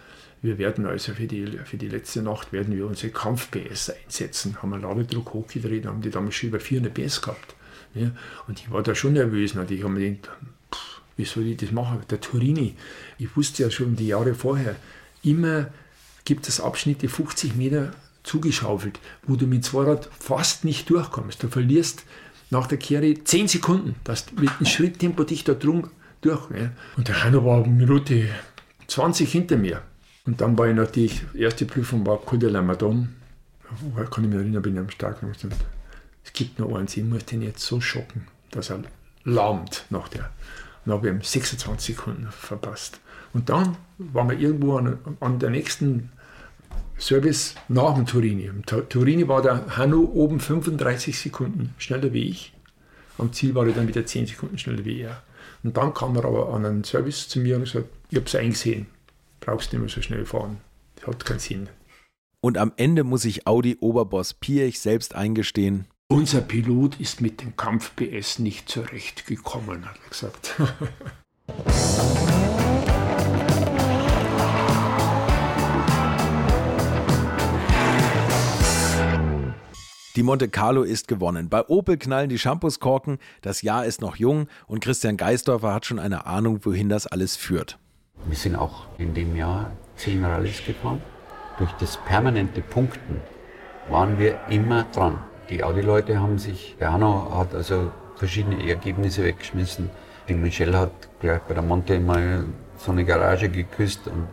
wir 0.43 0.59
werden 0.59 0.87
also 0.87 1.15
für 1.15 1.27
die, 1.27 1.47
für 1.65 1.77
die 1.77 1.89
letzte 1.89 2.21
Nacht 2.21 2.53
werden 2.53 2.75
wir 2.75 2.87
unsere 2.87 3.13
Kampf-PS 3.13 3.91
einsetzen. 3.91 4.61
Haben 4.61 4.71
wir 4.71 4.79
Ladedruck 4.79 5.33
hochgedreht, 5.33 5.87
haben 5.87 6.03
die 6.03 6.11
damals 6.11 6.35
schon 6.35 6.49
über 6.49 6.59
400 6.59 6.93
PS 6.93 7.23
gehabt. 7.23 7.55
Ja, 7.95 8.11
und 8.49 8.59
ich 8.59 8.71
war 8.71 8.83
da 8.83 8.95
schon 8.95 9.13
nervös. 9.13 9.55
Und 9.55 9.71
ich 9.71 9.83
habe 9.85 9.93
mir 9.93 10.11
gedacht, 10.11 10.31
pff, 10.75 11.01
wie 11.17 11.25
soll 11.25 11.47
ich 11.47 11.59
das 11.59 11.71
machen? 11.71 12.01
Der 12.11 12.21
Turini, 12.21 12.75
ich 13.19 13.37
wusste 13.37 13.63
ja 13.63 13.71
schon 13.71 13.95
die 13.95 14.09
Jahre 14.09 14.35
vorher, 14.35 14.75
immer 15.23 15.69
gibt 16.25 16.49
es 16.49 16.61
Abschnitte 16.61 17.09
50 17.09 17.55
Meter 17.55 17.93
zugeschaufelt, 18.25 18.99
wo 19.27 19.37
du 19.37 19.47
mit 19.47 19.65
Zweirad 19.65 20.09
fast 20.19 20.65
nicht 20.65 20.91
durchkommst. 20.91 21.43
Du 21.43 21.49
verlierst 21.49 22.05
nach 22.51 22.67
der 22.67 22.79
Kehre 22.79 23.15
10 23.15 23.49
Sekunden, 23.49 23.95
dass 24.05 24.27
du 24.27 24.41
mit 24.41 24.51
einem 24.51 24.67
Schritttempo 24.67 25.23
dich 25.25 25.45
da 25.45 25.55
drum 25.55 25.89
durch. 26.21 26.51
Ja. 26.51 26.73
Und 26.97 27.09
der 27.09 27.23
Heiner 27.23 27.45
war 27.45 27.67
Minute 27.67 28.29
20 28.89 29.31
hinter 29.31 29.57
mir. 29.57 29.83
Und 30.25 30.41
dann 30.41 30.57
war 30.57 30.69
ich 30.69 30.77
natürlich, 30.77 31.23
erste 31.35 31.67
Prüfung 31.67 32.07
war 32.07 32.19
Coup 32.19 32.39
de 32.39 32.49
la 32.49 32.63
Madame. 32.63 33.09
Da 33.97 34.05
kann 34.05 34.25
ich 34.25 34.31
mich 34.31 34.39
erinnern, 34.39 34.63
bin 34.63 34.75
ich 34.75 34.81
am 34.81 34.91
Stark 34.91 35.23
und 35.23 35.33
gesagt, 35.33 35.57
es 36.25 36.33
gibt 36.33 36.59
nur 36.59 36.79
eins, 36.79 36.97
ich 36.97 37.05
muss 37.05 37.25
den 37.25 37.43
jetzt 37.43 37.63
so 37.65 37.81
schocken, 37.81 38.29
dass 38.51 38.71
er 38.71 38.85
lahmt 39.25 39.87
nach 39.91 40.09
der. 40.09 40.25
Und 40.85 40.91
dann 40.91 40.95
habe 40.95 41.09
ihm 41.09 41.23
26 41.23 41.97
Sekunden 41.97 42.29
verpasst. 42.31 43.01
Und 43.33 43.49
dann 43.49 43.77
waren 43.99 44.31
wir 44.31 44.39
irgendwo 44.39 44.77
an, 44.77 44.99
an 45.21 45.39
der 45.39 45.51
nächsten 45.51 46.11
Service 46.99 47.57
nach 47.69 47.95
dem 47.95 48.07
Turini. 48.07 48.45
Im 48.45 48.65
Turini 48.65 49.27
war 49.27 49.43
der 49.43 49.77
Hanno 49.77 50.03
oben 50.03 50.39
35 50.39 51.19
Sekunden 51.19 51.75
schneller 51.79 52.13
wie 52.13 52.29
ich. 52.29 52.53
Am 53.19 53.33
Ziel 53.33 53.55
war 53.55 53.67
er 53.67 53.73
dann 53.73 53.89
wieder 53.89 54.07
10 54.07 54.27
Sekunden 54.27 54.59
schneller 54.59 54.85
wie 54.85 55.01
er. 55.01 55.23
Und 55.65 55.77
dann 55.77 55.95
kam 55.95 56.15
er 56.17 56.25
aber 56.25 56.53
an 56.55 56.65
einen 56.65 56.85
Service 56.85 57.29
zu 57.29 57.41
mir 57.41 57.57
und 57.57 57.65
gesagt, 57.65 57.89
ich 58.11 58.17
habe 58.17 58.27
es 58.27 58.35
eingesehen 58.37 58.87
brauchst 59.43 59.73
nicht 59.73 59.81
mehr 59.81 59.91
so 59.91 60.01
schnell 60.01 60.25
fahren. 60.25 60.59
Das 60.97 61.09
hat 61.09 61.25
keinen 61.27 61.41
Sinn. 61.41 61.69
Und 62.41 62.57
am 62.59 62.73
Ende 62.77 63.05
muss 63.05 63.25
ich 63.25 63.47
Audi-Oberboss 63.47 64.35
Pierich 64.35 64.81
selbst 64.81 65.15
eingestehen. 65.15 65.87
Unser 66.09 66.41
Pilot 66.41 66.99
ist 67.01 67.21
mit 67.21 67.41
dem 67.43 67.57
Kampf 67.57 67.95
PS 67.97 68.39
nicht 68.39 68.69
zurechtgekommen, 68.69 69.85
hat 69.87 69.99
er 70.03 70.09
gesagt. 70.09 70.55
Die 80.15 80.23
Monte 80.23 80.51
Carlo 80.51 80.83
ist 80.83 81.09
gewonnen. 81.09 81.49
Bei 81.49 81.67
Opel 81.69 81.97
knallen 81.97 82.29
die 82.29 82.39
Shampooskorken, 82.39 83.17
das 83.41 83.63
Jahr 83.63 83.87
ist 83.87 84.03
noch 84.03 84.17
jung 84.17 84.47
und 84.67 84.81
Christian 84.85 85.17
Geisdorfer 85.17 85.73
hat 85.73 85.87
schon 85.87 85.99
eine 85.99 86.27
Ahnung, 86.27 86.61
wohin 86.67 86.91
das 86.91 87.07
alles 87.07 87.37
führt. 87.37 87.79
Wir 88.25 88.37
sind 88.37 88.57
auch 88.57 88.87
in 88.99 89.15
dem 89.15 89.37
Jahr 89.37 89.73
zehn 89.97 90.25
Rallyes 90.25 90.65
gefahren. 90.65 91.03
Durch 91.59 91.73
das 91.73 91.97
permanente 91.97 92.61
Punkten 92.61 93.21
waren 93.89 94.19
wir 94.19 94.39
immer 94.49 94.85
dran. 94.93 95.19
Die 95.51 95.63
Audi-Leute 95.63 96.21
haben 96.21 96.39
sich, 96.39 96.77
der 96.79 96.93
Hanno 96.93 97.37
hat 97.37 97.55
also 97.55 97.91
verschiedene 98.17 98.69
Ergebnisse 98.69 99.25
weggeschmissen. 99.25 99.91
Die 100.29 100.35
Michelle 100.35 100.79
hat 100.79 100.93
gleich 101.21 101.41
bei 101.41 101.55
der 101.55 101.63
Monte 101.63 101.99
mal 101.99 102.45
so 102.79 102.93
eine 102.93 103.05
Garage 103.05 103.49
geküsst 103.49 104.07
und 104.07 104.29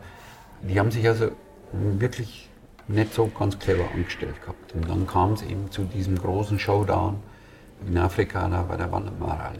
die 0.61 0.79
haben 0.79 0.91
sich 0.91 1.07
also 1.07 1.31
wirklich 1.71 2.49
nicht 2.87 3.13
so 3.13 3.27
ganz 3.27 3.57
clever 3.57 3.85
angestellt 3.93 4.39
gehabt. 4.41 4.73
Und 4.73 4.89
dann 4.89 5.07
kam 5.07 5.33
es 5.33 5.41
eben 5.41 5.71
zu 5.71 5.83
diesem 5.83 6.17
großen 6.17 6.59
Showdown 6.59 7.19
in 7.87 7.97
Afrika 7.97 8.47
da 8.47 8.63
bei 8.63 8.77
der 8.77 8.91
Wandermarale, 8.91 9.59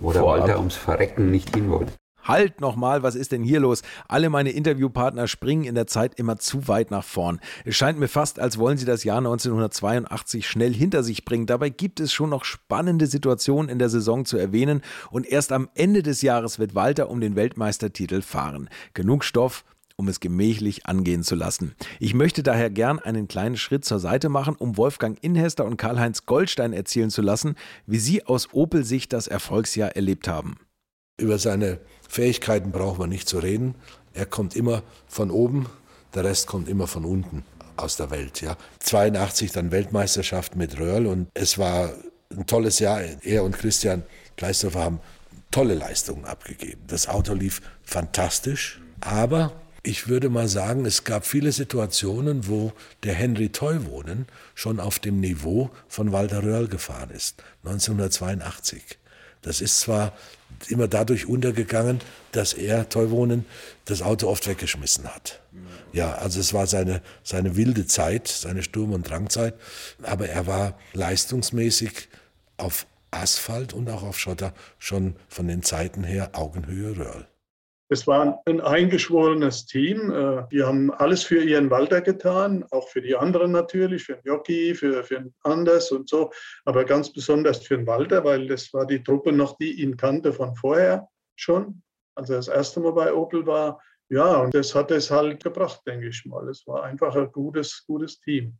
wo 0.00 0.12
der 0.12 0.22
Walter 0.22 0.58
ums 0.58 0.76
Verrecken 0.76 1.30
nicht 1.30 1.54
hin 1.54 1.70
wollte. 1.70 1.92
Halt 2.24 2.60
nochmal, 2.60 3.02
was 3.02 3.14
ist 3.14 3.32
denn 3.32 3.44
hier 3.44 3.60
los? 3.60 3.82
Alle 4.08 4.30
meine 4.30 4.50
Interviewpartner 4.50 5.28
springen 5.28 5.64
in 5.64 5.74
der 5.74 5.86
Zeit 5.86 6.18
immer 6.18 6.38
zu 6.38 6.68
weit 6.68 6.90
nach 6.90 7.04
vorn. 7.04 7.38
Es 7.64 7.76
scheint 7.76 7.98
mir 7.98 8.08
fast, 8.08 8.40
als 8.40 8.58
wollen 8.58 8.78
sie 8.78 8.86
das 8.86 9.04
Jahr 9.04 9.18
1982 9.18 10.48
schnell 10.48 10.72
hinter 10.72 11.02
sich 11.02 11.26
bringen. 11.26 11.46
Dabei 11.46 11.68
gibt 11.68 12.00
es 12.00 12.12
schon 12.12 12.30
noch 12.30 12.44
spannende 12.44 13.06
Situationen 13.06 13.68
in 13.68 13.78
der 13.78 13.90
Saison 13.90 14.24
zu 14.24 14.38
erwähnen 14.38 14.80
und 15.10 15.26
erst 15.26 15.52
am 15.52 15.68
Ende 15.74 16.02
des 16.02 16.22
Jahres 16.22 16.58
wird 16.58 16.74
Walter 16.74 17.10
um 17.10 17.20
den 17.20 17.36
Weltmeistertitel 17.36 18.22
fahren. 18.22 18.70
Genug 18.94 19.22
Stoff, 19.22 19.64
um 19.96 20.08
es 20.08 20.20
gemächlich 20.20 20.86
angehen 20.86 21.22
zu 21.22 21.34
lassen. 21.34 21.74
Ich 22.00 22.14
möchte 22.14 22.42
daher 22.42 22.70
gern 22.70 22.98
einen 22.98 23.28
kleinen 23.28 23.56
Schritt 23.56 23.84
zur 23.84 23.98
Seite 23.98 24.28
machen, 24.28 24.56
um 24.56 24.76
Wolfgang 24.76 25.18
Inhester 25.22 25.64
und 25.64 25.76
Karl-Heinz 25.76 26.26
Goldstein 26.26 26.72
erzählen 26.72 27.10
zu 27.10 27.22
lassen, 27.22 27.54
wie 27.86 27.98
sie 27.98 28.24
aus 28.24 28.52
Opel-Sicht 28.52 29.12
das 29.12 29.26
Erfolgsjahr 29.26 29.94
erlebt 29.94 30.26
haben. 30.26 30.56
Über 31.16 31.38
seine 31.38 31.78
Fähigkeiten 32.08 32.72
braucht 32.72 32.98
man 32.98 33.08
nicht 33.08 33.28
zu 33.28 33.38
reden. 33.38 33.76
Er 34.14 34.26
kommt 34.26 34.56
immer 34.56 34.82
von 35.06 35.30
oben, 35.30 35.66
der 36.14 36.24
Rest 36.24 36.46
kommt 36.48 36.68
immer 36.68 36.88
von 36.88 37.04
unten 37.04 37.44
aus 37.76 37.96
der 37.96 38.10
Welt. 38.10 38.40
Ja. 38.40 38.56
82 38.80 39.52
dann 39.52 39.70
Weltmeisterschaft 39.70 40.56
mit 40.56 40.78
Röhrl 40.78 41.06
und 41.06 41.28
es 41.34 41.56
war 41.56 41.92
ein 42.30 42.46
tolles 42.46 42.80
Jahr. 42.80 43.00
Er 43.22 43.44
und 43.44 43.56
Christian 43.56 44.02
Gleisdorfer 44.36 44.80
haben 44.82 45.00
tolle 45.52 45.74
Leistungen 45.74 46.24
abgegeben. 46.24 46.82
Das 46.88 47.08
Auto 47.08 47.32
lief 47.34 47.62
fantastisch, 47.84 48.80
aber 49.00 49.52
ich 49.84 50.08
würde 50.08 50.30
mal 50.30 50.48
sagen, 50.48 50.84
es 50.84 51.04
gab 51.04 51.26
viele 51.26 51.52
Situationen, 51.52 52.48
wo 52.48 52.72
der 53.04 53.14
Henry 53.14 53.50
Teuwohnen 53.50 54.26
schon 54.54 54.80
auf 54.80 54.98
dem 54.98 55.20
Niveau 55.20 55.70
von 55.86 56.10
Walter 56.10 56.42
Röhrl 56.42 56.66
gefahren 56.66 57.10
ist, 57.10 57.42
1982. 57.64 58.98
Das 59.44 59.60
ist 59.60 59.80
zwar 59.80 60.12
immer 60.68 60.88
dadurch 60.88 61.26
untergegangen, 61.26 62.00
dass 62.32 62.52
er, 62.54 62.88
Teuwohnen, 62.88 63.44
das 63.84 64.02
Auto 64.02 64.28
oft 64.28 64.46
weggeschmissen 64.46 65.06
hat. 65.06 65.40
Ja, 65.92 66.14
also 66.14 66.40
es 66.40 66.52
war 66.52 66.66
seine, 66.66 67.02
seine 67.22 67.56
wilde 67.56 67.86
Zeit, 67.86 68.26
seine 68.26 68.62
Sturm- 68.62 68.92
und 68.92 69.08
Drangzeit, 69.08 69.54
aber 70.02 70.28
er 70.28 70.46
war 70.46 70.78
leistungsmäßig 70.92 72.08
auf 72.56 72.86
Asphalt 73.10 73.72
und 73.72 73.88
auch 73.90 74.02
auf 74.02 74.18
Schotter 74.18 74.52
schon 74.78 75.14
von 75.28 75.46
den 75.46 75.62
Zeiten 75.62 76.02
her 76.02 76.30
Augenhöhe 76.32 76.96
Röhrl. 76.96 77.28
Es 77.94 78.08
war 78.08 78.42
ein 78.44 78.60
eingeschworenes 78.60 79.66
Team. 79.66 80.10
Äh, 80.10 80.42
die 80.50 80.64
haben 80.64 80.92
alles 80.92 81.22
für 81.22 81.40
ihren 81.40 81.70
Walter 81.70 82.00
getan, 82.00 82.64
auch 82.72 82.88
für 82.88 83.00
die 83.00 83.14
anderen 83.14 83.52
natürlich, 83.52 84.02
für 84.02 84.14
den 84.14 84.24
Jockey, 84.24 84.74
für, 84.74 85.04
für 85.04 85.20
den 85.20 85.32
Anders 85.44 85.92
und 85.92 86.08
so, 86.08 86.32
aber 86.64 86.84
ganz 86.84 87.12
besonders 87.12 87.64
für 87.64 87.76
den 87.76 87.86
Walter, 87.86 88.24
weil 88.24 88.48
das 88.48 88.74
war 88.74 88.84
die 88.84 89.00
Truppe 89.00 89.30
noch, 89.30 89.56
die 89.58 89.80
ihn 89.80 89.96
kannte 89.96 90.32
von 90.32 90.56
vorher 90.56 91.06
schon, 91.36 91.82
als 92.16 92.30
er 92.30 92.36
das 92.36 92.48
erste 92.48 92.80
Mal 92.80 92.94
bei 92.94 93.14
Opel 93.14 93.46
war. 93.46 93.80
Ja, 94.08 94.38
und 94.38 94.52
das 94.52 94.74
hat 94.74 94.90
es 94.90 95.12
halt 95.12 95.44
gebracht, 95.44 95.80
denke 95.86 96.08
ich 96.08 96.24
mal. 96.24 96.48
Es 96.48 96.66
war 96.66 96.82
einfach 96.82 97.14
ein 97.14 97.30
gutes, 97.30 97.84
gutes 97.86 98.18
Team. 98.18 98.58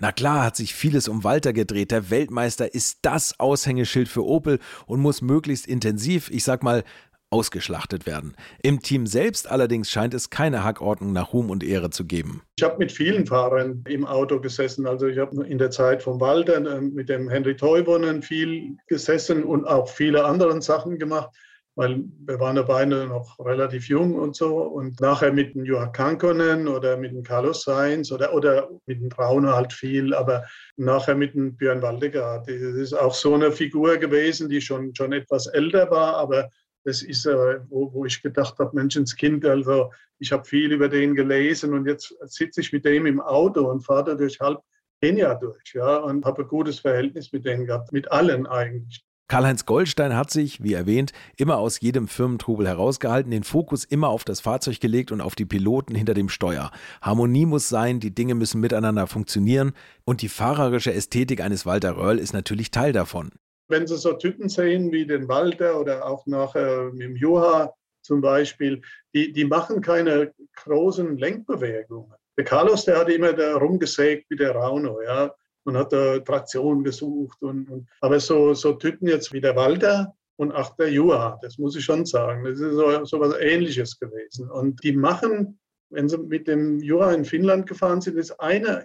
Na 0.00 0.12
klar 0.12 0.44
hat 0.44 0.54
sich 0.54 0.76
vieles 0.76 1.08
um 1.08 1.24
Walter 1.24 1.52
gedreht. 1.52 1.90
Der 1.90 2.08
Weltmeister 2.08 2.72
ist 2.72 3.00
das 3.02 3.40
Aushängeschild 3.40 4.08
für 4.08 4.24
Opel 4.24 4.60
und 4.86 5.00
muss 5.00 5.22
möglichst 5.22 5.66
intensiv, 5.66 6.30
ich 6.30 6.44
sag 6.44 6.62
mal, 6.62 6.84
ausgeschlachtet 7.30 8.06
werden. 8.06 8.34
Im 8.62 8.80
Team 8.80 9.06
selbst 9.06 9.50
allerdings 9.50 9.90
scheint 9.90 10.14
es 10.14 10.30
keine 10.30 10.64
Hackordnung 10.64 11.12
nach 11.12 11.32
Ruhm 11.32 11.50
und 11.50 11.62
Ehre 11.62 11.90
zu 11.90 12.04
geben. 12.04 12.42
Ich 12.56 12.64
habe 12.64 12.78
mit 12.78 12.90
vielen 12.90 13.26
Fahrern 13.26 13.84
im 13.88 14.06
Auto 14.06 14.40
gesessen. 14.40 14.86
Also 14.86 15.06
ich 15.06 15.18
habe 15.18 15.46
in 15.46 15.58
der 15.58 15.70
Zeit 15.70 16.02
von 16.02 16.20
Walter 16.20 16.56
äh, 16.56 16.80
mit 16.80 17.08
dem 17.08 17.28
Henry 17.28 17.56
Teubonen 17.56 18.22
viel 18.22 18.76
gesessen 18.86 19.44
und 19.44 19.66
auch 19.66 19.88
viele 19.88 20.24
andere 20.24 20.60
Sachen 20.62 20.98
gemacht, 20.98 21.28
weil 21.74 22.02
wir 22.26 22.40
waren 22.40 22.56
ja 22.56 22.62
beide 22.62 23.06
noch 23.06 23.38
relativ 23.38 23.88
jung 23.88 24.14
und 24.14 24.34
so. 24.34 24.56
Und 24.62 24.98
nachher 25.00 25.30
mit 25.30 25.54
dem 25.54 25.66
Joachim 25.66 25.92
Kankonen 25.92 26.66
oder 26.66 26.96
mit 26.96 27.12
dem 27.12 27.22
Carlos 27.22 27.62
Sainz 27.62 28.10
oder, 28.10 28.32
oder 28.32 28.70
mit 28.86 29.02
dem 29.02 29.10
Trauner 29.10 29.54
halt 29.54 29.74
viel, 29.74 30.14
aber 30.14 30.44
nachher 30.76 31.14
mit 31.14 31.34
dem 31.34 31.56
Björn 31.56 31.82
Waldegard. 31.82 32.48
Das 32.48 32.56
ist 32.56 32.94
auch 32.94 33.12
so 33.12 33.34
eine 33.34 33.52
Figur 33.52 33.98
gewesen, 33.98 34.48
die 34.48 34.62
schon, 34.62 34.94
schon 34.94 35.12
etwas 35.12 35.46
älter 35.46 35.90
war, 35.90 36.16
aber 36.16 36.48
das 36.88 37.02
ist, 37.02 37.26
äh, 37.26 37.60
wo, 37.68 37.92
wo 37.92 38.06
ich 38.06 38.22
gedacht 38.22 38.58
habe, 38.58 38.74
Menschenskind, 38.74 39.44
also 39.44 39.92
ich 40.18 40.32
habe 40.32 40.44
viel 40.46 40.72
über 40.72 40.88
den 40.88 41.14
gelesen 41.14 41.74
und 41.74 41.86
jetzt 41.86 42.14
sitze 42.22 42.62
ich 42.62 42.72
mit 42.72 42.86
dem 42.86 43.04
im 43.04 43.20
Auto 43.20 43.70
und 43.70 43.82
fahre 43.82 44.16
durch 44.16 44.40
halb 44.40 44.60
Kenia 45.02 45.34
durch 45.34 45.74
ja, 45.74 45.98
und 45.98 46.24
habe 46.24 46.42
ein 46.42 46.48
gutes 46.48 46.80
Verhältnis 46.80 47.30
mit 47.30 47.44
denen 47.44 47.66
gehabt, 47.66 47.92
mit 47.92 48.10
allen 48.10 48.46
eigentlich. 48.46 49.04
Karl-Heinz 49.30 49.66
Goldstein 49.66 50.16
hat 50.16 50.30
sich, 50.30 50.62
wie 50.62 50.72
erwähnt, 50.72 51.12
immer 51.36 51.58
aus 51.58 51.78
jedem 51.80 52.08
Firmentrubel 52.08 52.66
herausgehalten, 52.66 53.30
den 53.30 53.44
Fokus 53.44 53.84
immer 53.84 54.08
auf 54.08 54.24
das 54.24 54.40
Fahrzeug 54.40 54.80
gelegt 54.80 55.12
und 55.12 55.20
auf 55.20 55.34
die 55.34 55.44
Piloten 55.44 55.94
hinter 55.94 56.14
dem 56.14 56.30
Steuer. 56.30 56.70
Harmonie 57.02 57.44
muss 57.44 57.68
sein, 57.68 58.00
die 58.00 58.14
Dinge 58.14 58.34
müssen 58.34 58.62
miteinander 58.62 59.06
funktionieren 59.06 59.72
und 60.06 60.22
die 60.22 60.30
fahrerische 60.30 60.94
Ästhetik 60.94 61.42
eines 61.42 61.66
Walter 61.66 61.98
Röhrl 61.98 62.18
ist 62.18 62.32
natürlich 62.32 62.70
Teil 62.70 62.94
davon. 62.94 63.32
Wenn 63.68 63.86
Sie 63.86 63.96
so 63.96 64.14
Typen 64.14 64.48
sehen 64.48 64.90
wie 64.92 65.06
den 65.06 65.28
Walter 65.28 65.78
oder 65.78 66.06
auch 66.06 66.26
nachher 66.26 66.90
mit 66.92 67.02
dem 67.02 67.16
Joha 67.16 67.72
zum 68.02 68.20
Beispiel, 68.20 68.80
die, 69.14 69.32
die 69.32 69.44
machen 69.44 69.80
keine 69.82 70.32
großen 70.56 71.18
Lenkbewegungen. 71.18 72.14
Der 72.36 72.44
Carlos, 72.44 72.84
der 72.84 72.98
hat 72.98 73.10
immer 73.10 73.32
da 73.32 73.56
rumgesägt 73.56 74.30
wie 74.30 74.36
der 74.36 74.54
Rauno, 74.54 75.02
ja, 75.02 75.34
und 75.64 75.76
hat 75.76 75.92
da 75.92 76.18
Traktion 76.20 76.82
gesucht. 76.82 77.42
Und, 77.42 77.68
und, 77.68 77.88
aber 78.00 78.18
so, 78.20 78.54
so 78.54 78.72
Typen 78.72 79.08
jetzt 79.08 79.32
wie 79.32 79.40
der 79.40 79.56
Walter 79.56 80.14
und 80.36 80.52
auch 80.52 80.74
der 80.76 80.90
Joha, 80.90 81.38
das 81.42 81.58
muss 81.58 81.76
ich 81.76 81.84
schon 81.84 82.06
sagen, 82.06 82.44
das 82.44 82.60
ist 82.60 82.74
so, 82.74 83.04
so 83.04 83.20
was 83.20 83.36
Ähnliches 83.38 83.98
gewesen. 83.98 84.48
Und 84.50 84.82
die 84.82 84.92
machen, 84.92 85.58
wenn 85.90 86.08
sie 86.08 86.16
mit 86.16 86.46
dem 86.48 86.80
Joha 86.80 87.12
in 87.12 87.24
Finnland 87.24 87.66
gefahren 87.66 88.00
sind, 88.00 88.16
ist 88.16 88.40
einer 88.40 88.84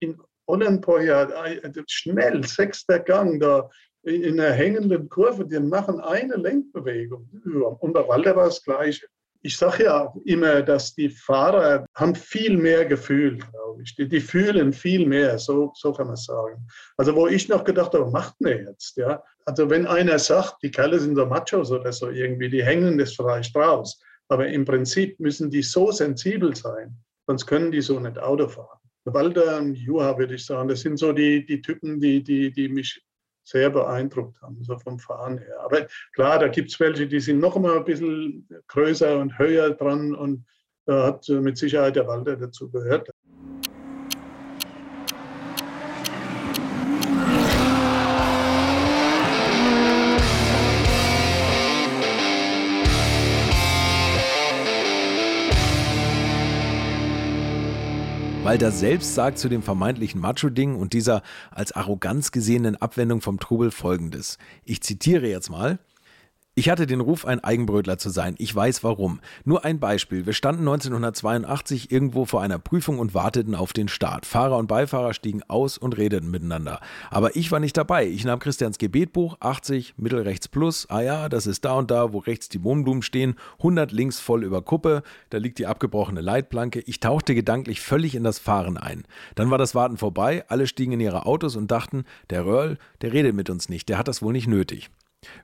in 0.00 0.20
Ollenpoja, 0.46 1.28
schnell, 1.86 2.44
sechster 2.44 2.98
Gang, 2.98 3.38
da 3.38 3.70
in 4.02 4.40
einer 4.40 4.52
hängenden 4.52 5.08
Kurve, 5.08 5.46
die 5.46 5.60
machen 5.60 6.00
eine 6.00 6.36
Lenkbewegung. 6.36 7.28
Und 7.80 7.92
bei 7.92 8.06
Walter 8.06 8.36
war 8.36 8.46
es 8.46 8.62
gleich. 8.62 9.06
Ich 9.42 9.56
sage 9.56 9.84
ja 9.84 10.06
auch 10.06 10.16
immer, 10.24 10.62
dass 10.62 10.94
die 10.94 11.08
Fahrer 11.08 11.86
haben 11.94 12.14
viel 12.14 12.56
mehr 12.56 12.84
Gefühl, 12.84 13.38
glaube 13.38 13.82
ich. 13.82 13.94
Die, 13.94 14.08
die, 14.08 14.20
fühlen 14.20 14.72
viel 14.72 15.06
mehr, 15.06 15.38
so, 15.38 15.72
so 15.74 15.92
kann 15.92 16.08
man 16.08 16.16
sagen. 16.16 16.66
Also 16.96 17.14
wo 17.14 17.28
ich 17.28 17.48
noch 17.48 17.62
gedacht 17.62 17.94
habe, 17.94 18.10
macht 18.10 18.40
mir 18.40 18.62
jetzt, 18.62 18.96
ja. 18.96 19.22
Also 19.44 19.70
wenn 19.70 19.86
einer 19.86 20.18
sagt, 20.18 20.62
die 20.62 20.70
Kerle 20.70 20.98
sind 20.98 21.14
so 21.14 21.24
Machos 21.24 21.70
oder 21.70 21.92
so 21.92 22.10
irgendwie, 22.10 22.50
die 22.50 22.64
hängen 22.64 22.98
das 22.98 23.14
vielleicht 23.14 23.54
raus. 23.54 24.00
Aber 24.28 24.48
im 24.48 24.64
Prinzip 24.64 25.18
müssen 25.20 25.50
die 25.50 25.62
so 25.62 25.90
sensibel 25.90 26.54
sein, 26.54 26.96
sonst 27.26 27.46
können 27.46 27.70
die 27.70 27.80
so 27.80 27.98
nicht 28.00 28.18
Auto 28.18 28.48
fahren. 28.48 28.78
Walter 29.04 29.58
und 29.58 29.74
Juha, 29.74 30.18
würde 30.18 30.34
ich 30.34 30.44
sagen, 30.44 30.68
das 30.68 30.80
sind 30.80 30.98
so 30.98 31.12
die, 31.12 31.46
die 31.46 31.62
Typen, 31.62 32.00
die, 32.00 32.22
die, 32.22 32.52
die 32.52 32.68
mich 32.68 33.02
sehr 33.48 33.70
beeindruckt 33.70 34.40
haben, 34.42 34.62
so 34.62 34.78
vom 34.78 34.98
Fahren 34.98 35.38
her. 35.38 35.60
Aber 35.60 35.86
klar, 36.12 36.38
da 36.38 36.48
gibt 36.48 36.70
es 36.70 36.78
welche, 36.80 37.06
die 37.06 37.20
sind 37.20 37.40
noch 37.40 37.58
mal 37.58 37.78
ein 37.78 37.84
bisschen 37.84 38.46
größer 38.66 39.18
und 39.18 39.38
höher 39.38 39.70
dran 39.70 40.14
und 40.14 40.44
da 40.84 41.06
hat 41.06 41.28
mit 41.28 41.58
Sicherheit 41.58 41.96
der 41.96 42.06
Walter 42.06 42.36
dazu 42.36 42.70
gehört. 42.70 43.10
Walter 58.48 58.70
selbst 58.70 59.14
sagt 59.14 59.38
zu 59.38 59.50
dem 59.50 59.62
vermeintlichen 59.62 60.22
Macho-Ding 60.22 60.74
und 60.74 60.94
dieser 60.94 61.20
als 61.50 61.72
Arroganz 61.72 62.32
gesehenen 62.32 62.76
Abwendung 62.76 63.20
vom 63.20 63.38
Trubel 63.38 63.70
folgendes. 63.70 64.38
Ich 64.64 64.80
zitiere 64.80 65.28
jetzt 65.28 65.50
mal. 65.50 65.78
Ich 66.58 66.68
hatte 66.68 66.88
den 66.88 67.00
Ruf, 67.00 67.24
ein 67.24 67.38
Eigenbrötler 67.38 67.98
zu 67.98 68.10
sein. 68.10 68.34
Ich 68.38 68.52
weiß 68.52 68.82
warum. 68.82 69.20
Nur 69.44 69.64
ein 69.64 69.78
Beispiel. 69.78 70.26
Wir 70.26 70.32
standen 70.32 70.62
1982 70.62 71.92
irgendwo 71.92 72.24
vor 72.24 72.42
einer 72.42 72.58
Prüfung 72.58 72.98
und 72.98 73.14
warteten 73.14 73.54
auf 73.54 73.72
den 73.72 73.86
Start. 73.86 74.26
Fahrer 74.26 74.56
und 74.56 74.66
Beifahrer 74.66 75.14
stiegen 75.14 75.44
aus 75.46 75.78
und 75.78 75.96
redeten 75.96 76.32
miteinander. 76.32 76.80
Aber 77.12 77.36
ich 77.36 77.52
war 77.52 77.60
nicht 77.60 77.76
dabei. 77.76 78.08
Ich 78.08 78.24
nahm 78.24 78.40
Christians 78.40 78.78
Gebetbuch, 78.78 79.36
80, 79.38 79.94
mittelrechts 79.98 80.48
plus. 80.48 80.90
Ah 80.90 81.00
ja, 81.00 81.28
das 81.28 81.46
ist 81.46 81.64
da 81.64 81.74
und 81.74 81.92
da, 81.92 82.12
wo 82.12 82.18
rechts 82.18 82.48
die 82.48 82.64
Wohnblumen 82.64 83.02
stehen. 83.02 83.36
100 83.58 83.92
links 83.92 84.18
voll 84.18 84.42
über 84.42 84.60
Kuppe. 84.60 85.04
Da 85.30 85.38
liegt 85.38 85.60
die 85.60 85.66
abgebrochene 85.68 86.22
Leitplanke. 86.22 86.80
Ich 86.80 86.98
tauchte 86.98 87.36
gedanklich 87.36 87.80
völlig 87.80 88.16
in 88.16 88.24
das 88.24 88.40
Fahren 88.40 88.76
ein. 88.76 89.04
Dann 89.36 89.52
war 89.52 89.58
das 89.58 89.76
Warten 89.76 89.96
vorbei. 89.96 90.44
Alle 90.48 90.66
stiegen 90.66 90.94
in 90.94 90.98
ihre 90.98 91.24
Autos 91.24 91.54
und 91.54 91.70
dachten, 91.70 92.02
der 92.30 92.44
Röhrl, 92.44 92.78
der 93.00 93.12
redet 93.12 93.36
mit 93.36 93.48
uns 93.48 93.68
nicht. 93.68 93.88
Der 93.88 93.96
hat 93.96 94.08
das 94.08 94.22
wohl 94.22 94.32
nicht 94.32 94.48
nötig. 94.48 94.90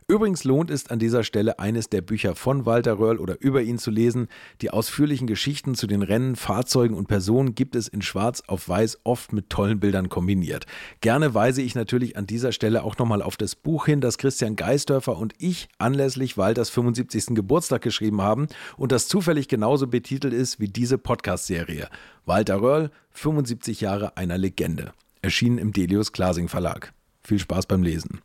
Übrigens 0.07 0.45
lohnt 0.45 0.71
es 0.71 0.89
an 0.91 0.99
dieser 0.99 1.25
Stelle 1.25 1.59
eines 1.59 1.89
der 1.89 2.03
Bücher 2.03 2.35
von 2.35 2.67
Walter 2.67 2.99
Röhrl 2.99 3.19
oder 3.19 3.41
über 3.41 3.63
ihn 3.63 3.79
zu 3.79 3.91
lesen. 3.91 4.29
Die 4.61 4.71
ausführlichen 4.71 5.27
Geschichten 5.27 5.75
zu 5.75 5.87
den 5.87 6.03
Rennen, 6.03 6.37
Fahrzeugen 6.37 6.95
und 6.95 7.09
Personen 7.09 7.55
gibt 7.55 7.75
es 7.75 7.89
in 7.89 8.03
Schwarz 8.03 8.43
auf 8.47 8.69
Weiß 8.69 8.99
oft 9.05 9.33
mit 9.33 9.49
tollen 9.49 9.81
Bildern 9.81 10.11
kombiniert. 10.11 10.67
Gerne 11.01 11.33
weise 11.33 11.63
ich 11.63 11.75
natürlich 11.75 12.17
an 12.17 12.27
dieser 12.27 12.53
Stelle 12.53 12.85
auch 12.85 12.99
nochmal 12.99 13.23
auf 13.23 13.37
das 13.37 13.57
Buch 13.57 13.87
hin, 13.87 14.01
das 14.03 14.19
Christian 14.19 14.57
Geisdörfer 14.57 15.17
und 15.17 15.33
ich 15.39 15.69
anlässlich 15.79 16.37
Walters 16.37 16.69
75. 16.71 17.35
Geburtstag 17.35 17.81
geschrieben 17.81 18.21
haben 18.21 18.49
und 18.77 18.93
das 18.93 19.09
zufällig 19.09 19.49
genauso 19.49 19.87
betitelt 19.87 20.35
ist 20.35 20.61
wie 20.61 20.69
diese 20.69 20.99
Podcast-Serie. 20.99 21.89
Walter 22.27 22.61
Röhrl, 22.61 22.91
75 23.11 23.81
Jahre 23.81 24.17
einer 24.19 24.37
Legende. 24.37 24.93
Erschienen 25.23 25.57
im 25.57 25.73
Delius 25.73 26.13
Glasing 26.13 26.49
Verlag. 26.49 26.93
Viel 27.23 27.39
Spaß 27.39 27.67
beim 27.67 27.83
Lesen. 27.83 28.21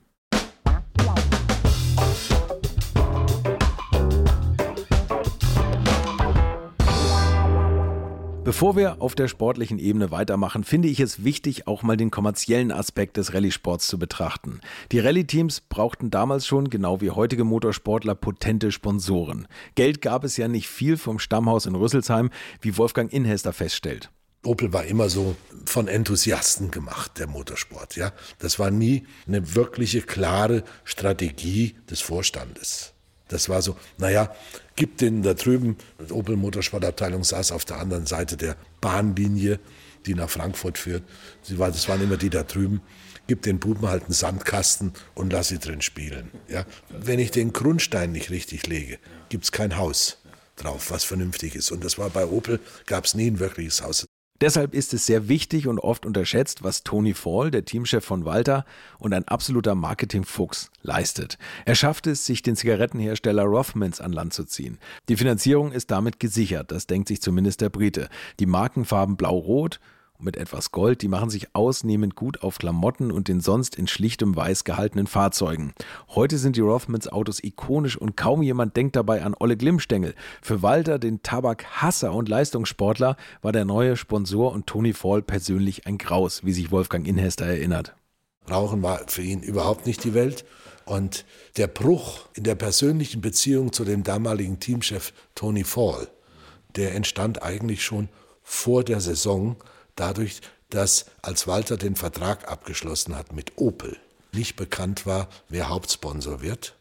Bevor 8.50 8.76
wir 8.76 9.00
auf 9.00 9.14
der 9.14 9.28
sportlichen 9.28 9.78
Ebene 9.78 10.10
weitermachen, 10.10 10.64
finde 10.64 10.88
ich 10.88 11.00
es 11.00 11.24
wichtig, 11.24 11.68
auch 11.68 11.84
mal 11.84 11.98
den 11.98 12.10
kommerziellen 12.10 12.72
Aspekt 12.72 13.18
des 13.18 13.36
Rallye-Sports 13.36 13.86
zu 13.86 14.00
betrachten. 14.00 14.60
Die 14.92 14.98
Rallye-Teams 14.98 15.62
brauchten 15.70 16.10
damals 16.10 16.48
schon, 16.48 16.72
genau 16.72 17.00
wie 17.00 17.12
heutige 17.12 17.44
Motorsportler, 17.44 18.16
potente 18.16 18.72
Sponsoren. 18.72 19.48
Geld 19.76 20.02
gab 20.02 20.24
es 20.24 20.36
ja 20.36 20.48
nicht 20.48 20.68
viel 20.68 20.98
vom 20.98 21.20
Stammhaus 21.20 21.68
in 21.68 21.76
Rüsselsheim, 21.76 22.32
wie 22.60 22.76
Wolfgang 22.76 23.14
Inhester 23.14 23.54
feststellt. 23.54 24.10
Opel 24.44 24.74
war 24.74 24.86
immer 24.86 25.10
so 25.10 25.36
von 25.66 25.88
Enthusiasten 25.88 26.72
gemacht, 26.72 27.20
der 27.20 27.28
Motorsport. 27.28 27.98
Ja, 27.98 28.14
das 28.40 28.58
war 28.58 28.72
nie 28.72 29.06
eine 29.28 29.54
wirkliche 29.54 30.02
klare 30.02 30.64
Strategie 30.86 31.76
des 31.88 32.02
Vorstandes. 32.02 32.96
Das 33.30 33.48
war 33.48 33.62
so, 33.62 33.78
naja, 33.98 34.36
gibt 34.76 35.02
den 35.02 35.24
da 35.24 35.34
drüben, 35.34 35.78
die 36.00 36.12
Opel 36.12 36.36
Motorsportabteilung 36.36 37.24
saß 37.24 37.52
auf 37.52 37.64
der 37.64 37.78
anderen 37.78 38.06
Seite 38.06 38.36
der 38.36 38.58
Bahnlinie, 38.82 39.60
die 40.06 40.16
nach 40.16 40.30
Frankfurt 40.30 40.78
führt. 40.78 41.04
Sie 41.42 41.58
war, 41.58 41.72
das 41.72 41.88
waren 41.88 42.02
immer 42.02 42.18
die 42.18 42.30
da 42.30 42.44
drüben. 42.44 42.82
Gib 43.28 43.44
den 43.44 43.60
Buben 43.60 43.88
halt 43.88 44.06
einen 44.06 44.14
Sandkasten 44.14 44.94
und 45.14 45.32
lass 45.32 45.50
sie 45.50 45.60
drin 45.60 45.82
spielen. 45.82 46.32
Ja? 46.48 46.66
Wenn 46.90 47.20
ich 47.20 47.32
den 47.32 47.54
Grundstein 47.54 48.12
nicht 48.12 48.32
richtig 48.32 48.66
lege, 48.66 48.98
gibt 49.30 49.44
es 49.44 49.52
kein 49.52 49.78
Haus 49.78 50.18
drauf, 50.56 50.90
was 50.90 51.04
vernünftig 51.04 51.56
ist. 51.56 51.72
Und 51.72 51.84
das 51.84 51.98
war 51.98 52.10
bei 52.10 52.26
Opel, 52.26 52.60
gab 52.88 53.06
es 53.06 53.14
nie 53.14 53.30
ein 53.30 53.40
wirkliches 53.40 53.84
Haus. 53.84 54.08
Deshalb 54.42 54.74
ist 54.74 54.94
es 54.94 55.06
sehr 55.06 55.28
wichtig 55.28 55.68
und 55.68 55.80
oft 55.80 56.06
unterschätzt, 56.06 56.64
was 56.64 56.84
Tony 56.84 57.14
Fall, 57.14 57.52
der 57.52 57.66
Teamchef 57.66 58.06
von 58.06 58.24
Walter 58.24 58.66
und 58.98 59.14
ein 59.14 59.28
absoluter 59.28 59.76
Marketingfuchs, 59.76 60.72
leistet. 60.82 61.38
Er 61.66 61.76
schafft 61.76 62.08
es, 62.08 62.26
sich 62.26 62.42
den 62.42 62.56
Zigarettenhersteller 62.56 63.44
Rothmans 63.44 64.00
an 64.00 64.14
Land 64.14 64.34
zu 64.34 64.46
ziehen. 64.46 64.78
Die 65.10 65.18
Finanzierung 65.18 65.74
ist 65.74 65.92
damit 65.92 66.20
gesichert, 66.20 66.72
das 66.72 66.88
denkt 66.88 67.10
sich 67.10 67.22
zumindest 67.22 67.60
der 67.60 67.70
Brite. 67.70 68.08
Die 68.40 68.46
Markenfarben 68.46 69.18
blau-rot 69.18 69.80
mit 70.22 70.38
etwas 70.38 70.72
Gold, 70.72 71.02
die 71.02 71.08
machen 71.08 71.30
sich 71.30 71.56
ausnehmend 71.56 72.16
gut 72.16 72.44
auf 72.44 72.58
Klamotten 72.58 73.12
und 73.12 73.28
den 73.28 73.42
sonst 73.42 73.76
in 73.76 73.88
schlichtem 73.88 74.36
Weiß 74.36 74.64
gehaltenen 74.64 75.08
Fahrzeugen. 75.08 75.74
Heute 76.10 76.38
sind 76.38 76.56
die 76.56 76.62
Rothmans 76.62 77.08
Autos 77.08 77.44
ikonisch 77.44 77.98
und 77.98 78.18
kaum 78.18 78.42
jemand 78.42 78.76
denkt 78.76 78.96
dabei 78.96 79.24
an 79.24 79.36
Olle 79.40 79.58
Glimmstengel. 79.58 80.16
Für 80.42 80.62
Walter, 80.62 81.00
den 81.00 81.24
Tabakhasser 81.24 82.14
und 82.14 82.30
Leistungssportler, 82.30 83.16
war 83.42 83.52
der 83.52 83.66
neue 83.66 83.96
Sponsor 83.96 84.52
und 84.52 84.68
Tony 84.68 84.94
Fall 84.94 85.22
persönlich 85.22 85.88
ein 85.88 85.98
Graus, 85.98 86.44
wie 86.44 86.54
sich 86.54 86.72
Wolfgang 86.72 87.08
Inhester 87.08 87.46
erinnert. 87.46 87.96
Rauchen 88.50 88.82
war 88.82 89.02
für 89.08 89.22
ihn 89.22 89.42
überhaupt 89.42 89.86
nicht 89.86 90.04
die 90.04 90.14
Welt. 90.14 90.46
Und 90.86 91.26
der 91.58 91.68
Bruch 91.68 92.28
in 92.34 92.44
der 92.44 92.56
persönlichen 92.56 93.22
Beziehung 93.22 93.72
zu 93.72 93.86
dem 93.86 94.04
damaligen 94.04 94.60
Teamchef 94.60 95.14
Tony 95.36 95.64
Fall, 95.64 96.08
der 96.76 96.96
entstand 96.96 97.44
eigentlich 97.44 97.84
schon 97.84 98.10
vor 98.42 98.84
der 98.84 99.00
Saison, 99.00 99.58
dadurch, 100.00 100.42
dass 100.70 101.06
als 101.22 101.48
Walter 101.48 101.78
den 101.78 101.96
Vertrag 101.96 102.50
abgeschlossen 102.50 103.16
hat 103.16 103.34
mit 103.34 103.54
Opel, 103.58 103.98
nicht 104.32 104.56
bekannt 104.56 105.06
war, 105.06 105.28
wer 105.48 105.70
Hauptsponsor 105.70 106.42
wird 106.42 106.76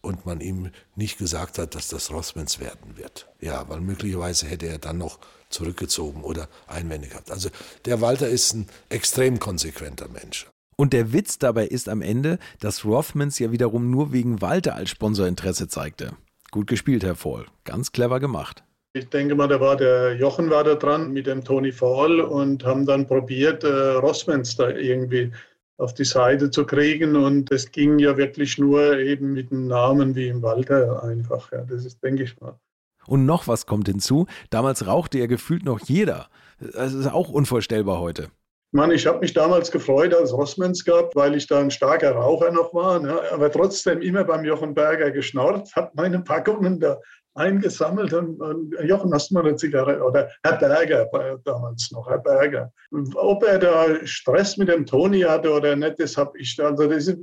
und 0.00 0.24
man 0.24 0.40
ihm 0.40 0.70
nicht 0.94 1.18
gesagt 1.18 1.58
hat, 1.58 1.74
dass 1.74 1.88
das 1.88 2.10
Rossmans 2.10 2.58
werden 2.58 2.96
wird. 2.96 3.28
Ja, 3.40 3.68
weil 3.68 3.80
möglicherweise 3.80 4.46
hätte 4.46 4.66
er 4.66 4.78
dann 4.78 4.98
noch 4.98 5.18
zurückgezogen 5.50 6.22
oder 6.22 6.48
Einwände 6.66 7.08
gehabt. 7.08 7.30
Also 7.30 7.50
der 7.84 8.00
Walter 8.00 8.28
ist 8.28 8.54
ein 8.54 8.68
extrem 8.88 9.38
konsequenter 9.38 10.08
Mensch. 10.08 10.46
Und 10.76 10.92
der 10.92 11.12
Witz 11.12 11.38
dabei 11.38 11.66
ist 11.66 11.88
am 11.88 12.02
Ende, 12.02 12.38
dass 12.60 12.84
Rothmans 12.84 13.38
ja 13.38 13.50
wiederum 13.50 13.90
nur 13.90 14.12
wegen 14.12 14.42
Walter 14.42 14.74
als 14.74 14.90
Sponsor 14.90 15.26
Interesse 15.26 15.68
zeigte. 15.68 16.16
Gut 16.50 16.66
gespielt, 16.66 17.02
Herr 17.02 17.16
Fall. 17.16 17.46
Ganz 17.64 17.92
clever 17.92 18.20
gemacht. 18.20 18.62
Ich 18.96 19.10
denke 19.10 19.34
mal, 19.34 19.46
da 19.46 19.60
war 19.60 19.76
der 19.76 20.16
Jochen 20.16 20.48
war 20.48 20.64
da 20.64 20.74
dran 20.74 21.12
mit 21.12 21.26
dem 21.26 21.44
Tony 21.44 21.70
Fall 21.70 22.18
und 22.18 22.64
haben 22.64 22.86
dann 22.86 23.06
probiert, 23.06 23.62
äh, 23.62 23.92
Rossmans 23.96 24.56
da 24.56 24.70
irgendwie 24.70 25.30
auf 25.76 25.92
die 25.92 26.06
Seite 26.06 26.50
zu 26.50 26.64
kriegen. 26.64 27.14
Und 27.14 27.52
es 27.52 27.70
ging 27.70 27.98
ja 27.98 28.16
wirklich 28.16 28.56
nur 28.56 28.96
eben 28.96 29.34
mit 29.34 29.52
einem 29.52 29.66
Namen 29.66 30.14
wie 30.14 30.28
im 30.28 30.40
Walter 30.40 31.02
einfach. 31.02 31.52
Ja, 31.52 31.62
das 31.64 31.84
ist, 31.84 32.02
denke 32.02 32.22
ich 32.22 32.40
mal. 32.40 32.58
Und 33.06 33.26
noch 33.26 33.46
was 33.46 33.66
kommt 33.66 33.86
hinzu. 33.86 34.26
Damals 34.48 34.86
rauchte 34.86 35.18
ja 35.18 35.26
gefühlt 35.26 35.66
noch 35.66 35.80
jeder. 35.80 36.28
Das 36.58 36.94
ist 36.94 37.06
auch 37.06 37.28
unvorstellbar 37.28 38.00
heute. 38.00 38.28
Mann, 38.72 38.90
ich 38.90 39.06
habe 39.06 39.20
mich 39.20 39.32
damals 39.32 39.70
gefreut, 39.70 40.12
als 40.14 40.32
Rossmans 40.32 40.84
gab, 40.84 41.14
weil 41.14 41.34
ich 41.36 41.46
da 41.46 41.60
ein 41.60 41.70
starker 41.70 42.12
Raucher 42.12 42.50
noch 42.50 42.72
war. 42.74 42.98
Ne? 42.98 43.20
Aber 43.30 43.50
trotzdem 43.50 44.00
immer 44.00 44.24
beim 44.24 44.44
Jochen 44.44 44.74
Berger 44.74 45.10
geschnarrt, 45.10 45.74
habe 45.76 45.90
meine 45.94 46.20
Packungen 46.20 46.80
da 46.80 46.98
eingesammelt 47.36 48.12
und, 48.12 48.40
und 48.40 48.74
Jochen, 48.84 49.12
hast 49.12 49.30
du 49.30 49.34
mal 49.34 49.46
eine 49.46 49.56
Zigarette? 49.56 50.02
Oder 50.02 50.30
Herr 50.42 50.56
Berger 50.56 51.08
damals 51.44 51.90
noch, 51.92 52.08
Herr 52.08 52.18
Berger. 52.18 52.72
Ob 53.14 53.44
er 53.44 53.58
da 53.58 54.06
Stress 54.06 54.56
mit 54.56 54.68
dem 54.68 54.86
Toni 54.86 55.20
hatte 55.20 55.50
oder 55.52 55.76
nicht, 55.76 56.00
das 56.00 56.16
habe 56.16 56.38
ich, 56.38 56.58
also 56.62 56.86
das, 56.86 57.14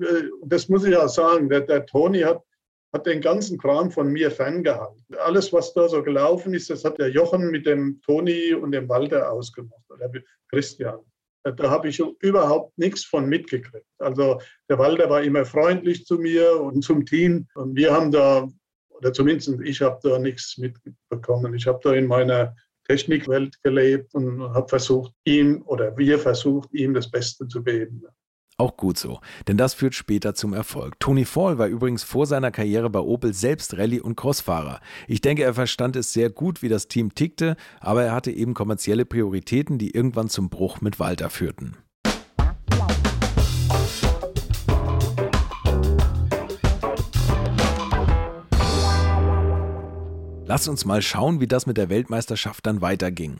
das, 0.46 0.70
muss 0.70 0.86
ich 0.86 0.96
auch 0.96 1.10
sagen, 1.10 1.50
der, 1.50 1.62
der 1.62 1.86
Toni 1.86 2.22
hat, 2.22 2.42
hat 2.94 3.06
den 3.06 3.22
ganzen 3.22 3.58
Kram 3.58 3.90
von 3.92 4.12
mir 4.12 4.30
ferngehalten. 4.30 5.04
Alles, 5.20 5.52
was 5.52 5.74
da 5.74 5.90
so 5.90 6.04
gelaufen 6.04 6.54
ist, 6.54 6.70
das 6.70 6.84
hat 6.84 7.00
der 7.00 7.10
Jochen 7.10 7.50
mit 7.50 7.66
dem 7.66 8.00
Toni 8.02 8.54
und 8.54 8.72
dem 8.72 8.88
Walter 8.88 9.32
ausgemacht, 9.32 9.84
oder 9.90 10.12
Christian. 10.50 11.00
Da 11.44 11.70
habe 11.70 11.90
ich 11.90 12.02
überhaupt 12.22 12.78
nichts 12.78 13.04
von 13.04 13.28
mitgekriegt. 13.28 13.86
Also 13.98 14.40
der 14.70 14.80
Walter 14.80 15.10
war 15.10 15.24
immer 15.24 15.44
freundlich 15.44 16.06
zu 16.06 16.18
mir 16.18 16.62
und 16.62 16.84
zum 16.84 17.06
Team. 17.06 17.48
Und 17.56 17.76
wir 17.76 17.92
haben 17.92 18.12
da 18.12 18.48
oder 18.98 19.14
zumindest 19.14 19.50
ich 19.64 19.82
habe 19.82 20.00
da 20.04 20.20
nichts 20.20 20.58
mitbekommen. 20.58 21.54
Ich 21.54 21.68
habe 21.68 21.80
da 21.84 21.94
in 21.94 22.08
meiner 22.08 22.56
Technikwelt 22.86 23.62
gelebt 23.64 24.14
und 24.14 24.42
habe 24.42 24.68
versucht, 24.68 25.14
ihm 25.24 25.62
oder 25.66 25.96
wir 25.98 26.20
versucht, 26.20 26.74
ihm 26.74 26.94
das 26.94 27.10
Beste 27.10 27.48
zu 27.48 27.64
geben. 27.64 28.04
Auch 28.58 28.78
gut 28.78 29.00
so, 29.00 29.20
denn 29.48 29.58
das 29.58 29.74
führt 29.74 29.96
später 29.96 30.36
zum 30.36 30.54
Erfolg. 30.54 31.00
Tony 31.00 31.26
Fall 31.26 31.58
war 31.58 31.68
übrigens 31.68 32.04
vor 32.04 32.28
seiner 32.28 32.52
Karriere 32.52 32.90
bei 32.90 33.00
Opel 33.00 33.34
selbst 33.34 33.74
Rallye- 33.74 34.02
und 34.02 34.16
Crossfahrer. 34.16 34.80
Ich 35.08 35.22
denke, 35.22 35.44
er 35.44 35.56
verstand 35.56 35.96
es 35.96 36.14
sehr 36.14 36.30
gut, 36.30 36.62
wie 36.62 36.70
das 36.70 36.88
Team 36.88 37.16
tickte, 37.16 37.56
aber 37.80 38.04
er 38.04 38.14
hatte 38.14 38.32
eben 38.32 38.54
kommerzielle 38.54 39.06
Prioritäten, 39.06 39.80
die 39.80 39.92
irgendwann 39.92 40.30
zum 40.30 40.50
Bruch 40.50 40.82
mit 40.82 41.00
Walter 41.00 41.32
führten. 41.32 41.78
Lass 50.54 50.68
uns 50.68 50.86
mal 50.86 51.02
schauen, 51.02 51.40
wie 51.40 51.48
das 51.48 51.66
mit 51.66 51.78
der 51.78 51.90
Weltmeisterschaft 51.90 52.68
dann 52.68 52.80
weiterging. 52.80 53.40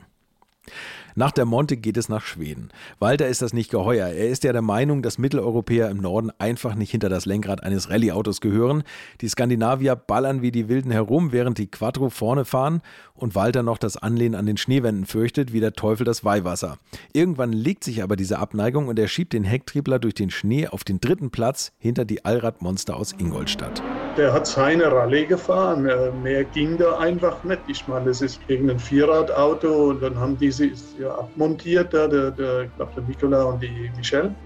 Nach 1.14 1.30
der 1.30 1.44
Monte 1.44 1.76
geht 1.76 1.96
es 1.96 2.08
nach 2.08 2.24
Schweden. 2.24 2.70
Walter 2.98 3.28
ist 3.28 3.40
das 3.40 3.52
nicht 3.52 3.70
geheuer. 3.70 4.08
Er 4.08 4.30
ist 4.30 4.42
ja 4.42 4.52
der 4.52 4.62
Meinung, 4.62 5.00
dass 5.00 5.16
Mitteleuropäer 5.16 5.90
im 5.90 5.98
Norden 5.98 6.32
einfach 6.38 6.74
nicht 6.74 6.90
hinter 6.90 7.08
das 7.08 7.24
Lenkrad 7.24 7.62
eines 7.62 7.88
Rallye-Autos 7.88 8.40
gehören. 8.40 8.82
Die 9.20 9.28
Skandinavier 9.28 9.94
ballern 9.94 10.42
wie 10.42 10.50
die 10.50 10.68
Wilden 10.68 10.90
herum, 10.90 11.30
während 11.30 11.58
die 11.58 11.68
Quattro 11.70 12.10
vorne 12.10 12.44
fahren 12.44 12.82
und 13.14 13.36
Walter 13.36 13.62
noch 13.62 13.78
das 13.78 13.96
Anlehnen 13.96 14.34
an 14.34 14.46
den 14.46 14.56
Schneewänden 14.56 15.06
fürchtet, 15.06 15.52
wie 15.52 15.60
der 15.60 15.74
Teufel 15.74 16.04
das 16.04 16.24
Weihwasser. 16.24 16.78
Irgendwann 17.12 17.52
legt 17.52 17.84
sich 17.84 18.02
aber 18.02 18.16
diese 18.16 18.40
Abneigung 18.40 18.88
und 18.88 18.98
er 18.98 19.06
schiebt 19.06 19.34
den 19.34 19.44
Hecktriebler 19.44 20.00
durch 20.00 20.14
den 20.14 20.30
Schnee 20.30 20.66
auf 20.66 20.82
den 20.82 20.98
dritten 20.98 21.30
Platz 21.30 21.70
hinter 21.78 22.04
die 22.04 22.24
Allradmonster 22.24 22.96
aus 22.96 23.12
Ingolstadt. 23.16 23.84
Der 24.16 24.32
hat 24.32 24.46
seine 24.46 24.92
Rallye 24.92 25.26
gefahren. 25.26 25.82
Mehr 26.20 26.44
ging 26.44 26.78
da 26.78 26.98
einfach 26.98 27.42
nicht. 27.42 27.62
Ich 27.66 27.86
meine, 27.88 28.06
das 28.06 28.20
ist 28.20 28.46
gegen 28.46 28.70
ein 28.70 28.78
Vierradauto 28.78 29.88
und 29.90 30.00
dann 30.02 30.18
haben 30.18 30.36
die 30.36 30.52
sich 30.52 30.92
ja 30.94 31.10
abmontiert, 31.16 31.92
da, 31.94 32.06
der, 32.06 32.30
der, 32.30 32.62
ich 32.62 32.74
glaube, 32.76 32.92
der 32.94 33.02
Nicola 33.04 33.42
und 33.44 33.62
die 33.62 33.90
Michelle. 33.96 34.36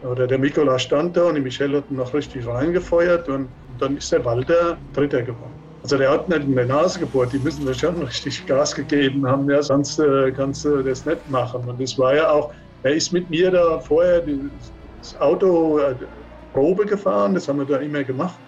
Oder 0.00 0.26
der 0.28 0.38
Nicola 0.38 0.78
stand 0.78 1.16
da 1.16 1.24
und 1.24 1.36
die 1.36 1.42
Michelle 1.42 1.78
hat 1.78 1.90
noch 1.90 2.14
richtig 2.14 2.46
reingefeuert 2.46 3.28
und 3.28 3.56
dann 3.68 3.96
ist 3.96 4.12
der 4.12 4.24
Walter 4.24 4.82
Dritter 4.92 5.22
geworden. 5.22 5.56
Also 5.82 5.98
der 5.98 6.10
hat 6.10 6.28
nicht 6.28 6.44
in 6.44 6.56
der 6.56 6.66
Nase 6.66 7.00
gebohrt, 7.00 7.32
die 7.32 7.40
müssen 7.40 7.66
da 7.66 7.74
schon 7.74 8.02
richtig 8.02 8.46
Gas 8.46 8.74
gegeben 8.74 9.26
haben, 9.26 9.48
ja, 9.50 9.62
sonst 9.62 9.98
äh, 10.00 10.32
kannst 10.32 10.64
du 10.64 10.82
das 10.82 11.04
nicht 11.06 11.28
machen. 11.28 11.68
Und 11.68 11.80
das 11.80 11.98
war 11.98 12.14
ja 12.16 12.30
auch, 12.30 12.52
er 12.82 12.94
ist 12.94 13.12
mit 13.12 13.30
mir 13.30 13.50
da 13.52 13.80
vorher 13.80 14.24
das 15.00 15.16
Auto 15.16 15.78
äh, 15.78 15.96
Probe 16.52 16.86
gefahren, 16.86 17.34
das 17.34 17.48
haben 17.48 17.58
wir 17.60 17.66
da 17.66 17.78
immer 17.78 18.04
gemacht. 18.04 18.40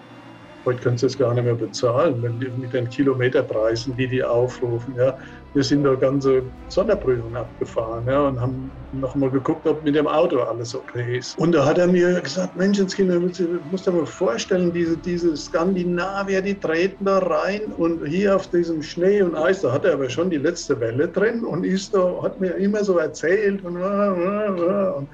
Heute 0.65 0.81
können 0.81 0.97
sie 0.97 1.05
es 1.05 1.17
gar 1.17 1.33
nicht 1.33 1.43
mehr 1.43 1.53
bezahlen, 1.53 2.21
wenn 2.23 2.39
die, 2.39 2.49
mit 2.49 2.73
den 2.73 2.89
Kilometerpreisen, 2.89 3.95
die 3.95 4.07
die 4.07 4.23
aufrufen. 4.23 4.95
Ja. 4.97 5.15
Wir 5.53 5.63
sind 5.63 5.83
da 5.83 5.93
ganze 5.93 6.41
Sonderprüfungen 6.69 7.35
abgefahren 7.35 8.05
ja, 8.07 8.27
und 8.27 8.41
haben 8.41 8.71
nochmal 8.91 9.29
geguckt, 9.29 9.67
ob 9.67 9.83
mit 9.83 9.95
dem 9.95 10.07
Auto 10.07 10.39
alles 10.39 10.75
okay 10.75 11.19
ist. 11.19 11.37
Und 11.37 11.53
da 11.53 11.65
hat 11.65 11.77
er 11.77 11.87
mir 11.87 12.19
gesagt, 12.19 12.55
Menschenskinder, 12.55 13.19
du 13.19 13.59
musst 13.69 13.85
dir 13.85 13.91
mal 13.91 14.05
vorstellen, 14.05 14.73
diese, 14.73 14.97
diese 14.97 15.37
Skandinavier, 15.37 16.41
die 16.41 16.55
treten 16.55 17.05
da 17.05 17.19
rein 17.19 17.61
und 17.77 18.05
hier 18.07 18.35
auf 18.35 18.47
diesem 18.49 18.81
Schnee 18.81 19.21
und 19.21 19.35
Eis, 19.35 19.61
da 19.61 19.71
hat 19.71 19.85
er 19.85 19.93
aber 19.93 20.09
schon 20.09 20.29
die 20.29 20.37
letzte 20.37 20.79
Welle 20.79 21.07
drin 21.07 21.45
und 21.45 21.63
ist 21.63 21.93
da, 21.93 22.21
hat 22.23 22.39
mir 22.41 22.55
immer 22.55 22.83
so 22.83 22.97
erzählt 22.97 23.63
und, 23.63 23.77
und 23.77 25.07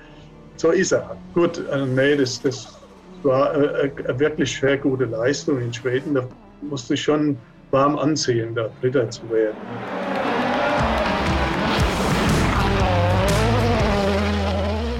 so 0.56 0.72
ist 0.72 0.92
er. 0.92 1.18
Gut, 1.34 1.62
äh, 1.72 1.86
nee, 1.86 2.16
das, 2.16 2.42
das 2.42 2.81
war 3.24 3.52
eine, 3.52 3.92
eine 4.08 4.20
wirklich 4.20 4.60
sehr 4.60 4.78
gute 4.78 5.06
Leistung 5.06 5.60
in 5.62 5.74
Schweden. 5.74 6.16
Da 6.16 6.28
musste 6.62 6.94
ich 6.94 7.02
schon 7.02 7.38
warm 7.72 7.98
ansehen, 7.98 8.54
da 8.56 8.70
Dritter 8.82 9.10
zu 9.10 9.30
werden. 9.30 9.56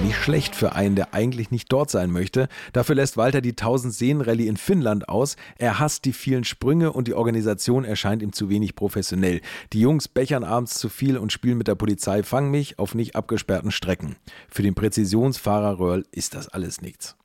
Wie 0.04 0.14
schlecht 0.14 0.56
für 0.56 0.74
einen, 0.74 0.96
der 0.96 1.14
eigentlich 1.14 1.52
nicht 1.52 1.72
dort 1.72 1.90
sein 1.90 2.12
möchte. 2.12 2.48
Dafür 2.74 2.96
lässt 2.96 3.18
Walter 3.18 3.40
die 3.40 3.52
1000 3.52 3.94
Seen 3.94 4.22
Rallye 4.22 4.48
in 4.48 4.58
Finnland 4.58 5.08
aus. 5.08 5.36
Er 5.58 5.80
hasst 5.80 6.06
die 6.06 6.14
vielen 6.14 6.44
Sprünge 6.44 6.92
und 6.92 7.08
die 7.08 7.14
Organisation 7.14 7.86
erscheint 7.86 8.22
ihm 8.22 8.34
zu 8.34 8.50
wenig 8.50 8.76
professionell. 8.76 9.42
Die 9.74 9.82
Jungs 9.82 10.08
bechern 10.08 10.44
abends 10.44 10.80
zu 10.80 10.90
viel 10.90 11.18
und 11.18 11.32
spielen 11.32 11.58
mit 11.58 11.68
der 11.68 11.76
Polizei 11.76 12.24
Fang 12.24 12.52
mich 12.52 12.80
auf 12.80 12.96
nicht 12.96 13.16
abgesperrten 13.16 13.72
Strecken. 13.72 14.16
Für 14.50 14.64
den 14.64 14.76
Präzisionsfahrer 14.76 15.80
Röhrl 15.80 16.06
ist 16.12 16.36
das 16.36 16.50
alles 16.50 16.82
nichts. 16.82 17.16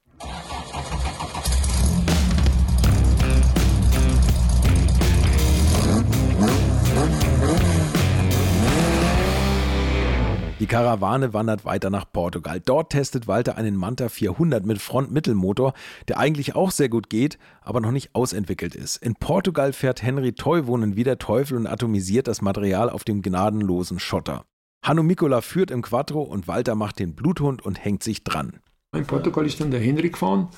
Die 10.67 10.73
Karawane 10.73 11.33
wandert 11.33 11.65
weiter 11.65 11.91
nach 11.91 12.11
Portugal. 12.13 12.59
Dort 12.59 12.91
testet 12.91 13.29
Walter 13.29 13.57
einen 13.57 13.77
Manta 13.77 14.09
400 14.09 14.67
mit 14.67 14.83
Frontmittelmotor, 14.83 15.75
der 16.09 16.19
eigentlich 16.19 16.57
auch 16.57 16.73
sehr 16.73 16.89
gut 16.89 17.09
geht, 17.09 17.39
aber 17.61 17.81
noch 17.81 17.93
nicht 17.93 18.17
ausentwickelt 18.17 18.75
ist. 18.75 18.97
In 18.97 19.15
Portugal 19.15 19.73
fährt 19.73 20.03
Henry 20.03 20.33
Teuwohnen 20.33 20.97
wie 20.97 21.05
der 21.05 21.19
Teufel 21.19 21.57
und 21.57 21.69
atomisiert 21.69 22.27
das 22.27 22.43
Material 22.43 22.91
auf 22.91 23.05
dem 23.05 23.23
gnadenlosen 23.23 24.01
Schotter. 24.01 24.45
Hanno 24.83 25.05
Mikola 25.05 25.41
führt 25.41 25.71
im 25.71 25.83
Quattro 25.83 26.23
und 26.23 26.49
Walter 26.49 26.75
macht 26.75 26.99
den 26.99 27.15
Bluthund 27.15 27.65
und 27.65 27.85
hängt 27.85 28.03
sich 28.03 28.25
dran. 28.25 28.59
In 28.97 29.07
Portugal 29.07 29.47
ist 29.47 29.61
dann 29.61 29.71
der 29.71 29.81
Henry 29.81 30.11
gefahren 30.11 30.49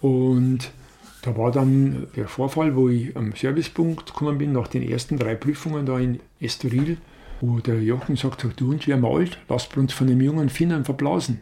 und 0.00 0.70
da 1.22 1.36
war 1.36 1.50
dann 1.50 2.06
der 2.14 2.28
Vorfall, 2.28 2.76
wo 2.76 2.88
ich 2.88 3.16
am 3.16 3.32
Servicepunkt 3.34 4.06
gekommen 4.06 4.38
bin, 4.38 4.52
nach 4.52 4.68
den 4.68 4.82
ersten 4.82 5.18
drei 5.18 5.34
Prüfungen 5.34 5.86
da 5.86 5.98
in 5.98 6.20
Estoril 6.40 6.98
wo 7.40 7.58
der 7.60 7.82
Jochen 7.82 8.16
sagt, 8.16 8.46
du 8.56 8.70
und 8.70 8.86
wir 8.86 9.02
alt, 9.04 9.38
lasst 9.48 9.76
uns 9.76 9.92
von 9.92 10.06
dem 10.06 10.20
jungen 10.20 10.48
Finnen 10.48 10.84
verblasen. 10.84 11.40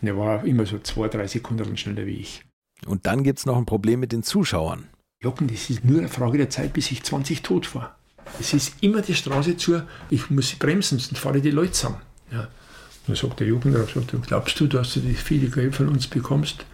Und 0.00 0.08
er 0.08 0.16
war 0.16 0.44
immer 0.44 0.66
so 0.66 0.78
zwei, 0.78 1.08
drei 1.08 1.26
Sekunden 1.26 1.76
schneller 1.76 2.06
wie 2.06 2.18
ich. 2.18 2.42
Und 2.86 3.06
dann 3.06 3.24
gibt 3.24 3.38
es 3.38 3.46
noch 3.46 3.56
ein 3.56 3.66
Problem 3.66 4.00
mit 4.00 4.12
den 4.12 4.22
Zuschauern. 4.22 4.88
Jochen, 5.22 5.48
das 5.48 5.70
ist 5.70 5.84
nur 5.84 5.98
eine 5.98 6.08
Frage 6.08 6.38
der 6.38 6.50
Zeit, 6.50 6.72
bis 6.74 6.90
ich 6.90 7.02
20 7.02 7.42
tot 7.42 7.66
fahre. 7.66 7.90
Es 8.38 8.52
ist 8.52 8.74
immer 8.82 9.02
die 9.02 9.14
Straße 9.14 9.56
zu, 9.56 9.82
ich 10.10 10.30
muss 10.30 10.50
sie 10.50 10.56
bremsen, 10.56 10.98
sonst 10.98 11.18
fahre 11.18 11.38
ich 11.38 11.42
die 11.42 11.50
Leute 11.50 11.72
zusammen. 11.72 12.00
Ja. 12.30 12.48
Und 13.08 13.20
dann 13.20 13.30
sagt 13.30 13.40
der 13.40 13.86
sagt, 13.86 14.26
glaubst 14.26 14.58
du, 14.58 14.66
dass 14.66 14.94
du 14.94 15.00
die 15.00 15.14
viele 15.14 15.48
Geld 15.48 15.76
von 15.76 15.88
uns 15.88 16.06
bekommst, 16.06 16.64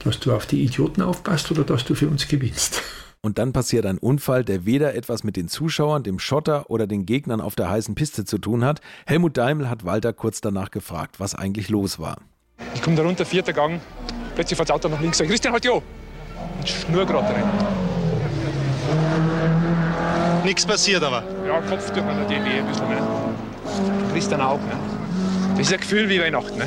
dass 0.00 0.20
du 0.20 0.32
auf 0.32 0.46
die 0.46 0.62
Idioten 0.62 1.02
aufpasst 1.02 1.50
oder 1.50 1.64
dass 1.64 1.84
du 1.84 1.94
für 1.94 2.08
uns 2.08 2.28
gewinnst? 2.28 2.82
Und 3.22 3.36
dann 3.36 3.52
passiert 3.52 3.84
ein 3.84 3.98
Unfall, 3.98 4.44
der 4.44 4.64
weder 4.64 4.94
etwas 4.94 5.24
mit 5.24 5.36
den 5.36 5.46
Zuschauern, 5.46 6.02
dem 6.02 6.18
Schotter 6.18 6.70
oder 6.70 6.86
den 6.86 7.04
Gegnern 7.04 7.42
auf 7.42 7.54
der 7.54 7.68
heißen 7.68 7.94
Piste 7.94 8.24
zu 8.24 8.38
tun 8.38 8.64
hat. 8.64 8.80
Helmut 9.04 9.36
Daimel 9.36 9.68
hat 9.68 9.84
Walter 9.84 10.14
kurz 10.14 10.40
danach 10.40 10.70
gefragt, 10.70 11.20
was 11.20 11.34
eigentlich 11.34 11.68
los 11.68 11.98
war. 11.98 12.16
Ich 12.74 12.80
komme 12.80 12.96
da 12.96 13.02
runter, 13.02 13.26
vierter 13.26 13.52
Gang. 13.52 13.82
Plötzlich 14.36 14.56
fährt 14.56 14.70
das 14.70 14.76
Auto 14.76 14.88
nach 14.88 15.02
links. 15.02 15.18
Sag, 15.18 15.28
Christian, 15.28 15.52
halt 15.52 15.66
ja! 15.66 15.72
Und 15.72 15.84
schnur 16.64 17.04
gerade 17.04 17.26
rein. 17.34 17.44
Nichts 20.44 20.64
passiert 20.64 21.02
aber. 21.02 21.22
Ja, 21.46 21.60
Kopf 21.60 21.90
durch 21.90 22.06
an 22.06 22.16
der 22.16 22.26
DB 22.26 22.58
ein 22.58 22.66
bisschen. 22.66 22.88
Ne? 22.88 22.96
Christian 24.12 24.40
auch. 24.40 24.58
Ne? 24.60 24.99
Das 25.60 25.68
ist 25.68 25.74
ein 25.74 25.80
Gefühl 25.80 26.08
wie 26.08 26.18
Weihnachten. 26.18 26.56
Ne? 26.56 26.66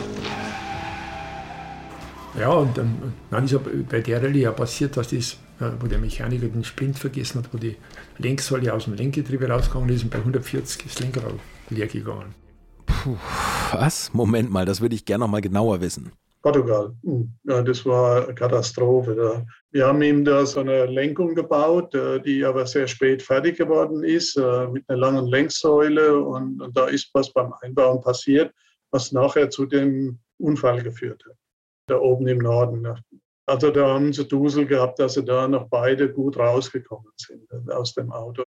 Ja, 2.40 2.50
und 2.50 2.78
dann, 2.78 3.12
dann 3.32 3.46
ist 3.46 3.60
bei 3.90 4.02
der 4.02 4.22
Rallye 4.22 4.42
ja 4.42 4.52
passiert, 4.52 4.96
dass 4.96 5.08
das 5.08 5.38
wo 5.80 5.88
der 5.88 5.98
Mechaniker 5.98 6.48
den 6.48 6.64
Splint 6.64 7.00
vergessen 7.00 7.40
hat, 7.40 7.52
wo 7.52 7.58
die 7.58 7.76
Lenksäule 8.20 8.72
aus 8.72 8.84
dem 8.84 8.94
Lenkgetriebe 8.94 9.50
rausgegangen 9.50 9.90
ist 9.90 10.04
und 10.04 10.12
bei 10.12 10.20
140 10.20 10.86
ist 10.86 10.96
das 10.96 11.00
Lenkrad 11.00 11.34
leer 11.72 11.88
gegangen. 11.88 12.36
Puh, 12.86 13.18
was? 13.72 14.14
Moment 14.14 14.52
mal, 14.52 14.66
das 14.66 14.80
würde 14.80 14.94
ich 14.94 15.06
gerne 15.06 15.24
noch 15.24 15.32
mal 15.32 15.42
genauer 15.42 15.82
wissen. 15.82 16.12
Portugal. 16.44 16.94
Hm, 17.04 17.34
ja, 17.46 17.64
das 17.64 17.84
war 17.88 18.26
eine 18.26 18.36
Katastrophe. 18.36 19.44
Wir 19.72 19.88
haben 19.88 20.04
ihm 20.04 20.24
da 20.24 20.46
so 20.46 20.60
eine 20.60 20.86
Lenkung 20.86 21.34
gebaut, 21.34 21.96
äh, 21.96 22.20
die 22.22 22.46
aber 22.46 22.68
sehr 22.68 22.88
spät 22.88 23.24
fertig 23.24 23.58
geworden 23.58 24.04
ist, 24.04 24.38
äh, 24.38 24.68
mit 24.68 24.88
einer 24.88 25.00
langen 25.00 25.26
Lenksäule. 25.26 26.20
Und 26.20 26.62
da 26.76 26.86
ist 26.86 27.10
was 27.14 27.34
beim 27.34 27.54
Einbauen 27.62 28.00
passiert, 28.00 28.54
was 28.94 29.12
nachher 29.12 29.50
zu 29.50 29.66
dem 29.66 30.20
Unfall 30.38 30.82
geführt 30.84 31.24
hat. 31.28 31.36
Da 31.88 31.98
oben 31.98 32.28
im 32.28 32.38
Norden. 32.38 32.88
Also 33.46 33.72
da 33.72 33.88
haben 33.88 34.14
sie 34.14 34.26
Dusel 34.26 34.66
gehabt, 34.66 35.00
dass 35.00 35.16
sie 35.16 35.26
da 35.26 35.48
noch 35.48 35.68
beide 35.68 36.12
gut 36.12 36.38
rausgekommen 36.38 37.12
sind 37.18 37.50
aus 37.72 37.94
dem 37.94 38.12
Auto. 38.12 38.44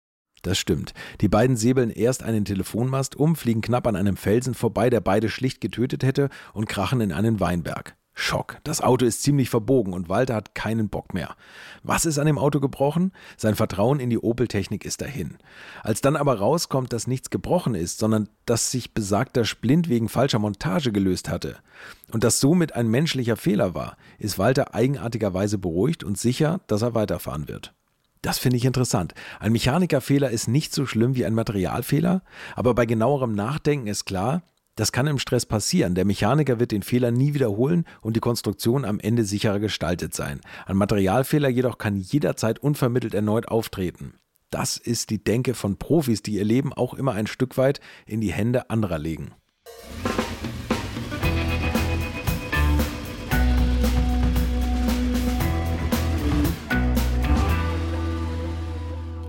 Das 0.43 0.59
stimmt. 0.59 0.95
Die 1.21 1.29
beiden 1.29 1.57
säbeln 1.57 1.91
erst 1.91 2.23
einen 2.23 2.45
Telefonmast 2.45 3.15
um, 3.15 3.37
fliegen 3.37 3.61
knapp 3.61 3.87
an 3.87 3.95
einem 3.95 4.17
Felsen 4.17 4.55
vorbei, 4.55 4.89
der 4.89 5.01
beide 5.01 5.29
schlicht 5.29 5.61
getötet 5.61 6.03
hätte, 6.03 6.31
und 6.55 6.67
krachen 6.67 7.03
in 7.03 7.13
einen 7.13 7.41
Weinberg. 7.41 7.95
Schock. 8.21 8.59
Das 8.65 8.81
Auto 8.81 9.07
ist 9.07 9.23
ziemlich 9.23 9.51
verbogen 9.51 9.93
und 9.93 10.09
Walter 10.09 10.35
hat 10.35 10.55
keinen 10.55 10.89
Bock 10.89 11.15
mehr. 11.15 11.37
Was 11.83 12.05
ist 12.05 12.19
an 12.19 12.27
dem 12.27 12.39
Auto 12.39 12.61
gebrochen? 12.61 13.13
Sein 13.37 13.55
Vertrauen 13.55 13.99
in 13.99 14.11
die 14.11 14.19
Opel-Technik 14.19 14.85
ist 14.85 15.01
dahin. 15.01 15.39
Als 15.83 16.01
dann 16.01 16.17
aber 16.17 16.39
rauskommt, 16.39 16.93
dass 16.93 17.07
nichts 17.07 17.31
gebrochen 17.31 17.75
ist, 17.75 17.99
sondern 17.99 18.29
dass 18.45 18.71
sich 18.71 18.93
besagter 18.93 19.45
Splint 19.45 19.89
wegen 19.89 20.09
falscher 20.09 20.39
Montage 20.39 20.93
gelöst 20.93 21.29
hatte 21.29 21.57
und 22.13 22.23
das 22.23 22.41
somit 22.41 22.75
ein 22.75 22.89
menschlicher 22.89 23.37
Fehler 23.37 23.75
war, 23.75 23.97
ist 24.19 24.39
Walter 24.39 24.75
eigenartigerweise 24.75 25.59
beruhigt 25.59 26.05
und 26.05 26.19
sicher, 26.19 26.61
dass 26.67 26.83
er 26.83 26.95
weiterfahren 26.95 27.49
wird. 27.49 27.73
Das 28.23 28.39
finde 28.39 28.59
ich 28.59 28.67
interessant. 28.67 29.15
Ein 29.39 29.53
Mechanikerfehler 29.53 30.31
ist 30.31 30.47
nicht 30.47 30.75
so 30.75 30.85
schlimm 30.85 31.15
wie 31.15 31.25
ein 31.25 31.35
Materialfehler, 31.35 32.23
aber 32.55 32.75
bei 32.75 32.85
genauerem 32.85 33.33
Nachdenken 33.33 33.87
ist 33.87 34.05
klar, 34.05 34.43
das 34.77 34.93
kann 34.93 35.07
im 35.07 35.19
Stress 35.19 35.47
passieren. 35.47 35.95
Der 35.95 36.05
Mechaniker 36.05 36.59
wird 36.59 36.73
den 36.73 36.83
Fehler 36.83 37.11
nie 37.11 37.35
wiederholen 37.35 37.85
und 38.01 38.17
die 38.17 38.21
Konstruktion 38.21 38.85
am 38.85 39.01
Ende 39.01 39.25
sicherer 39.25 39.59
gestaltet 39.59 40.15
sein. 40.15 40.41
Ein 40.67 40.77
Materialfehler 40.77 41.49
jedoch 41.49 41.79
kann 41.79 41.97
jederzeit 41.97 42.59
unvermittelt 42.59 43.15
erneut 43.15 43.49
auftreten. 43.49 44.15
Das 44.51 44.77
ist 44.77 45.11
die 45.11 45.23
Denke 45.23 45.55
von 45.55 45.77
Profis, 45.77 46.23
die 46.23 46.33
ihr 46.33 46.45
Leben 46.45 46.73
auch 46.73 46.95
immer 46.95 47.13
ein 47.13 47.27
Stück 47.27 47.57
weit 47.57 47.81
in 48.07 48.21
die 48.21 48.33
Hände 48.33 48.69
anderer 48.69 48.99
legen. 48.99 49.33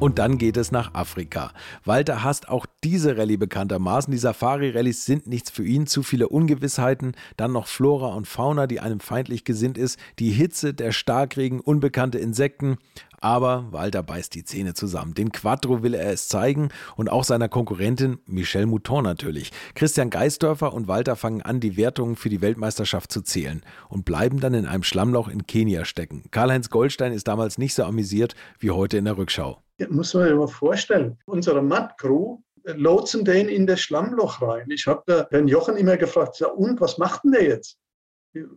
Und 0.01 0.17
dann 0.17 0.39
geht 0.39 0.57
es 0.57 0.71
nach 0.71 0.95
Afrika. 0.95 1.51
Walter 1.85 2.23
hasst 2.23 2.49
auch 2.49 2.65
diese 2.83 3.17
Rallye 3.19 3.37
bekanntermaßen. 3.37 4.11
Die 4.11 4.17
Safari-Rallyes 4.17 5.05
sind 5.05 5.27
nichts 5.27 5.51
für 5.51 5.63
ihn, 5.63 5.85
zu 5.85 6.01
viele 6.01 6.27
Ungewissheiten, 6.27 7.11
dann 7.37 7.51
noch 7.51 7.67
Flora 7.67 8.07
und 8.15 8.27
Fauna, 8.27 8.65
die 8.65 8.79
einem 8.79 8.99
feindlich 8.99 9.43
gesinnt 9.43 9.77
ist, 9.77 9.99
die 10.17 10.31
Hitze, 10.31 10.73
der 10.73 10.91
Starkregen, 10.91 11.59
unbekannte 11.59 12.17
Insekten. 12.17 12.79
Aber 13.21 13.67
Walter 13.71 14.01
beißt 14.01 14.33
die 14.33 14.43
Zähne 14.43 14.73
zusammen. 14.73 15.13
Den 15.13 15.31
Quattro 15.31 15.83
will 15.83 15.93
er 15.93 16.11
es 16.11 16.27
zeigen 16.27 16.69
und 16.95 17.11
auch 17.11 17.23
seiner 17.23 17.49
Konkurrentin 17.49 18.17
Michelle 18.25 18.65
Mouton 18.65 19.03
natürlich. 19.03 19.51
Christian 19.75 20.09
Geisdörfer 20.09 20.73
und 20.73 20.87
Walter 20.87 21.15
fangen 21.15 21.43
an, 21.43 21.59
die 21.59 21.77
Wertungen 21.77 22.15
für 22.15 22.29
die 22.29 22.41
Weltmeisterschaft 22.41 23.11
zu 23.11 23.21
zählen 23.21 23.61
und 23.89 24.05
bleiben 24.05 24.39
dann 24.39 24.55
in 24.55 24.65
einem 24.65 24.81
Schlammloch 24.81 25.27
in 25.27 25.45
Kenia 25.45 25.85
stecken. 25.85 26.23
Karl-Heinz 26.31 26.71
Goldstein 26.71 27.13
ist 27.13 27.27
damals 27.27 27.59
nicht 27.59 27.75
so 27.75 27.83
amüsiert 27.83 28.33
wie 28.57 28.71
heute 28.71 28.97
in 28.97 29.05
der 29.05 29.17
Rückschau. 29.17 29.61
Ja, 29.77 29.87
muss 29.89 30.15
man 30.15 30.23
sich 30.23 30.33
mal 30.33 30.47
vorstellen. 30.47 31.19
Unsere 31.25 31.61
Matt-Crew 31.61 32.39
lotsen 32.63 33.23
den 33.23 33.49
in 33.49 33.67
das 33.67 33.81
Schlammloch 33.81 34.41
rein. 34.41 34.69
Ich 34.71 34.87
habe 34.87 35.27
den 35.31 35.47
Jochen 35.47 35.77
immer 35.77 35.97
gefragt, 35.97 36.39
ja, 36.39 36.47
und 36.47 36.81
was 36.81 36.97
macht 36.97 37.23
denn 37.23 37.33
der 37.33 37.43
jetzt? 37.43 37.77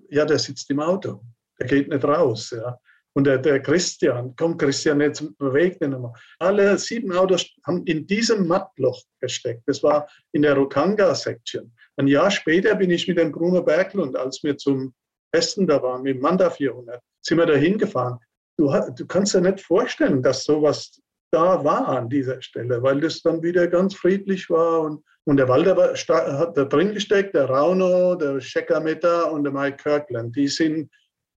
Ja, 0.08 0.24
der 0.24 0.38
sitzt 0.38 0.70
im 0.70 0.80
Auto. 0.80 1.20
Der 1.60 1.66
geht 1.66 1.88
nicht 1.88 2.04
raus. 2.04 2.50
Ja. 2.56 2.78
Und 3.16 3.24
der, 3.24 3.38
der 3.38 3.60
Christian, 3.60 4.34
komm 4.36 4.58
Christian, 4.58 5.00
jetzt 5.00 5.22
bewegt 5.38 5.80
den 5.80 5.92
nochmal. 5.92 6.12
Alle 6.40 6.76
sieben 6.78 7.12
Autos 7.12 7.48
haben 7.64 7.84
in 7.84 8.06
diesem 8.06 8.48
Mattloch 8.48 9.00
gesteckt. 9.20 9.62
Das 9.66 9.82
war 9.82 10.08
in 10.32 10.42
der 10.42 10.54
Rokanga-Section. 10.54 11.72
Ein 11.96 12.08
Jahr 12.08 12.30
später 12.30 12.74
bin 12.74 12.90
ich 12.90 13.06
mit 13.06 13.18
dem 13.18 13.30
Bruno 13.30 13.62
Berglund, 13.62 14.16
als 14.16 14.42
wir 14.42 14.56
zum 14.56 14.92
Besten 15.32 15.66
da 15.66 15.80
waren, 15.80 16.02
mit 16.02 16.16
dem 16.16 16.22
Manda 16.22 16.50
400, 16.50 17.00
sind 17.22 17.38
wir 17.38 17.46
da 17.46 17.54
hingefahren. 17.54 18.18
Du, 18.56 18.72
du 18.96 19.06
kannst 19.06 19.34
dir 19.34 19.40
nicht 19.40 19.60
vorstellen, 19.60 20.22
dass 20.22 20.44
sowas 20.44 21.00
da 21.32 21.64
war 21.64 21.88
an 21.88 22.08
dieser 22.08 22.40
Stelle, 22.42 22.82
weil 22.82 23.00
das 23.00 23.20
dann 23.20 23.42
wieder 23.42 23.66
ganz 23.66 23.94
friedlich 23.94 24.48
war. 24.50 24.82
Und, 24.82 25.04
und 25.24 25.36
der 25.36 25.48
Walter 25.48 25.76
war, 25.76 25.92
hat 26.38 26.56
da 26.56 26.64
drin 26.64 26.94
gesteckt, 26.94 27.34
der 27.34 27.46
Rauno, 27.46 28.14
der 28.14 28.40
Scheckermeta 28.40 29.24
und 29.24 29.42
der 29.42 29.52
Mike 29.52 29.78
Kirkland. 29.82 30.36
Die 30.36 30.46
sind 30.46 30.90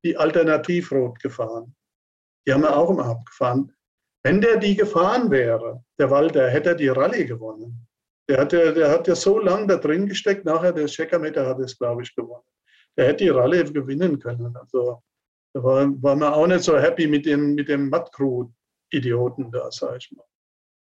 die 0.03 0.17
Alternativrot 0.17 1.19
gefahren. 1.19 1.75
Die 2.45 2.53
haben 2.53 2.61
wir 2.61 2.75
auch 2.75 2.89
immer 2.89 3.05
abgefahren. 3.05 3.73
Wenn 4.23 4.41
der 4.41 4.57
die 4.57 4.75
gefahren 4.75 5.29
wäre, 5.31 5.83
der 5.99 6.09
Walter, 6.09 6.49
hätte 6.49 6.69
er 6.69 6.75
die 6.75 6.89
Rallye 6.89 7.25
gewonnen. 7.25 7.87
Der 8.29 8.39
hat 8.39 8.53
ja, 8.53 8.71
der 8.71 8.91
hat 8.91 9.07
ja 9.07 9.15
so 9.15 9.39
lange 9.39 9.67
da 9.67 9.77
drin 9.77 10.07
gesteckt, 10.07 10.45
nachher 10.45 10.73
der 10.73 10.87
Scheckermeter 10.87 11.45
hat 11.45 11.59
es, 11.59 11.77
glaube 11.77 12.03
ich, 12.03 12.13
gewonnen. 12.15 12.43
Der 12.97 13.07
hätte 13.07 13.23
die 13.23 13.29
Rallye 13.29 13.63
gewinnen 13.63 14.19
können. 14.19 14.55
Also 14.57 15.01
da 15.53 15.63
war, 15.63 16.03
war 16.03 16.15
man 16.15 16.33
auch 16.33 16.47
nicht 16.47 16.63
so 16.63 16.77
happy 16.77 17.07
mit 17.07 17.25
dem, 17.25 17.55
mit 17.55 17.69
dem 17.69 17.89
Matt-Crew 17.89 18.49
Idioten 18.91 19.51
da, 19.51 19.71
sag 19.71 19.97
ich 19.97 20.11
mal. 20.11 20.25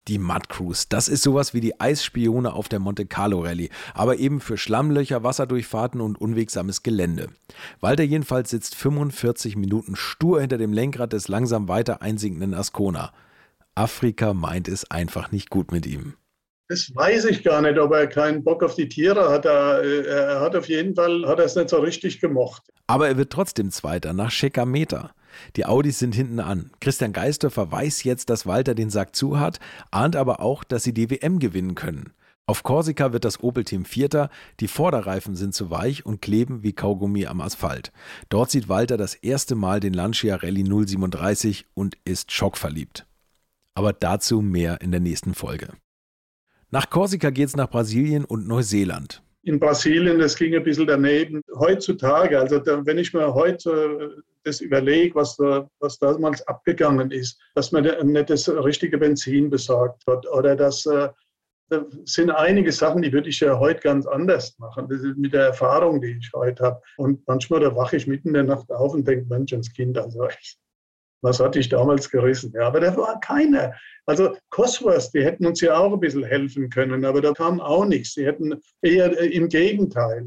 Die 0.08 0.18
Mud 0.18 0.48
Cruise, 0.48 0.86
das 0.88 1.06
ist 1.06 1.22
sowas 1.22 1.52
wie 1.52 1.60
die 1.60 1.78
Eisspione 1.78 2.54
auf 2.54 2.70
der 2.70 2.78
Monte 2.78 3.04
Carlo 3.04 3.40
Rallye, 3.40 3.68
aber 3.92 4.18
eben 4.18 4.40
für 4.40 4.56
Schlammlöcher, 4.56 5.22
Wasserdurchfahrten 5.22 6.00
und 6.00 6.18
unwegsames 6.18 6.82
Gelände. 6.82 7.28
Walter 7.80 8.04
jedenfalls 8.04 8.48
sitzt 8.48 8.74
45 8.74 9.56
Minuten 9.56 9.96
stur 9.96 10.40
hinter 10.40 10.56
dem 10.56 10.72
Lenkrad 10.72 11.12
des 11.12 11.28
langsam 11.28 11.68
weiter 11.68 12.00
einsinkenden 12.00 12.54
Ascona. 12.54 13.12
Afrika 13.74 14.32
meint 14.32 14.66
es 14.66 14.90
einfach 14.90 15.30
nicht 15.30 15.50
gut 15.50 15.72
mit 15.72 15.86
ihm. 15.86 16.14
Das 16.68 16.94
weiß 16.94 17.24
ich 17.26 17.42
gar 17.42 17.62
nicht, 17.62 17.78
ob 17.78 17.92
er 17.92 18.06
keinen 18.06 18.44
Bock 18.44 18.62
auf 18.62 18.74
die 18.74 18.88
Tiere 18.88 19.30
hat. 19.30 19.46
Er, 19.46 19.82
er 19.82 20.40
hat 20.40 20.54
auf 20.54 20.68
jeden 20.68 20.94
Fall 20.94 21.26
hat 21.26 21.38
er 21.38 21.46
es 21.46 21.56
nicht 21.56 21.70
so 21.70 21.78
richtig 21.78 22.20
gemocht. 22.20 22.62
Aber 22.86 23.08
er 23.08 23.16
wird 23.16 23.32
trotzdem 23.32 23.70
Zweiter 23.70 24.12
nach 24.12 24.30
Schekameter. 24.30 25.12
Die 25.56 25.64
Audis 25.64 25.98
sind 25.98 26.14
hinten 26.14 26.40
an. 26.40 26.70
Christian 26.80 27.14
Geisdorfer 27.14 27.72
weiß 27.72 28.04
jetzt, 28.04 28.28
dass 28.28 28.46
Walter 28.46 28.74
den 28.74 28.90
Sack 28.90 29.16
zu 29.16 29.40
hat, 29.40 29.60
ahnt 29.90 30.14
aber 30.14 30.40
auch, 30.40 30.62
dass 30.62 30.82
sie 30.82 30.92
die 30.92 31.10
WM 31.10 31.38
gewinnen 31.38 31.74
können. 31.74 32.12
Auf 32.46 32.62
Korsika 32.62 33.12
wird 33.12 33.24
das 33.24 33.42
Opel-Team 33.42 33.84
Vierter, 33.84 34.30
die 34.60 34.68
Vorderreifen 34.68 35.36
sind 35.36 35.54
zu 35.54 35.70
weich 35.70 36.04
und 36.06 36.22
kleben 36.22 36.62
wie 36.62 36.72
Kaugummi 36.72 37.26
am 37.26 37.40
Asphalt. 37.42 37.92
Dort 38.30 38.50
sieht 38.50 38.68
Walter 38.68 38.96
das 38.96 39.14
erste 39.14 39.54
Mal 39.54 39.80
den 39.80 39.92
Lancia 39.92 40.36
Rallye 40.36 40.64
037 40.64 41.66
und 41.74 41.98
ist 42.04 42.32
schockverliebt. 42.32 43.06
Aber 43.74 43.92
dazu 43.92 44.40
mehr 44.40 44.80
in 44.80 44.90
der 44.90 45.00
nächsten 45.00 45.34
Folge. 45.34 45.68
Nach 46.70 46.90
Korsika 46.90 47.30
geht's 47.30 47.56
nach 47.56 47.70
Brasilien 47.70 48.24
und 48.24 48.46
Neuseeland 48.46 49.22
in 49.48 49.58
Brasilien, 49.58 50.18
das 50.18 50.36
ging 50.36 50.54
ein 50.54 50.62
bisschen 50.62 50.86
daneben. 50.86 51.42
Heutzutage, 51.58 52.38
also 52.38 52.58
da, 52.58 52.84
wenn 52.84 52.98
ich 52.98 53.14
mir 53.14 53.32
heute 53.32 54.22
das 54.44 54.60
überlege, 54.60 55.14
was, 55.14 55.36
da, 55.36 55.68
was 55.80 55.98
damals 55.98 56.46
abgegangen 56.46 57.10
ist, 57.10 57.40
dass 57.54 57.72
man 57.72 57.84
nicht 57.84 58.30
das 58.30 58.48
richtige 58.48 58.98
Benzin 58.98 59.48
besorgt 59.48 60.06
hat 60.06 60.26
oder 60.28 60.54
dass 60.54 60.84
äh, 60.86 61.08
da 61.70 61.84
sind 62.04 62.30
einige 62.30 62.72
Sachen, 62.72 63.02
die 63.02 63.12
würde 63.12 63.28
ich 63.28 63.40
ja 63.40 63.58
heute 63.58 63.80
ganz 63.80 64.06
anders 64.06 64.58
machen. 64.58 64.86
Das 64.88 65.00
ist 65.00 65.18
mit 65.18 65.34
der 65.34 65.46
Erfahrung, 65.46 66.00
die 66.00 66.16
ich 66.18 66.30
heute 66.34 66.64
habe. 66.64 66.82
Und 66.96 67.26
manchmal 67.26 67.60
da 67.60 67.74
wache 67.76 67.96
ich 67.96 68.06
mitten 68.06 68.28
in 68.28 68.34
der 68.34 68.44
Nacht 68.44 68.70
auf 68.70 68.94
und 68.94 69.06
denke, 69.06 69.26
Mensch, 69.28 69.50
das 69.50 69.70
Kind, 69.72 69.98
also 69.98 70.24
echt, 70.24 70.58
was 71.22 71.40
hatte 71.40 71.58
ich 71.58 71.68
damals 71.68 72.10
gerissen? 72.10 72.52
Ja, 72.54 72.68
aber 72.68 72.80
da 72.80 72.96
war 72.96 73.18
keiner. 73.20 73.74
Also 74.06 74.36
Cosworth, 74.50 75.12
die 75.12 75.24
hätten 75.24 75.46
uns 75.46 75.60
ja 75.60 75.76
auch 75.76 75.92
ein 75.92 76.00
bisschen 76.00 76.24
helfen 76.24 76.70
können, 76.70 77.04
aber 77.04 77.20
da 77.20 77.32
kam 77.32 77.60
auch 77.60 77.84
nichts. 77.84 78.14
Die 78.14 78.24
hätten 78.26 78.60
eher 78.82 79.18
äh, 79.20 79.26
im 79.28 79.48
Gegenteil 79.48 80.24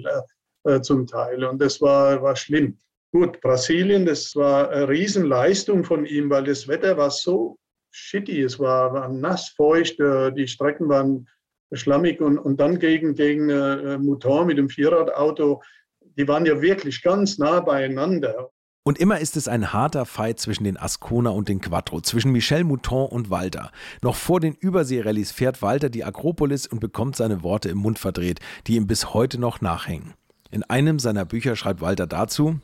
äh, 0.66 0.76
äh, 0.76 0.82
zum 0.82 1.08
Teil. 1.08 1.44
Und 1.44 1.62
das 1.62 1.82
war, 1.82 2.22
war 2.22 2.36
schlimm. 2.36 2.78
Gut, 3.14 3.42
Brasilien, 3.42 4.06
das 4.06 4.36
war 4.36 4.70
eine 4.70 4.88
Riesenleistung 4.88 5.84
von 5.84 6.06
ihm, 6.06 6.30
weil 6.30 6.46
das 6.46 6.68
Wetter 6.68 6.98
war 6.98 7.12
so 7.12 7.58
shitty. 7.92 8.42
Es 8.42 8.60
war, 8.60 8.94
war 8.94 9.10
nass, 9.10 9.50
feucht, 9.50 10.00
äh, 10.00 10.32
die 10.32 10.48
Strecken 10.48 10.88
waren 10.90 11.28
schlammig 11.74 12.22
und, 12.22 12.38
und 12.38 12.60
dann 12.60 12.80
gegen, 12.80 13.16
gegen 13.16 13.50
äh, 13.50 13.98
Mouton 13.98 14.48
mit 14.48 14.58
dem 14.58 14.70
Vierradauto, 14.70 15.62
die 16.18 16.28
waren 16.28 16.46
ja 16.46 16.62
wirklich 16.62 17.02
ganz 17.02 17.38
nah 17.38 17.62
beieinander. 17.62 18.52
Und 18.84 18.98
immer 18.98 19.20
ist 19.20 19.38
es 19.38 19.48
ein 19.48 19.74
harter 19.74 20.06
Fight 20.06 20.40
zwischen 20.40 20.64
den 20.64 20.76
Ascona 20.76 21.30
und 21.30 21.50
den 21.50 21.62
Quattro, 21.62 22.02
zwischen 22.02 22.32
Michel 22.32 22.64
Mouton 22.64 23.08
und 23.10 23.30
Walter. 23.30 23.72
Noch 24.02 24.16
vor 24.16 24.40
den 24.40 24.56
Überseerallies 24.56 25.32
fährt 25.32 25.62
Walter 25.62 25.90
die 25.90 26.04
Akropolis 26.04 26.66
und 26.66 26.80
bekommt 26.80 27.16
seine 27.16 27.44
Worte 27.44 27.70
im 27.70 27.78
Mund 27.78 28.00
verdreht, 28.00 28.40
die 28.66 28.78
ihm 28.78 28.88
bis 28.88 29.14
heute 29.14 29.40
noch 29.40 29.62
nachhängen. 29.62 30.16
In 30.50 30.64
einem 30.64 30.98
seiner 30.98 31.26
Bücher 31.26 31.56
schreibt 31.56 31.82
Walter 31.82 32.08
dazu, 32.08 32.60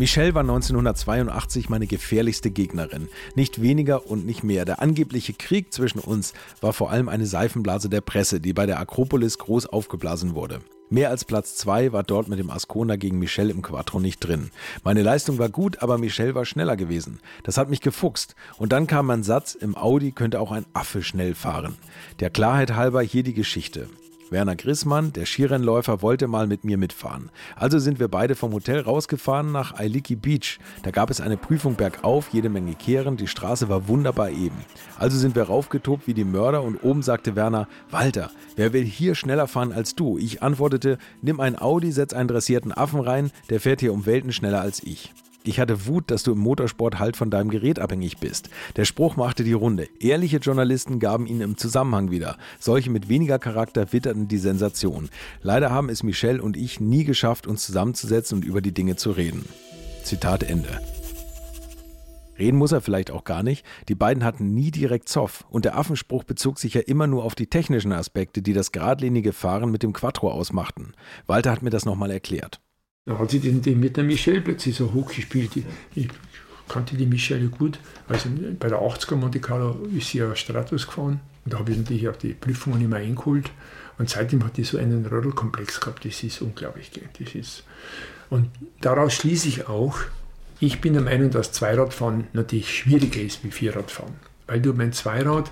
Michelle 0.00 0.34
war 0.34 0.40
1982 0.40 1.68
meine 1.68 1.86
gefährlichste 1.86 2.50
Gegnerin. 2.50 3.10
Nicht 3.34 3.60
weniger 3.60 4.06
und 4.06 4.24
nicht 4.24 4.42
mehr. 4.42 4.64
Der 4.64 4.80
angebliche 4.80 5.34
Krieg 5.34 5.74
zwischen 5.74 5.98
uns 5.98 6.32
war 6.62 6.72
vor 6.72 6.90
allem 6.90 7.10
eine 7.10 7.26
Seifenblase 7.26 7.90
der 7.90 8.00
Presse, 8.00 8.40
die 8.40 8.54
bei 8.54 8.64
der 8.64 8.80
Akropolis 8.80 9.36
groß 9.36 9.66
aufgeblasen 9.66 10.34
wurde. 10.34 10.60
Mehr 10.88 11.10
als 11.10 11.26
Platz 11.26 11.56
2 11.56 11.92
war 11.92 12.02
dort 12.02 12.28
mit 12.28 12.38
dem 12.38 12.48
Ascona 12.48 12.96
gegen 12.96 13.18
Michel 13.18 13.50
im 13.50 13.60
Quattro 13.60 14.00
nicht 14.00 14.20
drin. 14.20 14.50
Meine 14.84 15.02
Leistung 15.02 15.38
war 15.38 15.50
gut, 15.50 15.82
aber 15.82 15.98
Michel 15.98 16.34
war 16.34 16.46
schneller 16.46 16.78
gewesen. 16.78 17.20
Das 17.42 17.58
hat 17.58 17.68
mich 17.68 17.82
gefuchst. 17.82 18.36
Und 18.56 18.72
dann 18.72 18.86
kam 18.86 19.04
mein 19.04 19.22
Satz, 19.22 19.54
im 19.54 19.76
Audi 19.76 20.12
könnte 20.12 20.40
auch 20.40 20.50
ein 20.50 20.64
Affe 20.72 21.02
schnell 21.02 21.34
fahren. 21.34 21.76
Der 22.20 22.30
Klarheit 22.30 22.74
halber 22.74 23.02
hier 23.02 23.22
die 23.22 23.34
Geschichte. 23.34 23.86
Werner 24.30 24.54
Grissmann, 24.54 25.12
der 25.12 25.26
Skirennläufer, 25.26 26.02
wollte 26.02 26.28
mal 26.28 26.46
mit 26.46 26.64
mir 26.64 26.78
mitfahren. 26.78 27.30
Also 27.56 27.78
sind 27.80 27.98
wir 27.98 28.08
beide 28.08 28.36
vom 28.36 28.52
Hotel 28.52 28.80
rausgefahren 28.80 29.50
nach 29.50 29.74
Ailiki 29.74 30.14
Beach. 30.14 30.60
Da 30.84 30.92
gab 30.92 31.10
es 31.10 31.20
eine 31.20 31.36
Prüfung 31.36 31.74
bergauf, 31.74 32.28
jede 32.32 32.48
Menge 32.48 32.74
Kehren, 32.74 33.16
die 33.16 33.26
Straße 33.26 33.68
war 33.68 33.88
wunderbar 33.88 34.30
eben. 34.30 34.56
Also 34.98 35.18
sind 35.18 35.34
wir 35.34 35.42
raufgetobt 35.42 36.06
wie 36.06 36.14
die 36.14 36.24
Mörder 36.24 36.62
und 36.62 36.82
oben 36.84 37.02
sagte 37.02 37.34
Werner, 37.34 37.66
Walter, 37.90 38.30
wer 38.54 38.72
will 38.72 38.84
hier 38.84 39.16
schneller 39.16 39.48
fahren 39.48 39.72
als 39.72 39.96
du? 39.96 40.16
Ich 40.16 40.42
antwortete, 40.42 40.98
nimm 41.22 41.40
ein 41.40 41.60
Audi, 41.60 41.90
setz 41.90 42.12
einen 42.12 42.28
dressierten 42.28 42.72
Affen 42.72 43.00
rein, 43.00 43.32
der 43.50 43.60
fährt 43.60 43.80
hier 43.80 43.92
um 43.92 44.06
Welten 44.06 44.32
schneller 44.32 44.60
als 44.60 44.82
ich. 44.82 45.12
Ich 45.42 45.58
hatte 45.58 45.86
Wut, 45.86 46.10
dass 46.10 46.22
du 46.22 46.32
im 46.32 46.38
Motorsport 46.38 46.98
halt 46.98 47.16
von 47.16 47.30
deinem 47.30 47.48
Gerät 47.48 47.78
abhängig 47.78 48.18
bist. 48.18 48.50
Der 48.76 48.84
Spruch 48.84 49.16
machte 49.16 49.42
die 49.42 49.54
Runde. 49.54 49.88
Ehrliche 49.98 50.36
Journalisten 50.36 50.98
gaben 50.98 51.26
ihn 51.26 51.40
im 51.40 51.56
Zusammenhang 51.56 52.10
wieder. 52.10 52.36
Solche 52.58 52.90
mit 52.90 53.08
weniger 53.08 53.38
Charakter 53.38 53.92
witterten 53.92 54.28
die 54.28 54.38
Sensation. 54.38 55.08
Leider 55.42 55.70
haben 55.70 55.88
es 55.88 56.02
Michelle 56.02 56.42
und 56.42 56.58
ich 56.58 56.78
nie 56.78 57.04
geschafft, 57.04 57.46
uns 57.46 57.64
zusammenzusetzen 57.64 58.38
und 58.38 58.44
über 58.44 58.60
die 58.60 58.74
Dinge 58.74 58.96
zu 58.96 59.12
reden. 59.12 59.46
Zitat 60.04 60.42
Ende. 60.42 60.80
Reden 62.38 62.58
muss 62.58 62.72
er 62.72 62.80
vielleicht 62.80 63.10
auch 63.10 63.24
gar 63.24 63.42
nicht. 63.42 63.64
Die 63.88 63.94
beiden 63.94 64.24
hatten 64.24 64.54
nie 64.54 64.70
direkt 64.70 65.08
Zoff. 65.08 65.44
Und 65.50 65.64
der 65.64 65.76
Affenspruch 65.76 66.24
bezog 66.24 66.58
sich 66.58 66.74
ja 66.74 66.80
immer 66.80 67.06
nur 67.06 67.24
auf 67.24 67.34
die 67.34 67.46
technischen 67.46 67.92
Aspekte, 67.92 68.42
die 68.42 68.54
das 68.54 68.72
geradlinige 68.72 69.32
Fahren 69.32 69.70
mit 69.70 69.82
dem 69.82 69.92
Quattro 69.92 70.30
ausmachten. 70.30 70.92
Walter 71.26 71.50
hat 71.52 71.62
mir 71.62 71.70
das 71.70 71.84
nochmal 71.84 72.10
erklärt. 72.10 72.60
Da 73.06 73.18
hat 73.18 73.30
sie 73.30 73.40
den, 73.40 73.62
den 73.62 73.80
mit 73.80 73.96
der 73.96 74.04
Michelle 74.04 74.40
plötzlich 74.40 74.76
so 74.76 74.92
hochgespielt. 74.92 75.56
Ich, 75.56 75.64
ich 75.94 76.08
kannte 76.68 76.96
die 76.96 77.06
Michelle 77.06 77.48
gut. 77.48 77.78
Also 78.08 78.28
bei 78.58 78.68
der 78.68 78.78
80er 78.78 79.16
Monte 79.16 79.40
Carlo 79.40 79.86
ist 79.96 80.08
sie 80.08 80.18
ja 80.18 80.34
Stratus 80.36 80.86
gefahren. 80.86 81.20
Und 81.44 81.54
da 81.54 81.58
habe 81.58 81.72
ich 81.72 81.78
natürlich 81.78 82.08
auch 82.08 82.16
die 82.16 82.34
Prüfungen 82.34 82.80
immer 82.82 82.96
eingeholt. 82.96 83.50
Und 83.98 84.08
seitdem 84.08 84.44
hat 84.44 84.56
die 84.56 84.64
so 84.64 84.78
einen 84.78 85.06
Rödelkomplex 85.06 85.80
gehabt. 85.80 86.04
Das 86.04 86.22
ist 86.22 86.42
unglaublich. 86.42 86.90
Das 87.18 87.34
ist 87.34 87.64
und 88.30 88.48
daraus 88.80 89.12
schließe 89.14 89.48
ich 89.48 89.68
auch, 89.68 89.98
ich 90.60 90.80
bin 90.80 90.92
der 90.92 91.02
Meinung, 91.02 91.30
dass 91.30 91.52
Zweiradfahren 91.52 92.28
natürlich 92.32 92.74
schwieriger 92.74 93.20
ist 93.20 93.44
wie 93.44 93.50
Vierradfahren. 93.50 94.14
Weil 94.46 94.60
du 94.60 94.72
beim 94.72 94.92
Zweirad 94.92 95.50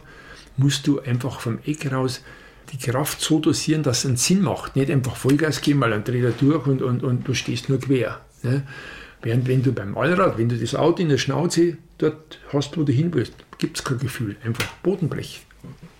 musst 0.56 0.86
du 0.86 1.00
einfach 1.00 1.40
vom 1.40 1.58
Eck 1.66 1.90
raus 1.92 2.22
die 2.72 2.78
Kraft 2.78 3.20
so 3.20 3.38
dosieren, 3.38 3.82
dass 3.82 4.00
es 4.00 4.06
einen 4.06 4.16
Sinn 4.16 4.42
macht. 4.42 4.76
Nicht 4.76 4.90
einfach 4.90 5.16
Vollgas 5.16 5.60
geben, 5.60 5.80
weil 5.80 5.90
dann 5.90 6.04
dreht 6.04 6.24
er 6.24 6.32
durch 6.32 6.66
und, 6.66 6.82
und, 6.82 7.02
und 7.02 7.26
du 7.26 7.34
stehst 7.34 7.68
nur 7.68 7.80
quer. 7.80 8.20
Ne? 8.42 8.62
Während 9.22 9.48
wenn 9.48 9.62
du 9.62 9.72
beim 9.72 9.96
Allrad, 9.96 10.38
wenn 10.38 10.48
du 10.48 10.56
das 10.56 10.74
Auto 10.74 11.02
in 11.02 11.08
der 11.08 11.18
Schnauze 11.18 11.78
dort 11.98 12.38
hast, 12.52 12.76
wo 12.76 12.84
du 12.84 12.92
hin 12.92 13.12
willst, 13.12 13.34
gibt 13.58 13.78
es 13.78 13.84
kein 13.84 13.98
Gefühl, 13.98 14.36
einfach 14.44 14.66
Bodenblech. 14.82 15.44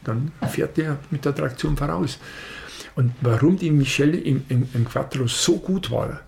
Dann 0.05 0.31
fährt 0.49 0.77
der 0.77 0.99
mit 1.11 1.25
der 1.25 1.35
Traktion 1.35 1.77
voraus. 1.77 2.19
Und 2.95 3.13
warum 3.21 3.57
die 3.57 3.71
Michelle 3.71 4.17
im, 4.17 4.45
im, 4.49 4.69
im 4.73 4.89
Quattro 4.89 5.27
so 5.27 5.59
gut 5.59 5.91
war, 5.91 6.21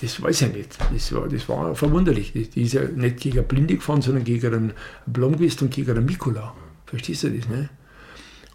das 0.00 0.20
weiß 0.20 0.42
ich 0.42 0.54
nicht. 0.54 0.78
Das 0.92 1.12
war, 1.12 1.28
das 1.28 1.48
war 1.48 1.74
verwunderlich. 1.74 2.32
Die, 2.32 2.62
ist 2.62 2.72
ja 2.72 2.82
nicht 2.82 3.18
gegen 3.20 3.44
Blinde 3.44 3.76
gefahren, 3.76 4.02
sondern 4.02 4.24
gegen 4.24 4.54
einen 4.54 4.72
Blomqvist 5.06 5.62
und 5.62 5.70
gegen 5.70 5.90
einen 5.90 6.04
Mikula. 6.04 6.54
Verstehst 6.86 7.24
du 7.24 7.30
das? 7.30 7.48
Ne? 7.48 7.68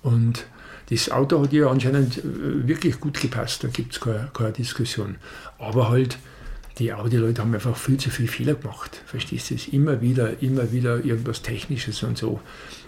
Und 0.02 0.46
das 0.90 1.12
Auto 1.12 1.42
hat 1.42 1.54
ihr 1.54 1.70
anscheinend 1.70 2.18
äh, 2.18 2.68
wirklich 2.68 3.00
gut 3.00 3.20
gepasst, 3.22 3.64
da 3.64 3.68
gibt 3.68 3.94
es 3.94 4.00
keine, 4.00 4.30
keine, 4.34 4.52
Diskussion. 4.52 5.16
Aber 5.58 5.90
halt, 5.90 6.18
die 6.80 6.94
Audi-Leute 6.94 7.42
haben 7.42 7.54
einfach 7.54 7.76
viel 7.76 7.98
zu 7.98 8.10
viele 8.10 8.30
Fehler 8.30 8.56
gemacht. 8.56 9.02
Verstehst 9.06 9.52
du 9.52 9.56
das? 9.56 9.68
Immer 9.68 10.02
wieder, 10.02 10.42
immer 10.42 10.72
wieder 10.72 11.04
irgendwas 11.04 11.42
Technisches 11.42 12.04
und 12.04 12.18
so. 12.18 12.40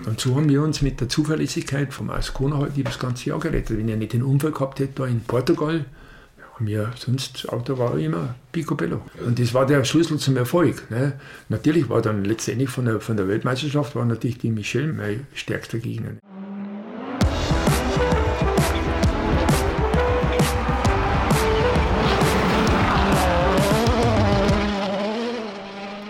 Und 0.05 0.19
so 0.19 0.35
haben 0.35 0.49
wir 0.49 0.61
uns 0.63 0.81
mit 0.81 1.01
der 1.01 1.09
Zuverlässigkeit 1.09 1.93
vom 1.93 2.09
Ascona 2.09 2.57
halt 2.57 2.73
das 2.83 2.99
ganze 2.99 3.29
Jahr 3.29 3.39
gerettet. 3.39 3.77
Wenn 3.77 3.89
er 3.89 3.97
nicht 3.97 4.13
den 4.13 4.23
Unfall 4.23 4.51
gehabt 4.51 4.79
hätte 4.79 4.93
da 4.95 5.05
in 5.07 5.19
Portugal, 5.21 5.85
mir 6.61 6.91
sonst 6.95 7.49
Auto 7.49 7.77
war 7.77 7.97
immer 7.97 8.35
picobello. 8.51 9.01
Und 9.25 9.39
das 9.39 9.53
war 9.53 9.65
der 9.65 9.83
Schlüssel 9.83 10.17
zum 10.17 10.37
Erfolg. 10.37 10.89
Ne? 10.89 11.13
Natürlich 11.49 11.89
war 11.89 12.01
dann 12.01 12.23
letztendlich 12.23 12.69
von 12.69 12.85
der, 12.85 12.99
von 13.01 13.17
der 13.17 13.27
Weltmeisterschaft 13.27 13.95
war 13.95 14.05
natürlich 14.05 14.37
die 14.37 14.51
Michelle 14.51 14.93
mein 14.93 15.27
stärkster 15.33 15.79
Gegner. 15.79 16.11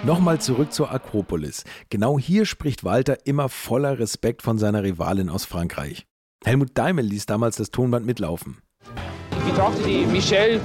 Nochmal 0.03 0.41
zurück 0.41 0.73
zur 0.73 0.91
Akropolis. 0.91 1.63
Genau 1.91 2.17
hier 2.17 2.47
spricht 2.47 2.83
Walter 2.83 3.17
immer 3.27 3.49
voller 3.49 3.99
Respekt 3.99 4.41
von 4.41 4.57
seiner 4.57 4.81
Rivalin 4.81 5.29
aus 5.29 5.45
Frankreich. 5.45 6.07
Helmut 6.43 6.69
Daimel 6.73 7.05
ließ 7.05 7.27
damals 7.27 7.57
das 7.57 7.69
Tonband 7.69 8.07
mitlaufen. 8.07 8.57
Ich 9.37 9.51
betrachte 9.51 9.83
die 9.83 10.07
Michelle 10.07 10.55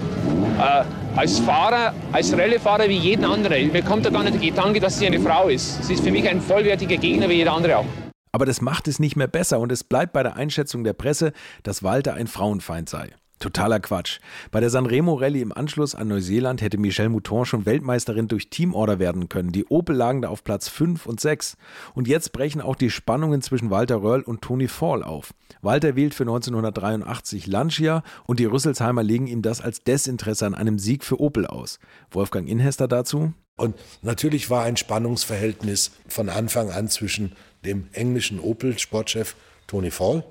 äh, 0.59 0.85
als 1.17 1.39
Fahrer, 1.41 1.93
als 2.13 2.33
Rallyefahrer 2.33 2.89
wie 2.89 2.97
jeden 2.97 3.27
anderen. 3.27 3.73
Mir 3.73 3.83
kommt 3.83 4.07
da 4.07 4.11
gar 4.11 4.23
nicht 4.23 4.37
der 4.37 4.41
Gedanke, 4.41 4.81
dass 4.81 4.99
sie 4.99 5.07
eine 5.07 5.21
Frau 5.21 5.49
ist. 5.49 5.85
Sie 5.85 5.93
ist 5.93 6.03
für 6.03 6.11
mich 6.11 6.27
ein 6.27 6.41
vollwertiger 6.41 6.97
Gegner 6.97 7.29
wie 7.29 7.35
jeder 7.35 7.53
andere 7.53 7.77
auch. 7.77 7.87
Aber 8.33 8.47
das 8.47 8.63
macht 8.63 8.89
es 8.89 8.99
nicht 8.99 9.17
mehr 9.17 9.29
besser 9.29 9.61
und 9.61 9.71
es 9.71 9.85
bleibt 9.85 10.15
bei 10.15 10.23
der 10.23 10.37
Einschätzung 10.37 10.83
der 10.83 10.95
Presse, 10.95 11.33
dass 11.63 11.83
Walter 11.83 12.15
ein 12.15 12.27
Frauenfeind 12.27 12.89
sei. 12.89 13.11
Totaler 13.39 13.81
Quatsch. 13.81 14.19
Bei 14.51 14.61
der 14.61 14.71
Sanremo 14.71 15.15
Rallye 15.15 15.43
im 15.43 15.53
Anschluss 15.53 15.95
an 15.95 16.09
Neuseeland 16.09 16.63
hätte 16.63 16.79
Michelle 16.79 17.11
Mouton 17.11 17.45
schon 17.45 17.67
Weltmeisterin 17.67 18.29
durch 18.29 18.49
Teamorder 18.49 18.99
werden 18.99 19.29
können. 19.29 19.53
Die 19.53 19.67
Opel 19.67 19.95
lagen 19.95 20.23
da 20.23 20.29
auf 20.29 20.43
Platz 20.43 20.69
5 20.69 21.05
und 21.05 21.21
6. 21.21 21.57
Und 21.95 22.09
jetzt 22.09 22.33
brechen 22.33 22.63
auch 22.63 22.77
die 22.77 22.91
Spannungen 22.91 23.43
zwischen 23.43 23.71
Walter 23.71 24.03
Röhrl 24.03 24.23
und 24.23 24.41
Tony 24.41 24.69
Fall 24.69 25.03
auf. 25.03 25.35
Walter 25.61 25.97
wählt 25.97 26.15
für 26.15 26.23
1983 26.25 27.47
Lancia 27.47 28.03
und 28.25 28.41
die 28.41 28.47
Rüsselsheimer 28.47 29.03
legen 29.03 29.27
ihm 29.27 29.43
das 29.43 29.61
als 29.61 29.85
Desinteresse 29.85 30.47
an 30.47 30.55
einem 30.55 30.79
Sieg 30.79 31.05
für 31.05 31.21
Opel 31.21 31.47
aus. 31.47 31.79
Wolfgang 32.11 32.49
Inhester 32.49 32.89
dazu? 32.89 33.35
Und 33.57 33.75
natürlich 34.03 34.49
war 34.51 34.65
ein 34.65 34.77
Spannungsverhältnis 34.77 35.93
von 36.09 36.29
Anfang 36.29 36.71
an 36.71 36.89
zwischen 36.89 37.33
dem 37.65 37.89
englischen 37.93 38.39
Opel-Sportchef 38.41 39.35
Tony 39.67 39.91
Fall 39.91 40.25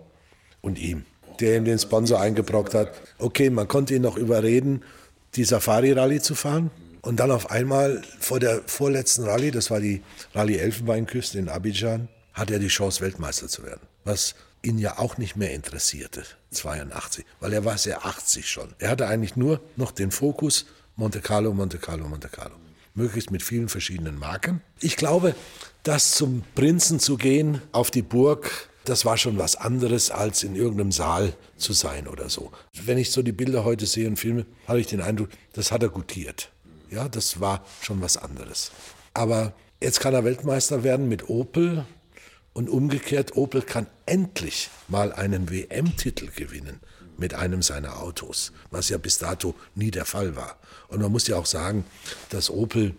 und 0.62 0.80
ihm 0.80 1.06
der 1.40 1.58
ihm 1.58 1.66
den 1.66 1.80
Sponsor 1.80 2.20
eingebrockt 2.20 2.74
hat. 2.74 2.92
Okay, 3.18 3.50
man 3.50 3.68
konnte 3.68 3.96
ihn 3.96 4.02
noch 4.02 4.18
überreden, 4.18 4.84
die 5.36 5.44
Safari-Rallye 5.44 6.22
zu 6.22 6.36
fahren. 6.36 6.72
Und 7.02 7.20
dann 7.20 7.30
auf 7.30 7.52
einmal 7.52 8.02
vor 8.20 8.40
der 8.40 8.62
vorletzten 8.66 9.26
Rallye, 9.26 9.52
das 9.52 9.70
war 9.70 9.80
die 9.80 10.02
Rallye 10.34 10.58
Elfenbeinküste 10.58 11.38
in 11.38 11.50
Abidjan, 11.50 12.08
hat 12.34 12.50
er 12.50 12.60
die 12.60 12.68
Chance, 12.68 13.02
Weltmeister 13.02 13.48
zu 13.48 13.64
werden. 13.64 13.82
Was 14.04 14.36
ihn 14.64 14.80
ja 14.80 14.98
auch 14.98 15.18
nicht 15.18 15.36
mehr 15.36 15.54
interessierte, 15.54 16.24
82, 16.52 17.24
weil 17.40 17.54
er 17.54 17.64
war 17.64 17.76
ja 17.78 18.00
80 18.00 18.50
schon. 18.50 18.74
Er 18.80 18.90
hatte 18.90 19.08
eigentlich 19.08 19.36
nur 19.36 19.62
noch 19.76 19.92
den 19.92 20.10
Fokus 20.10 20.66
Monte 20.96 21.20
Carlo, 21.22 21.54
Monte 21.54 21.78
Carlo, 21.78 22.08
Monte 22.08 22.30
Carlo. 22.30 22.56
Möglichst 22.96 23.30
mit 23.30 23.44
vielen 23.44 23.70
verschiedenen 23.70 24.18
Marken. 24.18 24.62
Ich 24.80 24.96
glaube, 24.96 25.36
dass 25.84 26.12
zum 26.12 26.44
Prinzen 26.56 27.00
zu 27.00 27.18
gehen 27.18 27.62
auf 27.72 27.92
die 27.92 28.02
Burg 28.02 28.70
das 28.86 29.06
war 29.06 29.18
schon 29.18 29.38
was 29.38 29.56
anderes, 29.56 30.12
als 30.12 30.44
in 30.44 30.56
irgendeinem 30.56 30.92
Saal 30.92 31.34
zu 31.58 31.74
sein 31.74 32.08
oder 32.08 32.30
so. 32.30 32.52
Wenn 32.74 32.98
ich 32.98 33.12
so 33.12 33.22
die 33.22 33.32
Bilder 33.32 33.64
heute 33.64 33.86
sehe 33.86 34.08
und 34.08 34.18
filme, 34.18 34.46
habe 34.68 34.80
ich 34.80 34.88
den 34.88 35.02
Eindruck, 35.02 35.30
das 35.54 35.72
hat 35.72 35.84
er 35.84 35.90
gutiert. 35.90 36.52
Ja, 36.90 37.10
das 37.10 37.40
war 37.40 37.66
schon 37.82 38.02
was 38.02 38.18
anderes. 38.18 38.72
Aber 39.14 39.54
jetzt 39.82 40.00
kann 40.00 40.14
er 40.14 40.24
Weltmeister 40.24 40.84
werden 40.84 41.10
mit 41.10 41.30
Opel 41.30 41.86
und 42.54 42.70
umgekehrt, 42.70 43.36
Opel 43.36 43.62
kann 43.62 43.88
endlich 44.06 44.70
mal 44.88 45.12
einen 45.12 45.50
WM-Titel 45.50 46.30
gewinnen 46.36 46.80
mit 47.18 47.34
einem 47.34 47.62
seiner 47.62 48.02
Autos, 48.02 48.52
was 48.72 48.90
ja 48.90 48.98
bis 48.98 49.18
dato 49.18 49.56
nie 49.74 49.92
der 49.92 50.06
Fall 50.06 50.36
war. 50.36 50.58
Und 50.88 51.02
man 51.02 51.12
muss 51.12 51.28
ja 51.28 51.38
auch 51.38 51.46
sagen, 51.46 51.86
dass 52.30 52.50
Opel 52.50 52.96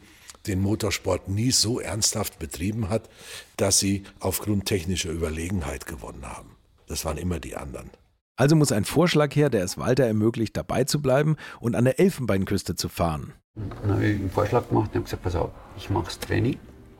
den 0.46 0.60
Motorsport 0.60 1.28
nie 1.28 1.50
so 1.50 1.80
ernsthaft 1.80 2.38
betrieben 2.38 2.88
hat, 2.88 3.08
dass 3.56 3.78
sie 3.78 4.04
aufgrund 4.20 4.66
technischer 4.66 5.10
Überlegenheit 5.10 5.86
gewonnen 5.86 6.26
haben. 6.26 6.56
Das 6.86 7.04
waren 7.04 7.18
immer 7.18 7.40
die 7.40 7.56
anderen. 7.56 7.90
Also 8.36 8.54
muss 8.54 8.70
ein 8.70 8.84
Vorschlag 8.84 9.34
her, 9.34 9.48
der 9.48 9.64
es 9.64 9.78
Walter 9.78 10.04
ermöglicht, 10.04 10.56
dabei 10.56 10.84
zu 10.84 11.00
bleiben 11.00 11.36
und 11.58 11.74
an 11.74 11.84
der 11.84 11.98
Elfenbeinküste 11.98 12.76
zu 12.76 12.88
fahren. 12.88 13.32
Dann 13.54 13.92
habe 13.92 14.06
ich 14.06 14.20
einen 14.20 14.30
Vorschlag 14.30 14.68
gemacht 14.68 14.90
und 14.90 14.94
habe 14.94 15.04
gesagt, 15.04 15.22
pass 15.22 15.34
auf, 15.34 15.50
ich 15.78 15.88
mache 15.88 16.06
das 16.06 16.18
Training, 16.18 16.58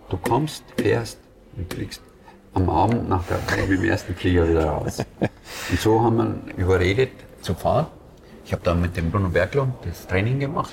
du 0.09 0.17
kommst, 0.17 0.65
fährst 0.79 1.19
und 1.57 1.73
fliegst 1.73 2.01
am 2.55 2.71
Abend 2.71 3.09
nach 3.09 3.23
der, 3.27 3.67
dem 3.67 3.85
ersten 3.85 4.15
Flieger 4.15 4.49
wieder 4.49 4.65
raus. 4.65 5.05
Und 5.71 5.79
so 5.79 6.03
haben 6.03 6.17
wir 6.47 6.57
überredet 6.57 7.11
zu 7.43 7.55
fahren. 7.55 7.87
Ich 8.47 8.53
habe 8.53 8.63
dann 8.65 8.81
mit 8.81 8.97
dem 8.97 9.11
Bruno 9.11 9.29
Berglund 9.29 9.75
das 9.85 10.07
Training 10.07 10.41
gemacht. 10.41 10.73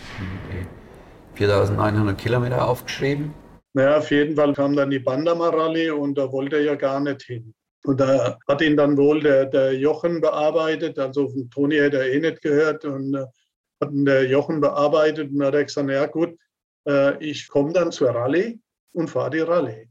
4900 1.35 2.17
Kilometer 2.17 2.67
aufgeschrieben. 2.67 3.33
Naja, 3.73 3.97
auf 3.97 4.11
jeden 4.11 4.35
Fall 4.35 4.53
kam 4.53 4.75
dann 4.75 4.91
die 4.91 4.99
Bandama 4.99 5.49
Rallye 5.49 5.91
und 5.91 6.15
da 6.17 6.31
wollte 6.31 6.57
er 6.57 6.63
ja 6.63 6.75
gar 6.75 6.99
nicht 6.99 7.23
hin. 7.23 7.53
Und 7.85 7.99
da 7.99 8.37
hat 8.47 8.61
ihn 8.61 8.77
dann 8.77 8.95
wohl 8.97 9.21
der, 9.21 9.45
der 9.45 9.73
Jochen 9.73 10.21
bearbeitet, 10.21 10.97
also 10.99 11.27
von 11.29 11.49
Toni 11.49 11.75
hätte 11.75 11.97
er 11.97 12.11
eh 12.11 12.19
nicht 12.19 12.41
gehört 12.41 12.85
und 12.85 13.13
äh, 13.15 13.25
hat 13.81 13.91
ihn 13.91 14.05
der 14.05 14.25
Jochen 14.27 14.61
bearbeitet 14.61 15.31
und 15.31 15.43
hat 15.43 15.55
er 15.55 15.65
gesagt, 15.65 15.89
ja 15.89 16.05
gut, 16.05 16.37
äh, 16.87 17.17
ich 17.23 17.47
komme 17.49 17.73
dann 17.73 17.91
zur 17.91 18.11
Rallye 18.11 18.59
und 18.93 19.09
fahre 19.09 19.31
die 19.31 19.39
Rallye. 19.39 19.89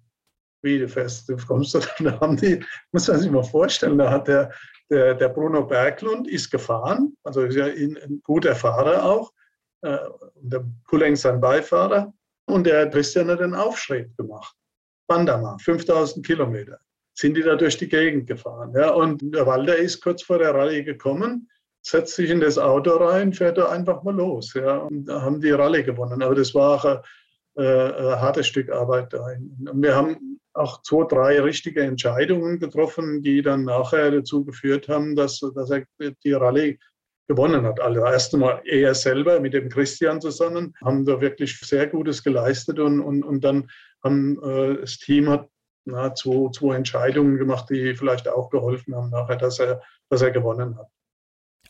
Wie 0.63 0.79
du 0.79 0.89
fest, 0.89 1.29
du 1.29 1.37
kommst 1.37 1.75
dann, 1.75 1.83
da 1.99 2.21
haben 2.21 2.37
die, 2.37 2.65
muss 2.93 3.09
man 3.09 3.19
sich 3.19 3.31
mal 3.31 3.43
vorstellen, 3.43 3.99
da 3.99 4.11
hat 4.11 4.29
der, 4.29 4.53
der, 4.89 5.15
der 5.15 5.29
Bruno 5.29 5.67
Berglund 5.67 6.29
ist 6.29 6.51
gefahren, 6.51 7.15
also 7.25 7.43
ist 7.43 7.57
ja 7.57 7.67
ein 7.67 8.21
guter 8.23 8.55
Fahrer 8.55 9.05
auch, 9.05 9.33
äh, 9.83 9.99
der 10.37 10.65
Kuleng 10.89 11.17
sein 11.17 11.41
Beifahrer. 11.41 12.13
Und 12.47 12.67
der 12.67 12.89
Christian 12.91 13.29
hat 13.29 13.41
einen 13.41 13.55
Aufschrieb 13.55 14.17
gemacht. 14.17 14.55
Bandama, 15.07 15.57
5000 15.59 16.25
Kilometer. 16.25 16.79
Sind 17.15 17.37
die 17.37 17.43
da 17.43 17.57
durch 17.57 17.77
die 17.77 17.89
Gegend 17.89 18.27
gefahren. 18.27 18.73
Ja, 18.75 18.91
und 18.91 19.21
der 19.35 19.47
Walter 19.47 19.77
ist 19.77 20.01
kurz 20.01 20.23
vor 20.23 20.39
der 20.39 20.55
Rallye 20.55 20.83
gekommen, 20.83 21.51
setzt 21.83 22.15
sich 22.17 22.31
in 22.31 22.41
das 22.41 22.59
Auto 22.59 22.97
rein, 22.97 23.33
fährt 23.33 23.59
da 23.59 23.69
einfach 23.69 24.03
mal 24.03 24.15
los. 24.15 24.55
Ja, 24.55 24.79
und 24.79 25.09
haben 25.11 25.41
die 25.41 25.51
Rallye 25.51 25.83
gewonnen. 25.83 26.23
Aber 26.23 26.35
das 26.35 26.55
war 26.55 26.77
auch 26.77 26.85
ein, 26.85 26.99
äh, 27.57 28.13
ein 28.13 28.21
hartes 28.21 28.47
Stück 28.47 28.71
Arbeit 28.71 29.13
da. 29.13 29.25
Und 29.25 29.83
wir 29.83 29.95
haben 29.95 30.41
auch 30.55 30.83
zwei, 30.83 31.05
drei 31.05 31.41
richtige 31.41 31.83
Entscheidungen 31.83 32.59
getroffen, 32.59 33.23
die 33.23 33.43
dann 33.43 33.65
nachher 33.65 34.11
dazu 34.11 34.45
geführt 34.45 34.89
haben, 34.89 35.17
dass, 35.17 35.41
dass 35.55 35.71
er 35.71 35.85
die 36.25 36.33
Rallye 36.33 36.79
gewonnen 37.29 37.65
hat. 37.65 37.81
Also 37.81 38.01
erst 38.01 38.35
einmal 38.35 38.61
er 38.65 38.95
selber 38.95 39.41
mit 39.41 39.55
dem 39.55 39.69
Christian 39.69 40.21
zusammen, 40.21 40.75
haben 40.85 41.05
da 41.05 41.21
wirklich 41.21 41.59
sehr 41.61 41.87
Gutes 41.87 42.23
geleistet 42.23 42.79
und, 42.79 43.01
und, 43.01 43.23
und 43.23 43.43
dann 43.43 43.71
haben 44.03 44.43
äh, 44.43 44.81
das 44.81 44.99
Team 44.99 45.29
hat 45.29 45.49
na, 45.85 46.15
zwei, 46.15 46.51
zwei 46.53 46.77
Entscheidungen 46.77 47.39
gemacht, 47.39 47.69
die 47.71 47.95
vielleicht 47.95 48.29
auch 48.29 48.51
geholfen 48.51 48.95
haben 48.95 49.11
nachher, 49.11 49.37
dass 49.37 49.59
er, 49.59 49.83
dass 50.11 50.23
er 50.23 50.31
gewonnen 50.31 50.77
hat. 50.79 50.89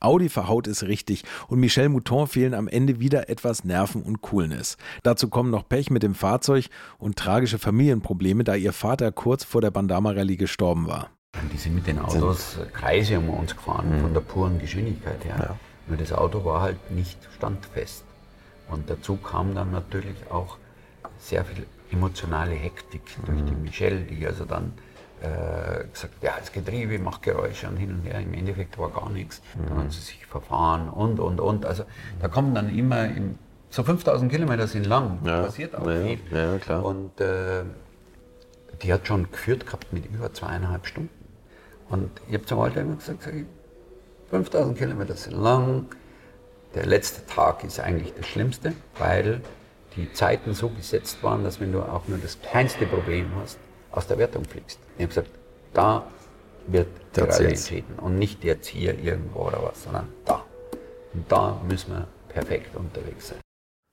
Audi 0.00 0.28
verhaut 0.28 0.66
es 0.66 0.86
richtig 0.86 1.22
und 1.48 1.60
Michel 1.60 1.88
Mouton 1.88 2.26
fehlen 2.26 2.54
am 2.54 2.66
Ende 2.66 2.98
wieder 2.98 3.28
etwas 3.28 3.64
Nerven 3.64 4.02
und 4.02 4.20
Coolness. 4.20 4.76
Dazu 5.02 5.28
kommen 5.28 5.50
noch 5.50 5.68
Pech 5.68 5.90
mit 5.90 6.02
dem 6.02 6.14
Fahrzeug 6.14 6.66
und 6.98 7.16
tragische 7.16 7.58
Familienprobleme, 7.58 8.42
da 8.42 8.56
ihr 8.56 8.72
Vater 8.72 9.12
kurz 9.12 9.44
vor 9.44 9.60
der 9.60 9.70
Bandama 9.70 10.10
Rallye 10.10 10.36
gestorben 10.36 10.88
war. 10.88 11.10
Die 11.50 11.56
sind 11.56 11.74
mit 11.74 11.86
den 11.86 11.98
Autos 11.98 12.58
Kreise 12.72 13.18
um 13.18 13.30
uns 13.30 13.56
gefahren, 13.56 13.96
mhm. 13.96 14.00
von 14.00 14.14
der 14.14 14.20
puren 14.20 14.58
Geschwindigkeit 14.58 15.24
her. 15.24 15.36
Ja. 15.38 15.56
Nur 15.86 15.96
das 15.96 16.12
Auto 16.12 16.44
war 16.44 16.60
halt 16.60 16.90
nicht 16.90 17.18
standfest. 17.36 18.04
Und 18.68 18.88
dazu 18.88 19.16
kam 19.16 19.54
dann 19.54 19.70
natürlich 19.70 20.16
auch 20.30 20.58
sehr 21.18 21.44
viel 21.44 21.66
emotionale 21.90 22.54
Hektik 22.54 23.02
durch 23.26 23.42
die 23.44 23.52
mhm. 23.52 23.62
Michelle, 23.62 24.00
die 24.00 24.26
also 24.26 24.44
dann 24.44 24.72
äh, 25.20 25.84
gesagt 25.92 26.14
ja, 26.22 26.32
das 26.38 26.52
Getriebe 26.52 26.98
macht 26.98 27.22
Geräusche 27.22 27.68
und 27.68 27.76
hin 27.76 27.92
und 27.92 28.02
her. 28.02 28.20
Im 28.20 28.34
Endeffekt 28.34 28.78
war 28.78 28.90
gar 28.90 29.10
nichts. 29.10 29.40
Dann 29.56 29.78
haben 29.78 29.90
sie 29.90 30.00
sich 30.00 30.26
verfahren 30.26 30.88
und, 30.88 31.18
und, 31.18 31.40
und. 31.40 31.64
Also 31.64 31.84
da 32.20 32.28
kommen 32.28 32.54
dann 32.54 32.76
immer 32.76 33.04
im 33.06 33.38
so 33.70 33.82
5000 33.82 34.30
Kilometer 34.30 34.66
sind 34.66 34.86
lang, 34.86 35.18
Ja, 35.24 35.44
passiert 35.44 35.74
auch 35.74 35.86
ja, 35.86 36.02
viel. 36.02 36.18
ja, 36.30 36.58
klar. 36.58 36.84
Und 36.84 37.18
äh, 37.22 37.62
die 38.82 38.92
hat 38.92 39.06
schon 39.06 39.30
geführt 39.30 39.64
gehabt 39.64 39.94
mit 39.94 40.04
über 40.06 40.30
zweieinhalb 40.32 40.86
Stunden. 40.86 41.21
Und 41.92 42.10
ich 42.26 42.34
habe 42.34 42.46
zum 42.46 42.58
Walter 42.58 42.80
immer 42.80 42.96
gesagt, 42.96 43.22
sag 43.22 43.34
ich, 43.34 43.44
5000 44.30 44.78
Kilometer 44.78 45.14
sind 45.14 45.34
lang. 45.36 45.86
Der 46.74 46.86
letzte 46.86 47.26
Tag 47.26 47.62
ist 47.64 47.78
eigentlich 47.80 48.14
das 48.14 48.26
Schlimmste, 48.26 48.72
weil 48.98 49.42
die 49.94 50.10
Zeiten 50.14 50.54
so 50.54 50.70
gesetzt 50.70 51.22
waren, 51.22 51.44
dass 51.44 51.60
wenn 51.60 51.70
du 51.70 51.82
auch 51.82 52.08
nur 52.08 52.16
das 52.16 52.40
kleinste 52.40 52.86
Problem 52.86 53.30
hast, 53.42 53.58
aus 53.90 54.06
der 54.06 54.16
Wertung 54.16 54.46
fliegst. 54.46 54.78
Ich 54.96 55.02
habe 55.02 55.08
gesagt, 55.08 55.30
da 55.74 56.06
wird 56.66 56.88
Rallye 57.14 57.30
zählt's. 57.30 57.68
entschieden 57.68 57.98
und 57.98 58.18
nicht 58.18 58.42
jetzt 58.42 58.68
hier 58.68 58.98
irgendwo 58.98 59.40
oder 59.40 59.62
was, 59.62 59.82
sondern 59.82 60.08
da. 60.24 60.42
Und 61.12 61.30
da 61.30 61.60
müssen 61.68 61.92
wir 61.92 62.08
perfekt 62.30 62.74
unterwegs 62.74 63.28
sein. 63.28 63.38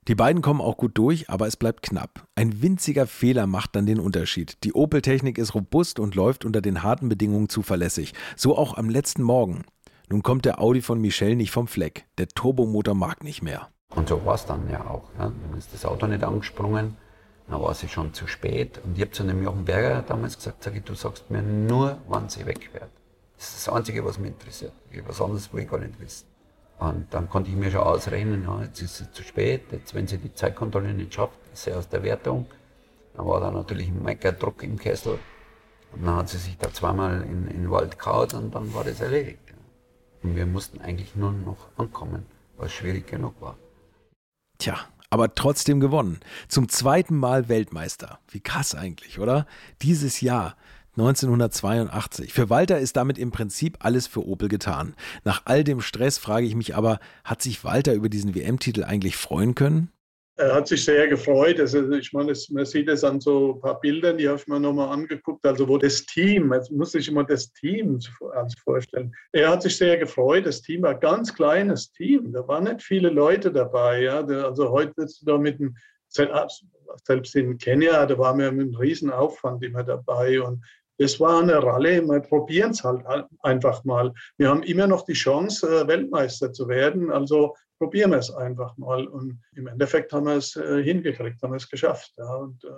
Die 0.08 0.14
beiden 0.14 0.40
kommen 0.40 0.62
auch 0.62 0.78
gut 0.78 0.96
durch, 0.96 1.28
aber 1.28 1.46
es 1.46 1.56
bleibt 1.56 1.82
knapp. 1.82 2.26
Ein 2.34 2.62
winziger 2.62 3.06
Fehler 3.06 3.46
macht 3.46 3.76
dann 3.76 3.84
den 3.84 4.00
Unterschied. 4.00 4.56
Die 4.64 4.72
Opel-Technik 4.72 5.36
ist 5.36 5.54
robust 5.54 5.98
und 5.98 6.14
läuft 6.14 6.44
unter 6.44 6.62
den 6.62 6.82
harten 6.82 7.08
Bedingungen 7.08 7.50
zuverlässig. 7.50 8.14
So 8.34 8.56
auch 8.56 8.76
am 8.76 8.88
letzten 8.88 9.22
Morgen. 9.22 9.64
Nun 10.08 10.22
kommt 10.22 10.46
der 10.46 10.60
Audi 10.60 10.80
von 10.80 11.00
Michel 11.00 11.36
nicht 11.36 11.50
vom 11.50 11.68
Fleck. 11.68 12.06
Der 12.18 12.28
Turbomotor 12.28 12.94
mag 12.94 13.22
nicht 13.22 13.42
mehr. 13.42 13.68
Und 13.94 14.08
so 14.08 14.24
war 14.24 14.36
es 14.36 14.46
dann 14.46 14.68
ja 14.70 14.86
auch. 14.86 15.04
Ja. 15.18 15.26
Dann 15.26 15.58
ist 15.58 15.72
das 15.74 15.84
Auto 15.84 16.06
nicht 16.06 16.24
angesprungen, 16.24 16.96
dann 17.48 17.60
war 17.60 17.74
sie 17.74 17.88
schon 17.88 18.14
zu 18.14 18.26
spät. 18.26 18.80
Und 18.82 18.96
ich 18.96 19.02
habe 19.02 19.10
zu 19.10 19.22
dem 19.22 19.42
Jochen 19.42 19.64
Berger 19.64 20.02
damals 20.02 20.36
gesagt, 20.36 20.62
sag 20.62 20.74
ich, 20.76 20.82
du 20.82 20.94
sagst 20.94 21.30
mir 21.30 21.42
nur, 21.42 21.98
wann 22.08 22.28
sie 22.28 22.46
wegfährt. 22.46 22.90
Das 23.36 23.48
ist 23.48 23.66
das 23.66 23.74
Einzige, 23.74 24.04
was 24.04 24.18
mich 24.18 24.32
interessiert. 24.32 24.72
Was 25.06 25.20
anderes 25.20 25.52
will 25.52 25.62
ich 25.62 25.70
gar 25.70 25.78
nicht 25.78 26.00
wissen. 26.00 26.29
Und 26.80 27.08
dann 27.10 27.28
konnte 27.28 27.50
ich 27.50 27.56
mir 27.56 27.70
schon 27.70 27.82
ausrechnen, 27.82 28.44
ja, 28.44 28.62
jetzt 28.62 28.80
ist 28.80 28.96
sie 28.96 29.12
zu 29.12 29.22
spät, 29.22 29.64
jetzt 29.70 29.94
wenn 29.94 30.06
sie 30.06 30.16
die 30.16 30.32
Zeitkontrolle 30.32 30.94
nicht 30.94 31.12
schafft, 31.12 31.38
ist 31.52 31.64
sie 31.64 31.74
aus 31.74 31.86
der 31.90 32.02
Wertung. 32.02 32.46
Dann 33.14 33.26
war 33.26 33.38
da 33.38 33.50
natürlich 33.50 33.88
ein 33.88 34.02
Meckerdruck 34.02 34.62
im 34.62 34.78
Kessel. 34.78 35.18
Und 35.92 36.06
dann 36.06 36.16
hat 36.16 36.30
sie 36.30 36.38
sich 36.38 36.56
da 36.56 36.72
zweimal 36.72 37.20
in, 37.20 37.48
in 37.48 37.62
den 37.64 37.70
Wald 37.70 37.98
gehauen 37.98 38.30
und 38.32 38.54
dann 38.54 38.72
war 38.72 38.82
das 38.82 39.00
erledigt. 39.00 39.40
Und 40.22 40.36
wir 40.36 40.46
mussten 40.46 40.80
eigentlich 40.80 41.14
nur 41.14 41.32
noch 41.32 41.68
ankommen, 41.76 42.24
was 42.56 42.72
schwierig 42.72 43.06
genug 43.06 43.34
war. 43.42 43.58
Tja, 44.56 44.78
aber 45.10 45.34
trotzdem 45.34 45.80
gewonnen. 45.80 46.20
Zum 46.48 46.70
zweiten 46.70 47.16
Mal 47.16 47.50
Weltmeister. 47.50 48.20
Wie 48.28 48.40
krass 48.40 48.74
eigentlich, 48.74 49.18
oder? 49.18 49.46
Dieses 49.82 50.22
Jahr. 50.22 50.56
1982. 51.00 52.32
Für 52.32 52.50
Walter 52.50 52.78
ist 52.78 52.96
damit 52.96 53.18
im 53.18 53.30
Prinzip 53.30 53.78
alles 53.80 54.06
für 54.06 54.26
Opel 54.26 54.48
getan. 54.48 54.94
Nach 55.24 55.42
all 55.46 55.64
dem 55.64 55.80
Stress 55.80 56.18
frage 56.18 56.46
ich 56.46 56.54
mich 56.54 56.74
aber, 56.74 57.00
hat 57.24 57.42
sich 57.42 57.64
Walter 57.64 57.94
über 57.94 58.08
diesen 58.08 58.34
WM-Titel 58.34 58.84
eigentlich 58.84 59.16
freuen 59.16 59.54
können? 59.54 59.90
Er 60.36 60.54
hat 60.54 60.68
sich 60.68 60.84
sehr 60.84 61.06
gefreut. 61.06 61.60
Also 61.60 61.90
ich 61.92 62.14
meine, 62.14 62.32
es, 62.32 62.48
man 62.48 62.64
sieht 62.64 62.88
es 62.88 63.04
an 63.04 63.20
so 63.20 63.54
ein 63.54 63.60
paar 63.60 63.78
Bildern, 63.78 64.16
die 64.16 64.26
habe 64.26 64.38
ich 64.38 64.46
mir 64.46 64.58
nochmal 64.58 64.88
angeguckt, 64.88 65.44
also 65.44 65.68
wo 65.68 65.76
das 65.76 66.06
Team, 66.06 66.52
jetzt 66.54 66.70
muss 66.70 66.94
ich 66.94 67.08
immer 67.08 67.24
das 67.24 67.52
Team 67.52 67.98
also 68.32 68.56
vorstellen. 68.64 69.12
Er 69.32 69.50
hat 69.50 69.62
sich 69.62 69.76
sehr 69.76 69.98
gefreut. 69.98 70.46
Das 70.46 70.62
Team 70.62 70.82
war 70.82 70.94
ein 70.94 71.00
ganz 71.00 71.34
kleines 71.34 71.92
Team. 71.92 72.32
Da 72.32 72.46
waren 72.48 72.64
nicht 72.64 72.82
viele 72.82 73.10
Leute 73.10 73.52
dabei. 73.52 74.02
Ja. 74.02 74.24
Also 74.24 74.70
heute 74.70 74.94
bist 74.96 75.20
du 75.20 75.26
da 75.26 75.38
mit 75.38 75.60
einem, 75.60 75.76
selbst 76.08 77.36
in 77.36 77.58
Kenia, 77.58 78.06
da 78.06 78.18
waren 78.18 78.38
wir 78.38 78.50
mit 78.50 78.68
einem 78.68 78.76
riesen 78.76 79.10
Aufwand 79.10 79.62
immer 79.62 79.84
dabei. 79.84 80.40
Und 80.40 80.64
das 81.00 81.18
war 81.18 81.40
eine 81.40 81.62
Rallye, 81.62 82.02
wir 82.02 82.20
probieren 82.20 82.72
es 82.72 82.84
halt 82.84 83.02
einfach 83.40 83.82
mal. 83.84 84.12
Wir 84.36 84.50
haben 84.50 84.62
immer 84.62 84.86
noch 84.86 85.06
die 85.06 85.14
Chance, 85.14 85.66
äh, 85.66 85.88
Weltmeister 85.88 86.52
zu 86.52 86.68
werden. 86.68 87.10
Also 87.10 87.56
probieren 87.78 88.10
wir 88.10 88.18
es 88.18 88.30
einfach 88.30 88.76
mal. 88.76 89.06
Und 89.06 89.40
im 89.56 89.66
Endeffekt 89.66 90.12
haben 90.12 90.26
wir 90.26 90.36
es 90.36 90.56
äh, 90.56 90.82
hingekriegt, 90.82 91.42
haben 91.42 91.52
wir 91.52 91.56
es 91.56 91.70
geschafft. 91.70 92.12
Ja. 92.18 92.34
Und, 92.34 92.62
äh, 92.64 92.68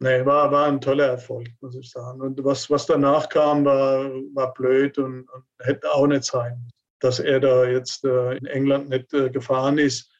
nee, 0.00 0.26
war, 0.26 0.50
war 0.50 0.66
ein 0.66 0.80
toller 0.80 1.06
Erfolg, 1.06 1.46
muss 1.60 1.76
ich 1.76 1.88
sagen. 1.88 2.20
Und 2.20 2.42
was, 2.42 2.68
was 2.70 2.86
danach 2.86 3.28
kam, 3.28 3.64
war, 3.64 4.10
war 4.34 4.52
blöd 4.52 4.98
und, 4.98 5.28
und 5.30 5.44
hätte 5.60 5.92
auch 5.92 6.08
nicht 6.08 6.24
sein, 6.24 6.68
dass 6.98 7.20
er 7.20 7.38
da 7.38 7.66
jetzt 7.66 8.02
in 8.02 8.46
England 8.46 8.88
nicht 8.88 9.10
gefahren 9.10 9.78
ist. 9.78 10.10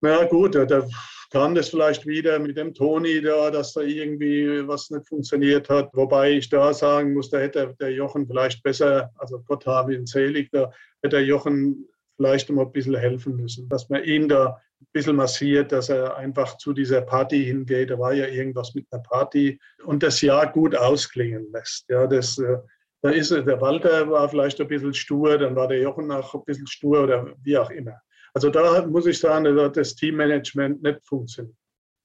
Na 0.00 0.24
gut, 0.24 0.54
da, 0.54 0.64
da 0.64 0.82
kam 1.30 1.54
das 1.54 1.70
vielleicht 1.70 2.06
wieder 2.06 2.38
mit 2.38 2.56
dem 2.56 2.74
Toni 2.74 3.20
da, 3.20 3.50
dass 3.50 3.72
da 3.72 3.80
irgendwie 3.80 4.66
was 4.66 4.90
nicht 4.90 5.08
funktioniert 5.08 5.68
hat. 5.68 5.90
Wobei 5.92 6.32
ich 6.32 6.48
da 6.48 6.72
sagen 6.72 7.14
muss, 7.14 7.30
da 7.30 7.38
hätte 7.38 7.74
der 7.80 7.92
Jochen 7.92 8.26
vielleicht 8.26 8.62
besser, 8.62 9.10
also 9.16 9.40
Gott 9.46 9.66
habe 9.66 9.94
ihn 9.94 10.06
selig, 10.06 10.50
da 10.52 10.70
hätte 11.02 11.16
der 11.16 11.24
Jochen 11.24 11.88
vielleicht 12.16 12.50
noch 12.50 12.66
ein 12.66 12.72
bisschen 12.72 12.96
helfen 12.96 13.36
müssen, 13.36 13.68
dass 13.68 13.88
man 13.88 14.04
ihn 14.04 14.28
da 14.28 14.60
ein 14.80 14.86
bisschen 14.92 15.16
massiert, 15.16 15.72
dass 15.72 15.88
er 15.88 16.16
einfach 16.16 16.56
zu 16.58 16.72
dieser 16.72 17.02
Party 17.02 17.44
hingeht. 17.44 17.90
Da 17.90 17.98
war 17.98 18.12
ja 18.12 18.26
irgendwas 18.26 18.74
mit 18.74 18.86
einer 18.90 19.02
Party 19.02 19.58
und 19.84 20.02
das 20.02 20.20
Jahr 20.20 20.50
gut 20.50 20.74
ausklingen 20.74 21.50
lässt. 21.52 21.88
Ja, 21.88 22.06
das, 22.06 22.38
äh, 22.38 22.58
da 23.02 23.10
ist 23.10 23.30
der 23.30 23.60
Walter 23.60 24.10
war 24.10 24.28
vielleicht 24.28 24.60
ein 24.60 24.68
bisschen 24.68 24.94
stur, 24.94 25.38
dann 25.38 25.54
war 25.54 25.68
der 25.68 25.80
Jochen 25.80 26.10
auch 26.10 26.34
ein 26.34 26.44
bisschen 26.44 26.66
stur 26.66 27.04
oder 27.04 27.34
wie 27.42 27.58
auch 27.58 27.70
immer. 27.70 28.00
Also 28.36 28.50
da 28.50 28.84
muss 28.86 29.06
ich 29.06 29.18
sagen, 29.18 29.44
da 29.46 29.64
hat 29.64 29.78
das 29.78 29.94
Teammanagement 29.94 30.82
nicht 30.82 31.00
funktioniert. 31.06 31.56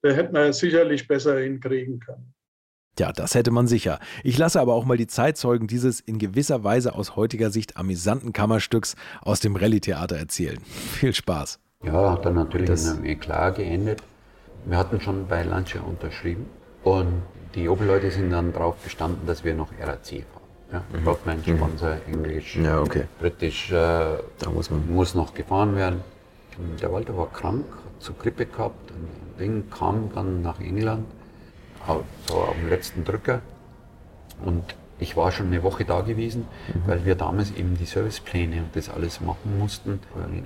Da 0.01 0.11
hätte 0.11 0.31
man 0.31 0.53
sicherlich 0.53 1.05
besser 1.05 1.37
hinkriegen 1.39 1.99
können. 1.99 2.33
Ja, 2.97 3.11
das 3.11 3.35
hätte 3.35 3.51
man 3.51 3.67
sicher. 3.67 3.99
Ich 4.23 4.37
lasse 4.37 4.61
aber 4.61 4.73
auch 4.73 4.85
mal 4.85 4.95
die 4.95 5.07
Zeitzeugen 5.07 5.67
dieses 5.67 5.99
in 5.99 6.19
gewisser 6.19 6.63
Weise 6.63 6.95
aus 6.95 7.17
heutiger 7.17 7.51
Sicht 7.51 7.75
amüsanten 7.75 8.31
Kammerstücks 8.31 8.95
aus 9.21 9.41
dem 9.41 9.57
Rallye-Theater 9.57 10.15
erzählen. 10.15 10.61
Viel 10.93 11.13
Spaß. 11.13 11.59
Ja, 11.83 12.11
hat 12.13 12.25
dann 12.25 12.35
natürlich 12.35 12.67
Das- 12.69 12.85
in 12.85 12.91
einem 12.99 13.05
Eklat 13.07 13.55
geendet. 13.57 14.01
Wir 14.65 14.77
hatten 14.77 15.01
schon 15.01 15.27
bei 15.27 15.43
Lancia 15.43 15.81
unterschrieben 15.81 16.45
und 16.83 17.23
die 17.55 17.67
Opel-Leute 17.67 18.09
sind 18.09 18.29
dann 18.29 18.53
darauf 18.53 18.77
bestanden, 18.77 19.27
dass 19.27 19.43
wir 19.43 19.53
noch 19.53 19.69
RAC 19.81 20.23
fahren. 20.31 20.41
Ja, 20.71 20.83
Rockman, 21.05 21.43
Sponsor, 21.43 21.97
Englisch, 22.07 22.55
Mhm. 22.55 22.63
Ja, 22.63 22.79
okay. 22.79 23.03
Britisch, 23.19 23.69
äh, 23.71 23.75
Da 23.75 24.49
muss 24.53 24.69
man. 24.69 24.89
muss 24.89 25.13
noch 25.13 25.33
gefahren 25.33 25.75
werden. 25.75 25.99
Der 26.81 26.91
Walter 26.91 27.17
war 27.17 27.31
krank, 27.31 27.65
hat 27.67 28.03
so 28.03 28.13
Grippe 28.13 28.45
gehabt 28.45 28.91
und 28.91 29.39
Ding 29.39 29.69
kam 29.69 30.11
dann 30.13 30.41
nach 30.41 30.59
England, 30.59 31.05
so 32.27 32.35
auf 32.35 32.55
dem 32.55 32.69
letzten 32.69 33.03
Drücker. 33.03 33.41
Und 34.45 34.75
ich 34.99 35.17
war 35.17 35.31
schon 35.31 35.47
eine 35.47 35.63
Woche 35.63 35.83
da 35.83 36.01
gewesen, 36.01 36.45
weil 36.85 37.05
wir 37.05 37.15
damals 37.15 37.51
eben 37.51 37.75
die 37.75 37.85
Servicepläne 37.85 38.57
und 38.57 38.75
das 38.75 38.87
alles 38.89 39.19
machen 39.19 39.57
mussten. 39.57 39.99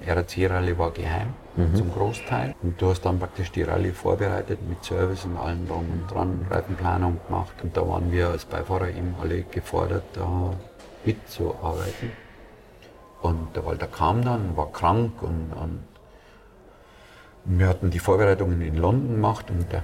RAC-Rallye 0.07 0.77
war 0.77 0.91
geheim 0.91 1.33
zum 1.75 1.91
Großteil. 1.91 2.55
Und 2.63 2.81
du 2.81 2.89
hast 2.89 3.01
dann 3.01 3.19
praktisch 3.19 3.51
die 3.51 3.63
Rallye 3.63 3.91
vorbereitet 3.91 4.59
mit 4.67 4.81
Service 4.83 5.25
und 5.25 5.35
allem 5.35 5.67
drum 5.67 5.85
und 5.91 6.09
dran, 6.09 6.45
Reifenplanung 6.49 7.19
gemacht. 7.27 7.53
Und 7.63 7.75
da 7.75 7.85
waren 7.85 8.11
wir 8.13 8.29
als 8.29 8.45
Beifahrer 8.45 8.87
eben 8.89 9.13
alle 9.21 9.43
gefordert, 9.43 10.03
da 10.13 10.53
mitzuarbeiten. 11.03 12.11
Und 13.21 13.55
der 13.55 13.65
Walter 13.65 13.87
kam 13.87 14.23
dann, 14.23 14.55
war 14.55 14.71
krank 14.71 15.21
und, 15.21 15.51
und 15.53 15.79
wir 17.45 17.67
hatten 17.67 17.91
die 17.91 17.99
Vorbereitungen 17.99 18.61
in 18.61 18.75
London 18.75 19.15
gemacht 19.15 19.49
und 19.49 19.71
der 19.71 19.83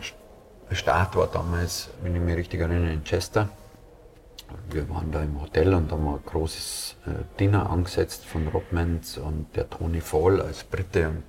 Start 0.72 1.16
war 1.16 1.28
damals, 1.28 1.90
wenn 2.02 2.16
ich 2.16 2.22
mich 2.22 2.36
richtig 2.36 2.60
erinnere, 2.60 2.92
in 2.92 3.04
Chester. 3.04 3.50
Wir 4.70 4.90
waren 4.90 5.12
da 5.12 5.22
im 5.22 5.40
Hotel 5.40 5.74
und 5.74 5.92
haben 5.92 6.08
ein 6.08 6.20
großes 6.26 6.96
äh, 7.06 7.40
Dinner 7.40 7.70
angesetzt 7.70 8.26
von 8.26 8.48
Robmans 8.48 9.18
und 9.18 9.48
der 9.56 9.70
Tony 9.70 10.02
Fall 10.02 10.42
als 10.42 10.64
Brite 10.64 11.10
und 11.10 11.24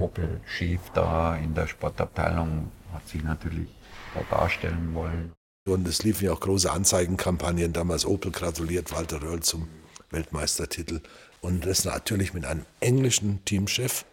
Opel 0.00 0.40
Chief 0.56 0.80
da 0.94 1.34
in 1.36 1.54
der 1.54 1.66
Sportabteilung 1.66 2.70
hat 2.92 3.08
sich 3.08 3.24
natürlich 3.24 3.68
da 4.14 4.36
darstellen 4.36 4.94
wollen. 4.94 5.32
Und 5.68 5.86
es 5.86 6.02
liefen 6.02 6.26
ja 6.26 6.32
auch 6.32 6.40
große 6.40 6.70
Anzeigenkampagnen. 6.70 7.72
Damals 7.72 8.06
Opel 8.06 8.30
gratuliert 8.30 8.92
Walter 8.92 9.22
Röll 9.22 9.40
zum 9.40 9.68
Weltmeistertitel. 10.10 11.00
Und 11.40 11.66
das 11.66 11.84
natürlich 11.84 12.34
mit 12.34 12.44
einem 12.44 12.64
englischen 12.80 13.44
Teamchef 13.44 14.04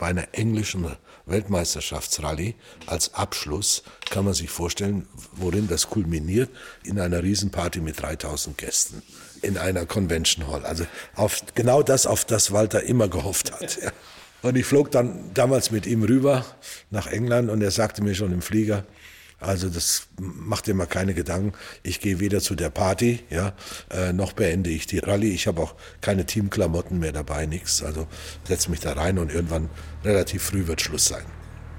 bei 0.00 0.06
einer 0.06 0.28
englischen 0.32 0.86
Weltmeisterschaftsrallye 1.26 2.54
als 2.86 3.14
Abschluss 3.14 3.82
kann 4.08 4.24
man 4.24 4.32
sich 4.32 4.48
vorstellen, 4.48 5.06
worin 5.32 5.68
das 5.68 5.90
kulminiert, 5.90 6.48
in 6.84 6.98
einer 6.98 7.22
Riesenparty 7.22 7.80
mit 7.80 8.00
3000 8.00 8.56
Gästen 8.56 9.02
in 9.42 9.58
einer 9.58 9.84
Convention 9.84 10.48
Hall. 10.48 10.64
Also 10.64 10.86
auf 11.14 11.42
genau 11.54 11.82
das, 11.82 12.06
auf 12.06 12.24
das 12.24 12.50
Walter 12.50 12.82
immer 12.82 13.08
gehofft 13.08 13.52
hat. 13.52 13.78
Ja. 13.82 13.92
Und 14.42 14.56
ich 14.56 14.64
flog 14.64 14.90
dann 14.90 15.34
damals 15.34 15.70
mit 15.70 15.84
ihm 15.84 16.02
rüber 16.02 16.46
nach 16.88 17.06
England 17.06 17.50
und 17.50 17.60
er 17.60 17.70
sagte 17.70 18.02
mir 18.02 18.14
schon 18.14 18.32
im 18.32 18.40
Flieger, 18.40 18.84
also 19.40 19.70
das 19.70 20.06
macht 20.18 20.66
dir 20.66 20.74
mal 20.74 20.86
keine 20.86 21.14
Gedanken. 21.14 21.52
Ich 21.82 22.00
gehe 22.00 22.20
weder 22.20 22.40
zu 22.40 22.54
der 22.54 22.70
Party, 22.70 23.20
ja, 23.30 23.54
äh, 23.90 24.12
noch 24.12 24.34
beende 24.34 24.68
ich 24.70 24.86
die 24.86 24.98
Rallye. 24.98 25.32
Ich 25.32 25.46
habe 25.46 25.62
auch 25.62 25.74
keine 26.02 26.26
Teamklamotten 26.26 26.98
mehr 26.98 27.12
dabei, 27.12 27.46
nichts. 27.46 27.82
Also 27.82 28.06
setze 28.46 28.70
mich 28.70 28.80
da 28.80 28.92
rein 28.92 29.18
und 29.18 29.32
irgendwann 29.32 29.70
relativ 30.04 30.42
früh 30.42 30.66
wird 30.66 30.82
Schluss 30.82 31.06
sein. 31.06 31.24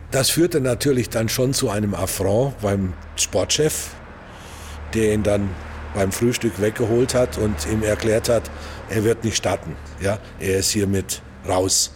Das 0.09 0.29
führte 0.29 0.59
natürlich 0.59 1.09
dann 1.09 1.29
schon 1.29 1.53
zu 1.53 1.69
einem 1.69 1.93
Affront 1.93 2.59
beim 2.61 2.93
Sportchef, 3.15 3.91
der 4.93 5.13
ihn 5.13 5.23
dann 5.23 5.49
beim 5.93 6.11
Frühstück 6.11 6.59
weggeholt 6.59 7.13
hat 7.13 7.37
und 7.37 7.55
ihm 7.67 7.83
erklärt 7.83 8.27
hat, 8.27 8.49
er 8.89 9.03
wird 9.03 9.23
nicht 9.23 9.37
starten. 9.37 9.75
Ja, 10.01 10.19
er 10.39 10.57
ist 10.57 10.71
hiermit 10.71 11.21
raus. 11.47 11.91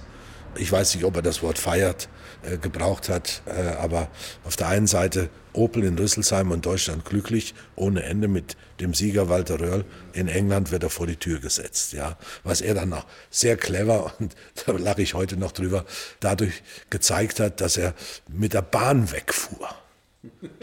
Ich 0.57 0.72
weiß 0.72 0.95
nicht, 0.95 1.03
ob 1.03 1.16
er 1.16 1.22
das 1.22 1.41
Wort 1.41 1.57
feiert 1.57 2.07
äh, 2.43 2.57
gebraucht 2.57 3.09
hat, 3.09 3.41
äh, 3.45 3.76
aber 3.78 4.09
auf 4.43 4.55
der 4.55 4.68
einen 4.68 4.88
Seite 4.88 5.30
Opel 5.56 5.84
in 5.84 5.97
Rüsselsheim 5.97 6.51
und 6.51 6.66
Deutschland 6.66 7.06
glücklich, 7.06 7.53
ohne 7.76 8.03
Ende 8.03 8.28
mit 8.28 8.56
dem 8.80 8.93
Sieger 8.93 9.30
Walter 9.30 9.60
Röhrl. 9.60 9.86
In 10.14 10.28
England 10.28 10.72
wird 10.72 10.84
er 10.84 10.89
vor 10.89 11.08
die 11.08 11.16
Tür 11.16 11.39
gesetzt. 11.39 11.93
Ja. 11.93 12.18
Was 12.43 12.62
er 12.62 12.74
dann 12.74 12.89
noch 12.89 13.06
sehr 13.30 13.58
clever, 13.58 14.14
und 14.20 14.36
da 14.66 14.74
lache 14.74 15.01
ich 15.01 15.14
heute 15.14 15.38
noch 15.38 15.51
drüber, 15.51 15.86
dadurch 16.20 16.64
gezeigt 16.89 17.39
hat, 17.39 17.62
dass 17.62 17.78
er 17.78 17.93
mit 18.28 18.53
der 18.53 18.62
Bahn 18.62 19.12
wegfuhr 19.12 19.70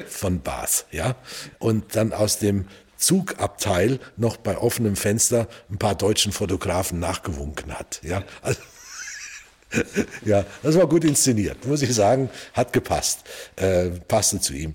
von 0.07 0.41
Bath. 0.41 0.87
Ja. 0.91 1.17
Und 1.59 1.97
dann 1.97 2.13
aus 2.13 2.39
dem 2.39 2.67
Zugabteil 2.97 3.99
noch 4.17 4.37
bei 4.37 4.57
offenem 4.57 4.97
Fenster 4.97 5.49
ein 5.71 5.79
paar 5.79 5.97
deutschen 5.97 6.33
Fotografen 6.33 7.01
nachgewunken 7.01 7.77
hat. 7.77 8.01
Ja. 8.05 8.23
Also, 8.43 8.61
ja, 10.25 10.45
das 10.63 10.77
war 10.77 10.87
gut 10.87 11.05
inszeniert, 11.05 11.67
muss 11.67 11.83
ich 11.83 11.95
sagen. 11.95 12.31
Hat 12.53 12.73
gepasst. 12.73 13.25
Äh, 13.57 13.91
passte 14.09 14.41
zu 14.41 14.55
ihm. 14.55 14.75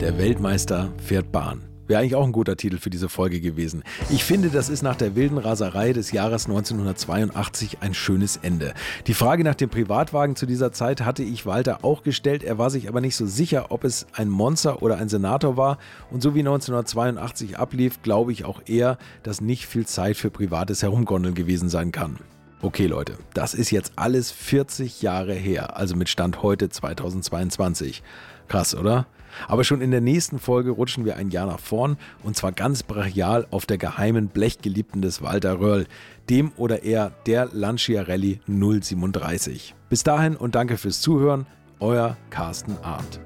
Der 0.00 0.18
Weltmeister 0.18 0.92
fährt 1.02 1.32
Bahn. 1.32 1.73
Wäre 1.86 2.00
eigentlich 2.00 2.14
auch 2.14 2.24
ein 2.24 2.32
guter 2.32 2.56
Titel 2.56 2.78
für 2.78 2.88
diese 2.88 3.10
Folge 3.10 3.40
gewesen. 3.40 3.82
Ich 4.08 4.24
finde, 4.24 4.48
das 4.48 4.70
ist 4.70 4.82
nach 4.82 4.96
der 4.96 5.16
wilden 5.16 5.36
Raserei 5.36 5.92
des 5.92 6.12
Jahres 6.12 6.46
1982 6.46 7.78
ein 7.80 7.92
schönes 7.92 8.38
Ende. 8.38 8.72
Die 9.06 9.12
Frage 9.12 9.44
nach 9.44 9.54
dem 9.54 9.68
Privatwagen 9.68 10.34
zu 10.34 10.46
dieser 10.46 10.72
Zeit 10.72 11.02
hatte 11.02 11.22
ich 11.22 11.44
Walter 11.44 11.84
auch 11.84 12.02
gestellt. 12.02 12.42
Er 12.42 12.56
war 12.56 12.70
sich 12.70 12.88
aber 12.88 13.02
nicht 13.02 13.16
so 13.16 13.26
sicher, 13.26 13.66
ob 13.70 13.84
es 13.84 14.06
ein 14.14 14.30
Monster 14.30 14.82
oder 14.82 14.96
ein 14.96 15.10
Senator 15.10 15.58
war. 15.58 15.76
Und 16.10 16.22
so 16.22 16.34
wie 16.34 16.40
1982 16.40 17.58
ablief, 17.58 18.00
glaube 18.02 18.32
ich 18.32 18.46
auch 18.46 18.62
eher, 18.64 18.96
dass 19.22 19.42
nicht 19.42 19.66
viel 19.66 19.86
Zeit 19.86 20.16
für 20.16 20.30
privates 20.30 20.82
Herumgondeln 20.82 21.34
gewesen 21.34 21.68
sein 21.68 21.92
kann. 21.92 22.16
Okay 22.62 22.86
Leute, 22.86 23.18
das 23.34 23.52
ist 23.52 23.70
jetzt 23.70 23.92
alles 23.96 24.30
40 24.30 25.02
Jahre 25.02 25.34
her, 25.34 25.76
also 25.76 25.96
mit 25.96 26.08
Stand 26.08 26.42
heute 26.42 26.70
2022. 26.70 28.02
Krass, 28.48 28.74
oder? 28.74 29.06
Aber 29.48 29.64
schon 29.64 29.80
in 29.80 29.90
der 29.90 30.00
nächsten 30.00 30.38
Folge 30.38 30.70
rutschen 30.70 31.04
wir 31.04 31.16
ein 31.16 31.30
Jahr 31.30 31.46
nach 31.46 31.60
vorn 31.60 31.96
und 32.22 32.36
zwar 32.36 32.52
ganz 32.52 32.82
brachial 32.82 33.46
auf 33.50 33.66
der 33.66 33.78
geheimen 33.78 34.28
Blechgeliebten 34.28 35.02
des 35.02 35.22
Walter 35.22 35.60
Röhrl, 35.60 35.86
dem 36.30 36.52
oder 36.56 36.82
er 36.84 37.12
der 37.26 37.48
Lanciarelli 37.52 38.40
037. 38.46 39.74
Bis 39.88 40.02
dahin 40.02 40.36
und 40.36 40.54
danke 40.54 40.76
fürs 40.76 41.00
Zuhören, 41.00 41.46
euer 41.80 42.16
Carsten 42.30 42.76
Arndt. 42.82 43.20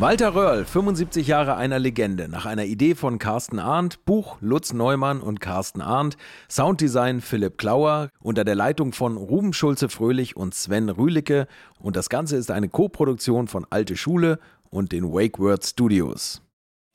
Walter 0.00 0.34
Röhrl, 0.34 0.64
75 0.64 1.28
Jahre 1.28 1.54
einer 1.54 1.78
Legende, 1.78 2.28
nach 2.28 2.46
einer 2.46 2.64
Idee 2.64 2.96
von 2.96 3.20
Carsten 3.20 3.60
Arndt, 3.60 4.04
Buch 4.04 4.38
Lutz 4.40 4.72
Neumann 4.72 5.20
und 5.20 5.40
Carsten 5.40 5.80
Arndt, 5.80 6.16
Sounddesign 6.50 7.20
Philipp 7.20 7.58
Klauer, 7.58 8.08
unter 8.18 8.42
der 8.42 8.56
Leitung 8.56 8.92
von 8.92 9.16
Ruben 9.16 9.52
Schulze-Fröhlich 9.52 10.36
und 10.36 10.52
Sven 10.52 10.88
Rühlicke 10.88 11.46
und 11.78 11.94
das 11.94 12.08
Ganze 12.08 12.36
ist 12.36 12.50
eine 12.50 12.68
Co-Produktion 12.68 13.46
von 13.46 13.64
Alte 13.70 13.96
Schule 13.96 14.40
und 14.68 14.90
den 14.90 15.12
Wake 15.12 15.38
Word 15.38 15.64
Studios. 15.64 16.42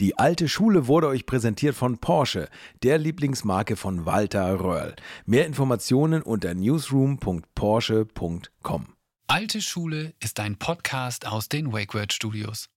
Die 0.02 0.18
alte 0.18 0.50
Schule 0.50 0.88
wurde 0.88 1.08
euch 1.08 1.26
präsentiert 1.26 1.76
von 1.76 2.00
Porsche, 2.00 2.50
der 2.84 2.98
Lieblingsmarke 2.98 3.78
von 3.78 4.06
Walter 4.06 4.60
Röhrl. 4.60 4.98
Mehr 5.26 5.46
Informationen 5.46 6.22
unter 6.22 6.54
newsroom.porsche.com. 6.54 8.88
Alte 9.28 9.62
Schule 9.62 10.14
ist 10.20 10.40
ein 10.40 10.58
Podcast 10.58 11.28
aus 11.28 11.50
den 11.50 11.72
WakeWord 11.72 12.12
Studios. 12.12 12.68